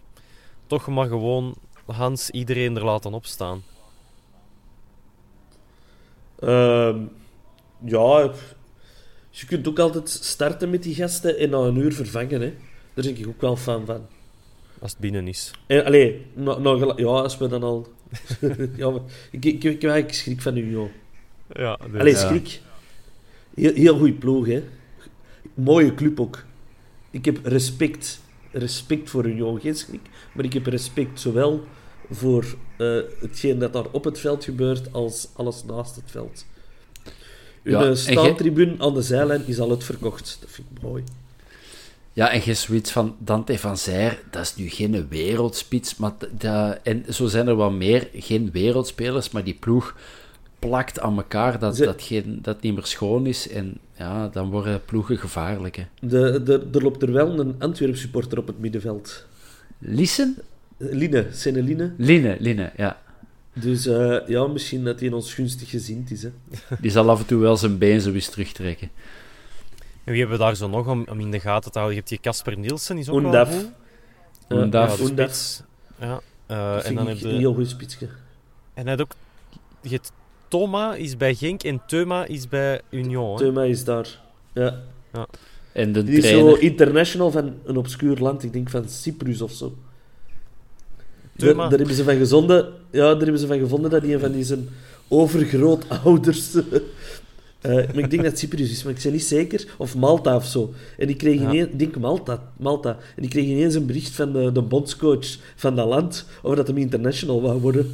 toch 0.67 0.87
maar 0.87 1.07
gewoon 1.07 1.55
Hans 1.85 2.29
iedereen 2.29 2.75
er 2.75 2.85
laten 2.85 3.13
opstaan. 3.13 3.63
Ehm, 6.39 6.99
ja, 7.83 8.31
pff. 9.31 9.39
je 9.41 9.45
kunt 9.45 9.67
ook 9.67 9.79
altijd 9.79 10.09
starten 10.09 10.69
met 10.69 10.83
die 10.83 10.95
gasten 10.95 11.37
en 11.37 11.49
na 11.49 11.57
een 11.57 11.77
uur 11.77 11.93
vervangen. 11.93 12.41
Hè. 12.41 12.53
Daar 12.93 13.05
ben 13.05 13.17
ik 13.17 13.27
ook 13.27 13.41
wel 13.41 13.55
fan 13.55 13.85
van. 13.85 14.05
Als 14.79 14.91
het 14.91 14.99
binnen 14.99 15.27
is. 15.27 15.51
En, 15.67 15.85
allee, 15.85 16.25
na 16.35 16.53
gela- 16.77 16.93
ja, 16.97 17.05
als 17.05 17.37
we 17.37 17.47
dan 17.47 17.63
al... 17.63 17.87
ja, 18.75 18.89
maar 18.89 19.01
ik, 19.31 19.45
ik, 19.45 19.53
ik 19.53 19.63
heb 19.63 19.91
eigenlijk 19.91 20.13
schrik 20.13 20.41
van 20.41 20.57
u, 20.57 20.71
joh. 20.71 20.89
Ja, 21.53 21.79
Allee, 21.97 22.13
Ja. 22.13 22.19
schrik. 22.27 22.61
Heel, 23.55 23.73
heel 23.73 23.97
goede 23.97 24.13
ploeg, 24.13 24.45
hè. 24.47 24.63
Mooie 25.53 25.93
club 25.93 26.19
ook. 26.19 26.43
Ik 27.09 27.25
heb 27.25 27.39
respect. 27.45 28.21
Respect 28.51 29.09
voor 29.09 29.25
Union, 29.25 29.59
geen 29.59 29.75
schrik. 29.75 30.01
Maar 30.33 30.45
ik 30.45 30.53
heb 30.53 30.65
respect 30.65 31.19
zowel 31.19 31.63
voor 32.09 32.45
eh, 32.77 32.97
hetgeen 33.19 33.59
dat 33.59 33.73
daar 33.73 33.85
op 33.91 34.03
het 34.03 34.19
veld 34.19 34.43
gebeurt, 34.43 34.93
als 34.93 35.27
alles 35.33 35.63
naast 35.63 35.95
het 35.95 36.11
veld. 36.11 36.45
Ja, 37.63 37.83
eh, 37.85 37.95
staantribune 37.95 38.75
aan 38.77 38.93
de 38.93 39.01
zijlijn 39.01 39.41
is 39.45 39.59
al 39.59 39.69
uitverkocht. 39.69 40.37
Dat 40.41 40.49
vind 40.51 40.67
ik 40.75 40.81
mooi. 40.81 41.03
Ja, 42.13 42.31
en 42.31 42.41
je 42.45 42.53
zoiets 42.53 42.91
van 42.91 43.15
Dante 43.19 43.57
van 43.59 43.77
Zijr, 43.77 44.19
dat 44.31 44.41
is 44.41 44.55
nu 44.55 44.69
geen 44.69 45.07
wereldspits. 45.09 45.95
Maar 45.95 46.11
dat- 46.37 46.79
en 46.83 47.05
zo 47.09 47.27
zijn 47.27 47.47
er 47.47 47.55
wat 47.55 47.71
meer, 47.71 48.07
geen 48.13 48.49
wereldspelers, 48.51 49.29
maar 49.29 49.43
die 49.43 49.53
ploeg 49.59 49.95
plakt 50.59 50.99
aan 50.99 51.17
elkaar 51.17 51.59
dat, 51.59 51.75
Ze- 51.75 51.85
dat, 51.85 52.01
geen, 52.01 52.39
dat 52.41 52.53
het 52.55 52.63
niet 52.63 52.73
meer 52.75 52.85
schoon 52.85 53.25
is. 53.25 53.49
En 53.49 53.77
ja, 53.97 54.27
dan 54.27 54.49
worden 54.49 54.81
ploegen 54.85 55.17
gevaarlijk. 55.17 55.75
Hè. 55.75 55.83
De, 55.99 56.43
de, 56.43 56.67
er 56.73 56.81
loopt 56.83 57.01
er 57.01 57.11
wel 57.11 57.39
een 57.39 57.55
Antwerp 57.59 57.95
supporter 57.95 58.37
op 58.37 58.47
het 58.47 58.59
middenveld. 58.59 59.25
Lissen? 59.79 60.35
Line, 60.77 61.27
Seneline. 61.31 61.93
Linne, 61.97 62.37
Linne, 62.39 62.71
ja. 62.77 63.00
Dus 63.53 63.85
eh, 63.85 64.17
ja, 64.27 64.47
misschien 64.47 64.83
dat 64.83 64.99
hij 64.99 65.07
in 65.07 65.13
ons 65.13 65.33
gunstig 65.33 65.69
gezind 65.69 66.11
is. 66.11 66.23
Hè. 66.23 66.29
Die 66.81 66.91
zal 66.91 67.09
af 67.09 67.19
en 67.19 67.25
toe 67.25 67.41
wel 67.41 67.57
zijn 67.57 67.77
been 67.77 68.01
zo 68.01 68.11
eens 68.11 68.29
terugtrekken. 68.29 68.89
En 70.03 70.11
wie 70.11 70.19
hebben 70.19 70.37
we 70.37 70.43
daar 70.43 70.55
zo 70.55 70.67
nog 70.67 70.87
om, 70.87 71.05
om 71.09 71.19
in 71.19 71.31
de 71.31 71.39
gaten 71.39 71.71
te 71.71 71.77
houden? 71.79 71.95
Je 71.95 72.03
hebt 72.03 72.09
die 72.09 72.31
Casper 72.31 72.57
Nielsen, 72.57 72.97
is 72.97 73.09
ook 73.09 73.15
wel 73.15 73.23
Oendaf. 73.23 73.53
goed. 73.55 73.69
Ja, 74.47 74.55
Oendaf. 74.57 74.89
Ja, 74.91 74.95
de 74.97 75.03
Oendaf. 75.03 75.27
spits. 75.33 75.61
Ja. 75.99 76.21
eh, 76.45 76.73
Dat 76.73 76.83
en 76.83 76.95
dan 76.95 77.07
heb 77.07 77.21
een 77.23 77.29
je... 77.31 77.37
heel 77.37 77.53
goed 77.53 77.69
spitsje. 77.69 78.05
En 78.73 78.81
hij 78.87 78.91
had 78.91 79.01
ook... 79.01 79.11
Je 79.81 79.89
hebt 79.89 80.11
Toma 80.47 80.95
is 80.95 81.17
bij 81.17 81.35
Genk 81.35 81.63
en 81.63 81.81
Teuma 81.87 82.25
is 82.25 82.47
bij 82.47 82.81
Union. 82.89 83.31
hè. 83.31 83.37
Teuma 83.37 83.63
is 83.63 83.83
daar. 83.83 84.19
Ja. 84.53 84.79
En 85.71 85.91
de 85.91 86.03
Die 86.03 86.17
is 86.17 86.29
zo 86.29 86.53
international 86.53 87.31
van 87.31 87.53
een 87.65 87.77
obscuur 87.77 88.17
land. 88.17 88.43
Ik 88.43 88.53
denk 88.53 88.69
van 88.69 88.89
Cyprus 88.89 89.41
of 89.41 89.51
zo. 89.51 89.75
Daar, 91.35 91.55
daar 91.55 91.69
hebben 91.69 91.95
ze 91.95 92.03
van 92.03 92.15
gezonden, 92.15 92.65
ja, 92.91 93.07
daar 93.09 93.17
hebben 93.21 93.39
ze 93.39 93.47
van 93.47 93.59
gevonden 93.59 93.89
dat 93.91 94.01
hij 94.01 94.13
een 94.13 94.19
van 94.19 94.31
die 94.31 94.43
zijn 94.43 94.69
overgrootouders. 95.07 96.55
eh 96.55 97.71
maar 97.75 97.97
ik 97.97 98.09
denk 98.09 98.11
dat 98.11 98.25
het 98.25 98.39
Cyprus 98.39 98.71
is, 98.71 98.83
maar 98.83 98.93
ik 98.93 99.03
ben 99.03 99.11
niet 99.11 99.23
zeker. 99.23 99.67
Of 99.77 99.95
Malta 99.95 100.35
of 100.35 100.45
zo. 100.45 100.73
En 100.97 101.07
die 101.07 101.15
kreeg 101.15 101.39
Ja. 101.41 101.49
ineens, 101.49 101.67
ik 101.67 101.79
denk 101.79 101.97
Malta, 101.97 102.43
Malta. 102.57 102.89
En 102.89 103.21
die 103.21 103.29
kreeg 103.29 103.45
ineens 103.45 103.75
een 103.75 103.85
bericht 103.85 104.11
van 104.15 104.31
de, 104.33 104.51
de 104.51 104.61
bondscoach 104.61 105.27
van 105.55 105.75
dat 105.75 105.87
land 105.87 106.25
over 106.41 106.57
dat 106.57 106.67
hem 106.67 106.77
international 106.77 107.41
wou 107.41 107.59
worden. 107.59 107.93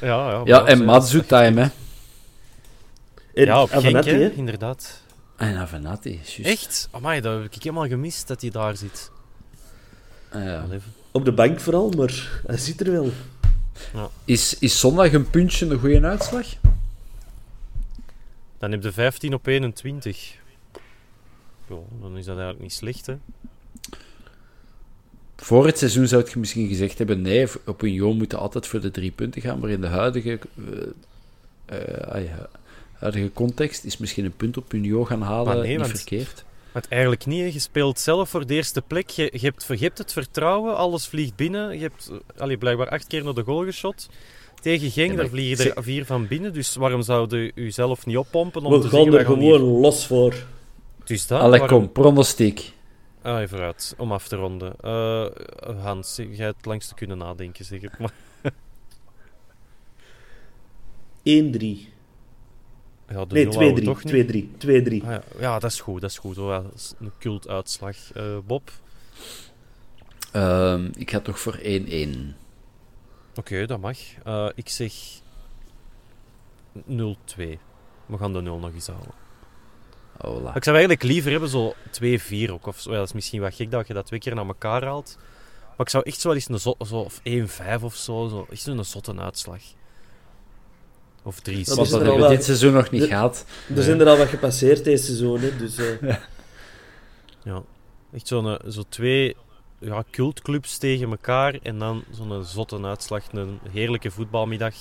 Ja, 0.00 0.30
ja, 0.30 0.40
Ja, 0.44 0.66
en 0.66 0.84
Matsu 0.84 1.22
time, 1.26 1.60
hè. 1.60 1.68
En 3.34 3.44
Ja, 3.44 3.62
op 3.62 3.68
Genk, 3.68 3.82
Avenatti, 3.84 4.10
hè, 4.10 4.16
hè. 4.18 4.30
inderdaad. 4.30 5.02
En 5.36 5.56
Avenatti, 5.56 6.10
juist. 6.10 6.38
Echt? 6.38 6.88
Amai, 6.90 7.20
dat 7.20 7.42
heb 7.42 7.54
ik 7.54 7.62
helemaal 7.62 7.86
gemist 7.86 8.28
dat 8.28 8.40
hij 8.40 8.50
daar 8.50 8.76
zit. 8.76 9.10
Ah, 10.32 10.44
ja. 10.44 10.64
Even. 10.64 10.82
Op 11.10 11.24
de 11.24 11.32
bank 11.32 11.60
vooral, 11.60 11.90
maar 11.90 12.42
hij 12.46 12.56
zit 12.56 12.80
er 12.80 12.92
wel. 12.92 13.10
Is, 14.24 14.58
is 14.58 14.80
zondag 14.80 15.12
een 15.12 15.30
puntje 15.30 15.66
een 15.66 15.78
goede 15.78 16.00
uitslag? 16.06 16.46
Dan 18.58 18.70
heb 18.70 18.82
je 18.82 18.92
15 18.92 19.34
op 19.34 19.46
21. 19.46 20.34
Ja, 21.68 21.74
dan 22.00 22.16
is 22.16 22.24
dat 22.24 22.34
eigenlijk 22.34 22.60
niet 22.60 22.72
slecht, 22.72 23.06
hè. 23.06 23.16
Voor 25.36 25.66
het 25.66 25.78
seizoen 25.78 26.08
zou 26.08 26.24
je 26.32 26.38
misschien 26.38 26.68
gezegd 26.68 26.98
hebben: 26.98 27.22
nee, 27.22 27.46
op 27.66 27.82
Union 27.82 28.16
moeten 28.16 28.38
altijd 28.38 28.66
voor 28.66 28.80
de 28.80 28.90
drie 28.90 29.10
punten 29.10 29.42
gaan. 29.42 29.58
Maar 29.58 29.70
in 29.70 29.80
de 29.80 29.86
huidige, 29.86 30.38
eh, 31.66 31.78
eh, 31.78 32.08
ah 32.14 32.24
ja, 32.24 32.48
huidige 32.92 33.32
context 33.32 33.84
is 33.84 33.96
misschien 33.96 34.24
een 34.24 34.36
punt 34.36 34.56
op 34.56 34.72
Union 34.72 35.06
gaan 35.06 35.22
halen 35.22 35.46
Maar 35.46 35.56
nee, 35.56 35.76
niet 35.76 35.80
want- 35.86 35.96
verkeerd. 35.96 36.44
Maar 36.72 36.82
het 36.82 36.90
eigenlijk 36.90 37.26
niet, 37.26 37.52
je 37.52 37.58
speelt 37.58 37.98
zelf 37.98 38.28
voor 38.28 38.46
de 38.46 38.54
eerste 38.54 38.82
plek. 38.82 39.08
Je, 39.10 39.28
je, 39.32 39.38
hebt, 39.38 39.66
je 39.68 39.76
hebt 39.84 39.98
het 39.98 40.12
vertrouwen, 40.12 40.76
alles 40.76 41.06
vliegt 41.06 41.36
binnen. 41.36 41.74
Je 41.74 41.80
hebt 41.80 42.08
eh, 42.10 42.40
allee, 42.42 42.56
blijkbaar 42.58 42.88
acht 42.88 43.06
keer 43.06 43.24
naar 43.24 43.34
de 43.34 43.42
goal 43.42 43.64
geschot. 43.64 44.08
Tegen 44.60 44.90
Genk, 44.90 45.10
Ja, 45.10 45.16
daar 45.16 45.28
vliegen 45.28 45.66
er 45.66 45.72
ze- 45.76 45.82
vier 45.82 46.04
van 46.04 46.26
binnen. 46.26 46.52
Dus 46.52 46.74
waarom 46.74 47.02
zouden 47.02 47.52
u 47.54 47.70
zelf 47.70 48.06
niet 48.06 48.16
oppompen 48.16 48.64
om 48.64 48.72
We 48.72 48.78
te 48.80 48.88
gaan 48.88 49.14
er 49.14 49.24
gewoon 49.24 49.38
hier- 49.40 49.58
los 49.58 50.06
voor. 50.06 50.34
Dus 51.04 51.26
dat, 51.26 51.40
Allee, 51.40 51.60
waarom- 51.60 51.78
kom, 51.92 51.92
pronostiek. 51.92 52.72
Ah, 53.22 53.36
even 53.36 53.48
vooruit, 53.48 53.94
om 53.98 54.12
af 54.12 54.28
te 54.28 54.36
ronden. 54.36 54.74
Eh, 54.80 55.26
Hans, 55.82 56.16
jij 56.30 56.46
het 56.46 56.64
langste 56.66 56.94
kunnen 56.94 57.18
nadenken, 57.18 57.64
zeg 57.64 57.80
het 57.80 57.98
maar. 57.98 58.12
1-3. 61.22 61.88
Ja, 63.08 63.24
de 63.24 63.34
Nee, 63.34 63.44
nul 63.44 63.54
houden 63.54 63.74
we 63.74 63.80
2-3. 63.80 63.84
toch 63.84 64.04
niet. 64.04 64.48
2-3. 64.58 65.02
2-3. 65.02 65.04
Ah, 65.04 65.10
ja. 65.10 65.22
ja, 65.38 65.58
dat 65.58 65.70
is 65.70 65.80
goed, 65.80 66.00
dat 66.00 66.10
is 66.10 66.18
goed. 66.18 66.36
hoor. 66.36 66.50
Dat 66.52 66.72
is 66.74 66.94
een 67.00 67.12
cultuitslag. 67.18 67.96
Eh 68.12 68.38
Bob? 68.46 68.70
Ehm, 70.32 70.88
ik 70.96 71.10
ga 71.10 71.20
toch 71.20 71.38
voor 71.40 71.58
1-1. 71.62 72.36
Oké, 73.34 73.66
dat 73.66 73.80
mag. 73.80 73.98
Eh, 74.24 74.48
ik 74.54 74.68
zeg 74.68 74.92
0-2. 76.72 77.58
We 78.06 78.18
gaan 78.18 78.32
de 78.32 78.40
0 78.40 78.58
nog 78.58 78.72
eens 78.74 78.86
houden. 78.86 79.12
Hola. 80.18 80.54
Ik 80.54 80.64
zou 80.64 80.76
eigenlijk 80.76 81.06
liever 81.06 81.30
hebben 81.30 81.48
zo 81.48 81.74
2-4 81.90 82.50
ook. 82.50 82.66
Of 82.66 82.80
zo. 82.80 82.90
Ja, 82.90 82.96
dat 82.96 83.06
is 83.06 83.12
misschien 83.12 83.40
wat 83.40 83.54
gek 83.54 83.70
dat 83.70 83.86
je 83.86 83.94
dat 83.94 84.06
twee 84.06 84.20
keer 84.20 84.34
naar 84.34 84.46
elkaar 84.46 84.84
haalt. 84.84 85.16
Maar 85.68 85.86
ik 85.86 85.88
zou 85.88 86.04
echt 86.06 86.20
zo 86.20 86.28
wel 86.28 86.36
eens 86.36 86.48
een 86.48 86.58
zo, 86.60 86.74
zo, 86.86 86.96
of 86.96 87.20
1-5 87.22 87.82
of 87.82 87.94
zo, 87.94 88.28
zo. 88.28 88.46
Echt 88.50 88.60
zo'n 88.60 88.84
zotte 88.84 89.16
uitslag. 89.18 89.60
Of 91.22 91.40
3 91.40 91.64
Dat 91.64 91.78
er 91.92 92.04
hebben 92.04 92.20
we 92.22 92.28
dit 92.28 92.44
seizoen 92.44 92.72
nog 92.72 92.90
niet 92.90 93.00
de- 93.02 93.06
gehad. 93.08 93.44
Er 93.76 93.82
zijn 93.82 94.00
er 94.00 94.08
al 94.08 94.16
wat 94.16 94.28
gepasseerd 94.28 94.84
deze 94.84 95.04
seizoen, 95.04 95.40
hè, 95.40 95.56
dus... 95.56 95.76
eh, 95.76 96.16
Ja, 97.44 97.62
echt 98.12 98.26
zo'n 98.26 98.46
eh, 98.58 98.70
zo 98.70 98.82
twee 98.88 99.36
ja, 99.78 100.04
cultclubs 100.10 100.78
tegen 100.78 101.10
elkaar 101.10 101.54
en 101.62 101.78
dan 101.78 102.04
zo'n 102.10 102.44
zotte 102.44 102.82
uitslag, 102.82 103.22
een 103.32 103.58
heerlijke 103.70 104.10
voetbalmiddag. 104.10 104.74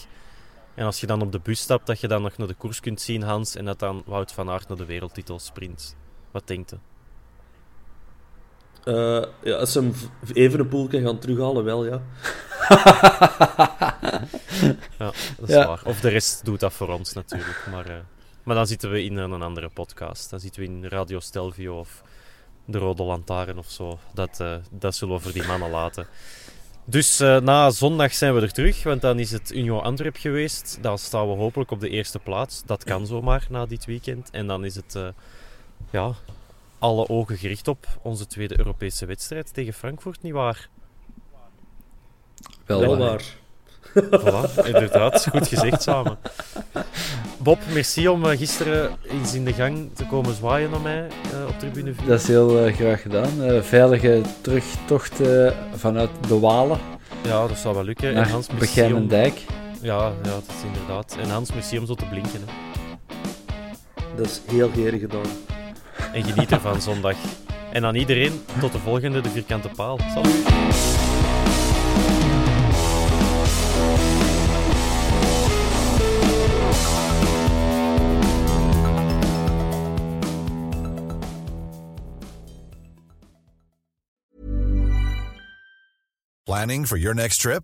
En 0.75 0.85
als 0.85 0.99
je 0.99 1.07
dan 1.07 1.21
op 1.21 1.31
de 1.31 1.39
bus 1.43 1.59
stapt, 1.59 1.87
dat 1.87 1.99
je 1.99 2.07
dan 2.07 2.21
nog 2.21 2.37
naar 2.37 2.47
de 2.47 2.53
koers 2.53 2.79
kunt 2.79 3.01
zien, 3.01 3.21
Hans, 3.23 3.55
en 3.55 3.65
dat 3.65 3.79
dan 3.79 4.03
Wout 4.05 4.31
van 4.31 4.49
Aert 4.49 4.67
naar 4.67 4.77
de 4.77 4.85
wereldtitel 4.85 5.39
sprint. 5.39 5.95
Wat 6.31 6.47
denkt 6.47 6.69
je? 6.69 6.77
Eh, 8.87 9.23
ja, 9.43 9.55
als 9.55 9.71
ze 9.71 9.79
hem 9.79 9.93
even 10.33 10.59
een 10.59 10.67
poel 10.67 10.87
kan 10.87 11.01
gaan 11.01 11.19
terughalen, 11.19 11.63
wel, 11.63 11.85
ja. 11.85 12.01
Ja, 14.99 15.11
dat 15.39 15.49
is 15.49 15.55
Ja. 15.55 15.67
waar. 15.67 15.81
Of 15.85 15.99
de 15.99 16.09
rest 16.09 16.45
doet 16.45 16.59
dat 16.59 16.73
voor 16.73 16.87
ons 16.89 17.13
natuurlijk. 17.13 17.67
Maar, 17.71 17.85
eh, 17.85 17.95
maar 18.43 18.55
dan 18.55 18.67
zitten 18.67 18.91
we 18.91 19.03
in 19.03 19.17
een 19.17 19.41
andere 19.41 19.69
podcast. 19.69 20.29
Dan 20.29 20.39
zitten 20.39 20.61
we 20.61 20.67
in 20.67 20.85
Radio 20.85 21.19
Stelvio 21.19 21.79
of 21.79 22.01
de 22.65 22.77
Rode 22.77 23.03
Lantaarn 23.03 23.57
of 23.57 23.69
zo. 23.69 23.99
Dat, 24.13 24.39
eh, 24.39 24.55
dat 24.71 24.95
zullen 24.95 25.15
we 25.15 25.21
voor 25.21 25.31
die 25.31 25.45
mannen 25.47 25.69
laten. 25.69 26.07
Dus 26.85 27.19
eh, 27.19 27.39
na 27.39 27.69
zondag 27.69 28.13
zijn 28.13 28.35
we 28.35 28.41
er 28.41 28.51
terug, 28.53 28.83
want 28.83 29.01
dan 29.01 29.19
is 29.19 29.31
het 29.31 29.51
Union 29.53 29.81
Antwerp 29.83 30.15
geweest. 30.17 30.77
Dan 30.81 30.97
staan 30.97 31.27
we 31.29 31.35
hopelijk 31.35 31.71
op 31.71 31.79
de 31.79 31.89
eerste 31.89 32.19
plaats. 32.19 32.63
Dat 32.65 32.83
kan 32.83 33.05
zomaar 33.07 33.45
na 33.49 33.65
dit 33.65 33.85
weekend. 33.85 34.29
En 34.31 34.47
dan 34.47 34.65
is 34.65 34.75
het 34.75 34.95
eh, 34.95 35.07
ja, 35.91 36.13
alle 36.79 37.09
ogen 37.09 37.37
gericht 37.37 37.67
op 37.67 37.87
onze 38.01 38.27
tweede 38.27 38.57
Europese 38.57 39.05
wedstrijd 39.05 39.53
tegen 39.53 39.73
Frankfurt, 39.73 40.21
nietwaar? 40.21 40.69
Wel, 42.65 42.79
wel 42.79 42.97
waar. 42.97 43.07
waar. 43.07 43.45
Voilà, 43.97 44.65
inderdaad. 44.65 45.27
Goed 45.29 45.47
gezegd 45.47 45.81
samen. 45.81 46.17
Bob, 47.37 47.59
merci 47.73 48.07
om 48.07 48.25
eh, 48.25 48.37
gisteren 48.37 48.95
eens 49.09 49.33
in 49.33 49.45
de 49.45 49.53
gang 49.53 49.89
te 49.93 50.05
komen 50.05 50.35
zwaaien 50.35 50.69
naar 50.69 50.81
mij 50.81 51.07
eh, 51.31 51.47
op 51.47 51.59
tribune 51.59 51.93
4. 51.93 52.07
Dat 52.07 52.19
is 52.19 52.27
heel 52.27 52.65
eh, 52.65 52.75
graag 52.75 53.01
gedaan. 53.01 53.43
Eh, 53.43 53.61
veilige 53.61 54.21
terugtocht 54.41 55.21
eh, 55.21 55.51
vanuit 55.73 56.09
de 56.27 56.39
Walen 56.39 56.79
Ja, 57.23 57.47
dat 57.47 57.57
zou 57.57 57.75
wel 57.75 57.83
lukken. 57.83 58.07
En 58.07 58.13
naar 58.13 58.29
Hans, 58.29 58.47
merci 58.59 58.81
en 58.81 58.95
om... 58.95 59.07
Dijk. 59.07 59.45
Ja, 59.81 60.13
ja, 60.23 60.29
dat 60.29 60.43
is 60.47 60.63
inderdaad. 60.65 61.17
En 61.21 61.29
Hans, 61.29 61.53
merci 61.53 61.77
om 61.77 61.85
zo 61.85 61.95
te 61.95 62.05
blinken. 62.05 62.41
Hè. 62.45 62.53
Dat 64.15 64.25
is 64.25 64.41
heel 64.47 64.69
gerig 64.69 64.99
gedaan. 64.99 65.56
En 66.13 66.23
geniet 66.23 66.51
ervan 66.51 66.81
zondag. 66.81 67.15
En 67.71 67.85
aan 67.85 67.95
iedereen, 67.95 68.45
tot 68.59 68.71
de 68.71 68.79
volgende, 68.79 69.21
de 69.21 69.29
vierkante 69.29 69.69
paal. 69.75 69.99
Salut. 70.13 70.45
Planning 86.45 86.85
for 86.85 86.97
your 86.97 87.13
next 87.13 87.41
trip? 87.41 87.63